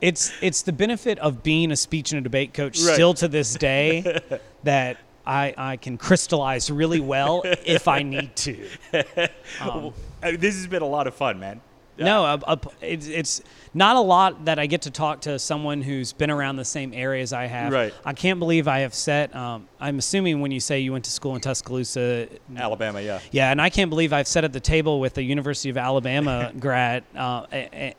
it's 0.00 0.32
it's 0.40 0.62
the 0.62 0.72
benefit 0.72 1.18
of 1.18 1.42
being 1.42 1.70
a 1.70 1.76
speech 1.76 2.12
and 2.12 2.18
a 2.18 2.22
debate 2.22 2.54
coach 2.54 2.80
Right. 2.80 2.94
still 2.94 3.12
to 3.14 3.28
this 3.28 3.54
day 3.54 4.20
that 4.62 4.96
I 5.26 5.52
I 5.58 5.76
can 5.76 5.98
crystallize 5.98 6.70
really 6.70 7.00
well 7.00 7.42
if 7.44 7.88
I 7.88 8.02
need 8.02 8.34
to. 8.36 8.68
Um, 9.60 9.92
this 10.22 10.54
has 10.56 10.66
been 10.66 10.82
a 10.82 10.86
lot 10.88 11.06
of 11.06 11.14
fun, 11.14 11.38
man. 11.40 11.60
No, 11.98 12.24
a, 12.24 12.40
a, 12.46 12.58
it's, 12.80 13.06
it's 13.06 13.42
not 13.74 13.96
a 13.96 14.00
lot 14.00 14.46
that 14.46 14.58
I 14.58 14.66
get 14.66 14.82
to 14.82 14.90
talk 14.90 15.20
to 15.22 15.38
someone 15.38 15.82
who's 15.82 16.12
been 16.12 16.30
around 16.30 16.56
the 16.56 16.64
same 16.64 16.92
area 16.94 17.22
as 17.22 17.32
I 17.32 17.46
have. 17.46 17.72
Right. 17.72 17.94
I 18.04 18.12
can't 18.12 18.38
believe 18.38 18.66
I 18.66 18.80
have 18.80 18.94
set. 18.94 19.34
Um, 19.36 19.68
I'm 19.78 19.98
assuming 19.98 20.40
when 20.40 20.50
you 20.50 20.58
say 20.60 20.80
you 20.80 20.92
went 20.92 21.04
to 21.04 21.10
school 21.10 21.34
in 21.34 21.40
Tuscaloosa, 21.40 22.28
Alabama, 22.56 23.00
yeah. 23.00 23.20
yeah, 23.30 23.50
and 23.50 23.60
I 23.60 23.70
can't 23.70 23.90
believe 23.90 24.12
I've 24.12 24.26
sat 24.26 24.42
at 24.44 24.52
the 24.52 24.60
table 24.60 25.00
with 25.00 25.16
a 25.18 25.22
University 25.22 25.68
of 25.70 25.76
Alabama 25.76 26.52
grad 26.58 27.04
uh, 27.14 27.46
a- 27.52 27.68
a- 27.72 27.94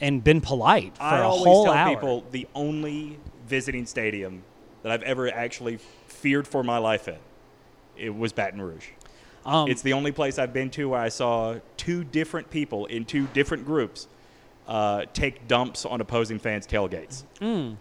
and 0.00 0.22
been 0.22 0.40
polite 0.40 0.96
for 0.96 1.02
I 1.04 1.18
a 1.20 1.22
always 1.22 1.44
whole 1.44 1.64
tell 1.64 1.74
hour. 1.74 1.94
people 1.94 2.24
the 2.32 2.46
only 2.54 3.18
visiting 3.48 3.86
stadium 3.86 4.42
that 4.82 4.92
I've 4.92 5.02
ever 5.04 5.32
actually 5.32 5.78
feared 6.08 6.46
for 6.46 6.62
my 6.62 6.78
life 6.78 7.08
in, 7.08 7.16
it 7.96 8.14
was 8.14 8.32
Baton 8.32 8.60
Rouge. 8.60 8.88
Um, 9.46 9.70
it's 9.70 9.82
the 9.82 9.92
only 9.92 10.12
place 10.12 10.38
I've 10.38 10.52
been 10.52 10.70
to 10.70 10.88
where 10.90 11.00
I 11.00 11.08
saw 11.08 11.56
two 11.76 12.02
different 12.04 12.50
people 12.50 12.86
in 12.86 13.04
two 13.04 13.28
different 13.28 13.64
groups 13.64 14.08
uh, 14.66 15.04
take 15.14 15.46
dumps 15.46 15.84
on 15.84 16.00
opposing 16.00 16.38
fans' 16.40 16.66
tailgates. 16.66 17.22
Mm. 17.40 17.76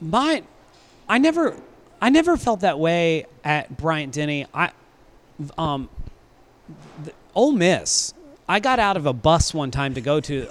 my, 0.00 0.44
I 1.08 1.18
never, 1.18 1.56
I 2.00 2.10
never 2.10 2.36
felt 2.36 2.60
that 2.60 2.78
way 2.78 3.26
at 3.42 3.76
Bryant 3.76 4.14
Denny. 4.14 4.46
I, 4.54 4.70
um, 5.58 5.88
Ole 7.34 7.52
Miss. 7.52 8.14
I 8.48 8.60
got 8.60 8.78
out 8.78 8.96
of 8.96 9.06
a 9.06 9.12
bus 9.12 9.54
one 9.54 9.70
time 9.70 9.94
to 9.94 10.00
go 10.02 10.20
to 10.20 10.46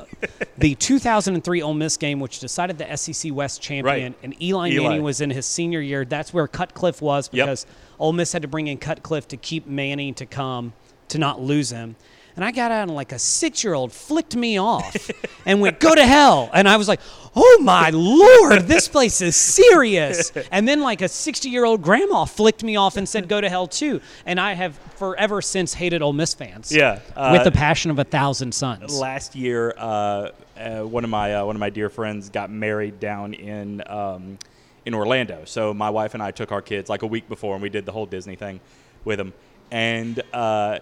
the 0.57 0.73
2003 0.79 1.61
Ole 1.61 1.73
Miss 1.75 1.97
game, 1.97 2.19
which 2.19 2.39
decided 2.39 2.77
the 2.79 2.95
SEC 2.97 3.31
West 3.33 3.61
champion, 3.61 4.13
Right. 4.13 4.19
and 4.23 4.41
Eli, 4.41 4.69
Eli. 4.71 4.83
Manning 4.83 5.03
was 5.03 5.21
in 5.21 5.29
his 5.29 5.45
senior 5.45 5.79
year. 5.79 6.03
That's 6.03 6.33
where 6.33 6.47
Cutcliffe 6.47 7.01
was 7.01 7.29
Yep. 7.31 7.45
because 7.45 7.65
Ole 7.99 8.13
Miss 8.13 8.33
had 8.33 8.41
to 8.41 8.47
bring 8.47 8.67
in 8.67 8.77
Cutcliffe 8.79 9.27
to 9.27 9.37
keep 9.37 9.67
Manning 9.67 10.13
to 10.15 10.25
come 10.25 10.73
to 11.09 11.19
not 11.19 11.39
lose 11.41 11.69
him. 11.69 11.95
And 12.35 12.43
I 12.43 12.51
got 12.51 12.71
out 12.71 12.83
and 12.83 12.95
like 12.95 13.11
a 13.11 13.19
six 13.19 13.63
year 13.63 13.73
old 13.73 13.91
flicked 13.91 14.35
me 14.35 14.57
off 14.57 15.09
and 15.45 15.61
went, 15.61 15.79
go 15.79 15.93
to 15.93 16.05
hell. 16.05 16.49
And 16.53 16.67
I 16.67 16.77
was 16.77 16.87
like, 16.87 16.99
oh 17.35 17.59
my 17.61 17.89
lord, 17.91 18.63
this 18.63 18.87
place 18.87 19.21
is 19.21 19.35
serious. 19.35 20.31
And 20.51 20.67
then 20.67 20.81
like 20.81 21.01
a 21.01 21.07
60 21.07 21.49
year 21.49 21.65
old 21.65 21.81
grandma 21.81 22.25
flicked 22.25 22.63
me 22.63 22.75
off 22.75 22.97
and 22.97 23.07
said, 23.07 23.27
go 23.27 23.41
to 23.41 23.49
hell 23.49 23.67
too. 23.67 24.01
And 24.25 24.39
I 24.39 24.53
have 24.53 24.77
forever 24.95 25.41
since 25.41 25.73
hated 25.73 26.01
Ole 26.01 26.13
Miss 26.13 26.33
fans. 26.33 26.71
Yeah, 26.71 26.99
uh, 27.15 27.29
with 27.31 27.43
the 27.43 27.51
passion 27.51 27.91
of 27.91 27.99
a 27.99 28.03
thousand 28.03 28.53
suns. 28.53 28.97
last 28.97 29.35
year, 29.35 29.73
uh, 29.77 30.29
uh, 30.57 30.81
one 30.81 31.03
of 31.03 31.09
my 31.09 31.35
uh, 31.35 31.45
one 31.45 31.55
of 31.55 31.59
my 31.59 31.69
dear 31.69 31.89
friends 31.89 32.29
got 32.29 32.51
married 32.51 32.99
down 32.99 33.33
in 33.33 33.81
um, 33.87 34.37
in 34.85 34.93
Orlando. 34.93 35.43
So 35.45 35.73
my 35.73 35.89
wife 35.89 36.13
and 36.13 36.21
I 36.21 36.31
took 36.31 36.51
our 36.51 36.61
kids 36.61 36.89
like 36.89 37.01
a 37.01 37.07
week 37.07 37.27
before, 37.27 37.55
and 37.55 37.61
we 37.63 37.69
did 37.69 37.85
the 37.85 37.91
whole 37.91 38.05
Disney 38.05 38.35
thing 38.35 38.59
with 39.05 39.17
them. 39.17 39.33
And 39.71 40.21
uh, 40.33 40.79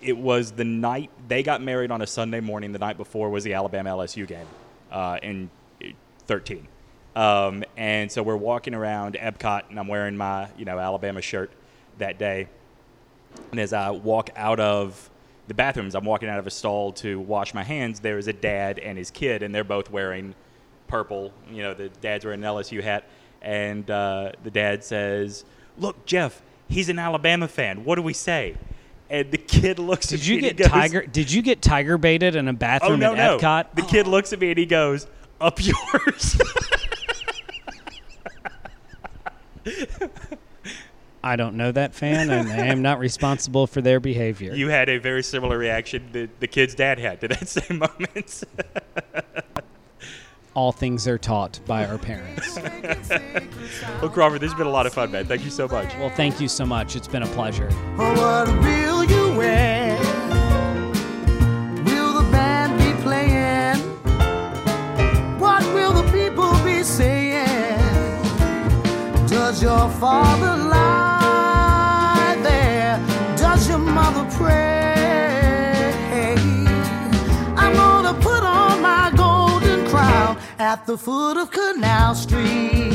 it 0.00 0.16
was 0.16 0.52
the 0.52 0.64
night 0.64 1.10
they 1.28 1.42
got 1.42 1.62
married 1.62 1.90
on 1.90 2.02
a 2.02 2.06
Sunday 2.06 2.40
morning. 2.40 2.72
The 2.72 2.78
night 2.78 2.96
before 2.96 3.30
was 3.30 3.44
the 3.44 3.54
Alabama 3.54 3.90
LSU 3.90 4.26
game 4.26 4.46
uh, 4.90 5.18
in 5.22 5.50
13. 6.26 6.66
Um, 7.16 7.64
and 7.76 8.10
so 8.10 8.22
we're 8.22 8.36
walking 8.36 8.74
around 8.74 9.14
Epcot, 9.14 9.68
and 9.68 9.78
I'm 9.78 9.88
wearing 9.88 10.16
my 10.16 10.48
you 10.56 10.64
know 10.64 10.78
Alabama 10.78 11.20
shirt 11.20 11.50
that 11.98 12.18
day. 12.18 12.48
And 13.50 13.60
as 13.60 13.72
I 13.72 13.90
walk 13.90 14.30
out 14.36 14.60
of 14.60 15.10
the 15.48 15.54
bathrooms, 15.54 15.94
I'm 15.94 16.04
walking 16.04 16.28
out 16.28 16.38
of 16.38 16.46
a 16.46 16.50
stall 16.50 16.92
to 16.94 17.18
wash 17.18 17.52
my 17.54 17.62
hands. 17.62 18.00
There 18.00 18.18
is 18.18 18.28
a 18.28 18.32
dad 18.32 18.78
and 18.78 18.96
his 18.96 19.10
kid, 19.10 19.42
and 19.42 19.54
they're 19.54 19.64
both 19.64 19.90
wearing 19.90 20.34
purple. 20.86 21.32
You 21.50 21.62
know, 21.62 21.74
the 21.74 21.88
dad's 22.00 22.24
wearing 22.24 22.42
an 22.42 22.48
LSU 22.48 22.82
hat, 22.82 23.08
and 23.42 23.90
uh, 23.90 24.32
the 24.44 24.50
dad 24.50 24.84
says, 24.84 25.44
"Look, 25.78 26.06
Jeff, 26.06 26.42
he's 26.68 26.88
an 26.88 26.98
Alabama 26.98 27.48
fan. 27.48 27.84
What 27.84 27.96
do 27.96 28.02
we 28.02 28.14
say?" 28.14 28.56
And 29.10 29.30
the 29.32 29.38
kid 29.38 29.80
looks 29.80 30.12
at 30.12 30.20
Did 30.20 30.20
me 30.20 30.26
you 30.26 30.34
and 30.36 30.44
he 30.44 30.50
get 30.52 30.56
goes, 30.58 30.68
tiger? 30.68 31.02
Did 31.04 31.32
you 31.32 31.42
get 31.42 31.60
tiger 31.60 31.98
baited 31.98 32.36
in 32.36 32.46
a 32.46 32.52
Oh 32.52 32.54
bathroom 32.54 33.00
no, 33.00 33.12
at 33.12 33.16
no! 33.18 33.38
Epcot? 33.38 33.74
The 33.74 33.82
kid 33.82 34.06
looks 34.06 34.32
at 34.32 34.38
me 34.38 34.50
and 34.50 34.58
he 34.58 34.66
goes, 34.66 35.08
"Up 35.40 35.58
yours." 35.62 36.40
I 41.22 41.36
don't 41.36 41.56
know 41.56 41.70
that 41.72 41.94
fan, 41.94 42.30
and 42.30 42.48
I 42.48 42.66
am 42.66 42.80
not 42.80 42.98
responsible 42.98 43.66
for 43.66 43.82
their 43.82 44.00
behavior. 44.00 44.54
you 44.54 44.68
had 44.68 44.88
a 44.88 44.96
very 44.98 45.22
similar 45.22 45.58
reaction 45.58 46.08
that 46.12 46.40
the 46.40 46.46
kid's 46.46 46.74
dad 46.74 46.98
had 46.98 47.20
to 47.20 47.28
that 47.28 47.46
same 47.48 47.78
moment. 47.78 48.44
All 50.60 50.72
things 50.72 51.08
are 51.08 51.16
taught 51.16 51.58
by 51.66 51.86
our 51.86 51.96
parents. 51.96 52.56
well, 54.02 54.10
Crawford, 54.10 54.42
this 54.42 54.50
has 54.50 54.58
been 54.58 54.66
a 54.66 54.70
lot 54.70 54.84
of 54.84 54.92
fun, 54.92 55.10
man. 55.10 55.24
Thank 55.24 55.42
you 55.42 55.50
so 55.50 55.66
much. 55.66 55.96
well, 55.96 56.10
thank 56.10 56.38
you 56.38 56.48
so 56.48 56.66
much. 56.66 56.96
It's 56.96 57.08
been 57.08 57.22
a 57.22 57.26
pleasure. 57.28 57.70
Oh, 57.96 58.44
what 58.44 58.46
will 58.60 59.02
you 59.04 59.38
wear? 59.38 59.98
Will 61.86 62.12
the 62.12 62.30
band 62.30 62.76
be 62.78 62.92
playing? 63.02 63.78
What 65.38 65.62
will 65.72 65.94
the 65.94 66.04
people 66.12 66.52
be 66.62 66.82
saying? 66.82 68.22
Does 69.28 69.62
your 69.62 69.88
father 69.88 70.62
lie 70.68 72.38
there? 72.42 72.98
Does 73.34 73.66
your 73.66 73.78
mother 73.78 74.28
pray? 74.36 74.69
At 80.60 80.84
the 80.84 80.98
foot 80.98 81.38
of 81.38 81.50
Canal 81.50 82.14
Street. 82.14 82.92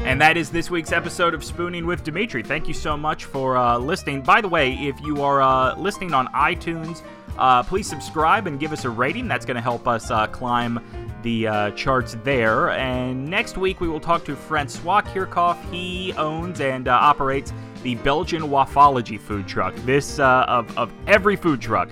And 0.00 0.20
that 0.20 0.38
is 0.38 0.48
this 0.48 0.70
week's 0.70 0.92
episode 0.92 1.34
of 1.34 1.44
Spooning 1.44 1.84
with 1.84 2.04
Dimitri. 2.04 2.42
Thank 2.42 2.68
you 2.68 2.72
so 2.72 2.96
much 2.96 3.26
for 3.26 3.58
uh, 3.58 3.76
listening. 3.76 4.22
By 4.22 4.40
the 4.40 4.48
way, 4.48 4.72
if 4.72 4.98
you 5.02 5.22
are 5.22 5.42
uh, 5.42 5.76
listening 5.76 6.14
on 6.14 6.28
iTunes, 6.28 7.02
uh, 7.36 7.62
please 7.64 7.86
subscribe 7.86 8.46
and 8.46 8.58
give 8.58 8.72
us 8.72 8.86
a 8.86 8.90
rating. 8.90 9.28
That's 9.28 9.44
going 9.44 9.56
to 9.56 9.60
help 9.60 9.86
us 9.86 10.10
uh, 10.10 10.26
climb 10.28 10.82
the 11.22 11.48
uh, 11.48 11.70
charts 11.72 12.16
there. 12.24 12.70
And 12.70 13.26
next 13.26 13.58
week, 13.58 13.80
we 13.80 13.88
will 13.88 14.00
talk 14.00 14.24
to 14.24 14.36
Francois 14.36 15.02
Kirchhoff. 15.02 15.58
He 15.70 16.14
owns 16.14 16.60
and 16.60 16.88
uh, 16.88 16.92
operates 16.92 17.52
the 17.84 17.94
Belgian 17.96 18.42
Waffology 18.42 19.20
food 19.20 19.46
truck. 19.46 19.74
This, 19.84 20.18
of, 20.18 20.76
of 20.76 20.92
every 21.06 21.36
food 21.36 21.60
truck, 21.60 21.90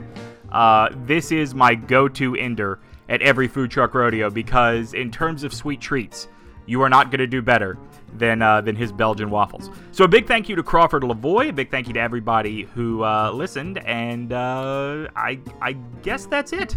this 1.06 1.30
is 1.30 1.54
my 1.54 1.76
go 1.76 2.08
to 2.08 2.34
ender 2.34 2.80
at 3.08 3.22
every 3.22 3.46
food 3.46 3.70
truck 3.70 3.94
rodeo 3.94 4.30
because, 4.30 4.94
in 4.94 5.10
terms 5.10 5.44
of 5.44 5.54
sweet 5.54 5.80
treats, 5.80 6.28
you 6.66 6.80
are 6.82 6.88
not 6.88 7.10
going 7.10 7.18
to 7.18 7.26
do 7.26 7.42
better 7.42 7.78
than 8.14 8.42
uh, 8.42 8.60
than 8.60 8.76
his 8.76 8.92
Belgian 8.92 9.30
waffles. 9.30 9.70
So 9.90 10.04
a 10.04 10.08
big 10.08 10.26
thank 10.26 10.48
you 10.48 10.56
to 10.56 10.62
Crawford 10.62 11.02
Leavoy. 11.02 11.48
A 11.48 11.52
big 11.52 11.70
thank 11.70 11.86
you 11.88 11.94
to 11.94 12.00
everybody 12.00 12.62
who 12.74 13.04
uh, 13.04 13.30
listened, 13.32 13.78
and 13.78 14.32
uh, 14.32 15.08
I 15.16 15.40
I 15.60 15.72
guess 16.02 16.26
that's 16.26 16.52
it. 16.52 16.76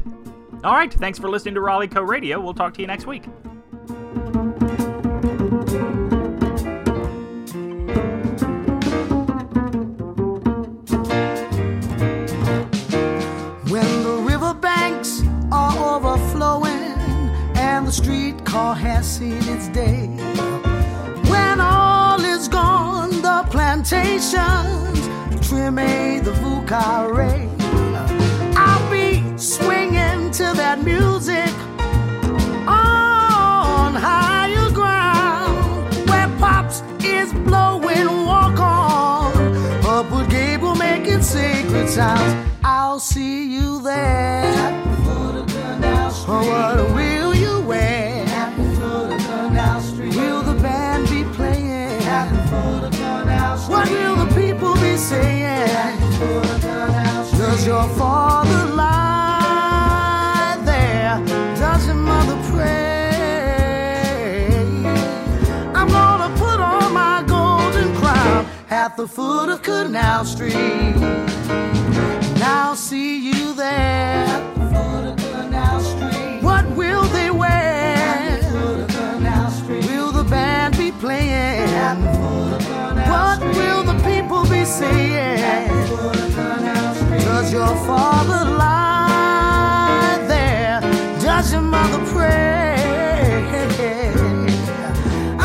All 0.64 0.74
right, 0.74 0.92
thanks 0.92 1.20
for 1.20 1.30
listening 1.30 1.56
to 1.56 1.62
Raleigh 1.62 1.88
Co 1.88 2.02
Radio. 2.02 2.40
We'll 2.40 2.54
talk 2.54 2.74
to 2.76 2.82
you 2.82 2.88
next 2.88 3.06
week. 3.06 3.26
Streetcar 17.96 18.76
has 18.76 19.08
seen 19.08 19.42
its 19.48 19.70
day. 19.70 20.08
When 21.32 21.62
all 21.62 22.20
is 22.20 22.50
gone, 22.50 23.10
the 23.22 23.48
plantations 23.50 25.00
trimming 25.48 26.22
the 26.24 26.34
Vieux 26.34 26.62
Carré. 26.66 27.48
I'll 28.58 28.92
be 28.92 29.24
swinging 29.38 30.30
to 30.32 30.44
that 30.62 30.84
music 30.84 31.54
on 32.68 33.94
higher 33.96 34.70
ground 34.72 36.10
where 36.10 36.28
pops 36.38 36.84
is 37.02 37.32
blowing 37.48 38.26
walk 38.26 38.60
on. 38.60 39.32
Upward 39.86 40.30
Gable 40.30 40.76
making 40.76 41.22
sacred 41.22 41.88
sounds. 41.88 42.36
I'll 42.62 43.00
see 43.00 43.48
you 43.56 43.82
there. 43.82 44.84
Oh, 46.28 46.42
what 46.50 46.96
will 46.96 47.34
you 47.34 47.35
saying? 55.10 56.00
Does 57.38 57.68
your 57.68 57.88
father 57.90 58.66
lie 58.74 60.58
there? 60.66 61.22
Does 61.56 61.86
your 61.86 61.96
mother 61.96 62.38
pray? 62.50 63.86
I'm 65.76 65.90
gonna 65.90 66.36
put 66.36 66.60
on 66.60 66.92
my 66.92 67.24
golden 67.28 67.94
crown 67.98 68.48
at 68.72 68.98
the 68.98 69.08
foot 69.08 69.50
of 69.50 69.62
Canal 69.62 70.26
Street. 70.26 70.56
And 70.56 72.44
I'll 72.44 72.76
see 72.76 73.30
you 73.30 73.54
there. 73.54 74.26
What 76.42 76.66
will 76.76 77.04
they 77.18 77.30
wear? 77.30 78.40
Will 79.88 80.12
the 80.12 80.24
band 80.24 80.78
be 80.78 80.92
playing? 80.92 82.55
What 83.16 83.40
will 83.58 83.84
the 83.92 83.98
people 84.04 84.44
be 84.44 84.66
saying? 84.66 85.70
Does 87.24 87.54
your 87.54 87.74
father 87.90 88.42
lie 88.64 90.18
there? 90.28 90.82
Does 91.22 91.54
your 91.54 91.62
mother 91.62 92.02
pray? 92.12 92.76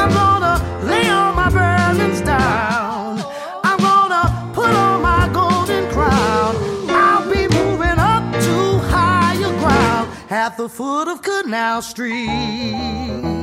I'm 0.00 0.10
gonna 0.20 0.54
lay 0.90 1.08
all 1.10 1.32
my 1.42 1.48
burdens 1.58 2.20
down. 2.22 3.22
I'm 3.62 3.78
gonna 3.78 4.24
put 4.52 4.72
on 4.86 5.02
my 5.02 5.30
golden 5.32 5.84
crown. 5.94 6.52
I'll 6.88 7.26
be 7.32 7.42
moving 7.58 7.98
up 8.14 8.24
to 8.46 8.54
higher 8.94 9.52
ground 9.62 10.08
at 10.28 10.56
the 10.56 10.68
foot 10.68 11.06
of 11.06 11.22
Canal 11.22 11.82
Street. 11.82 13.39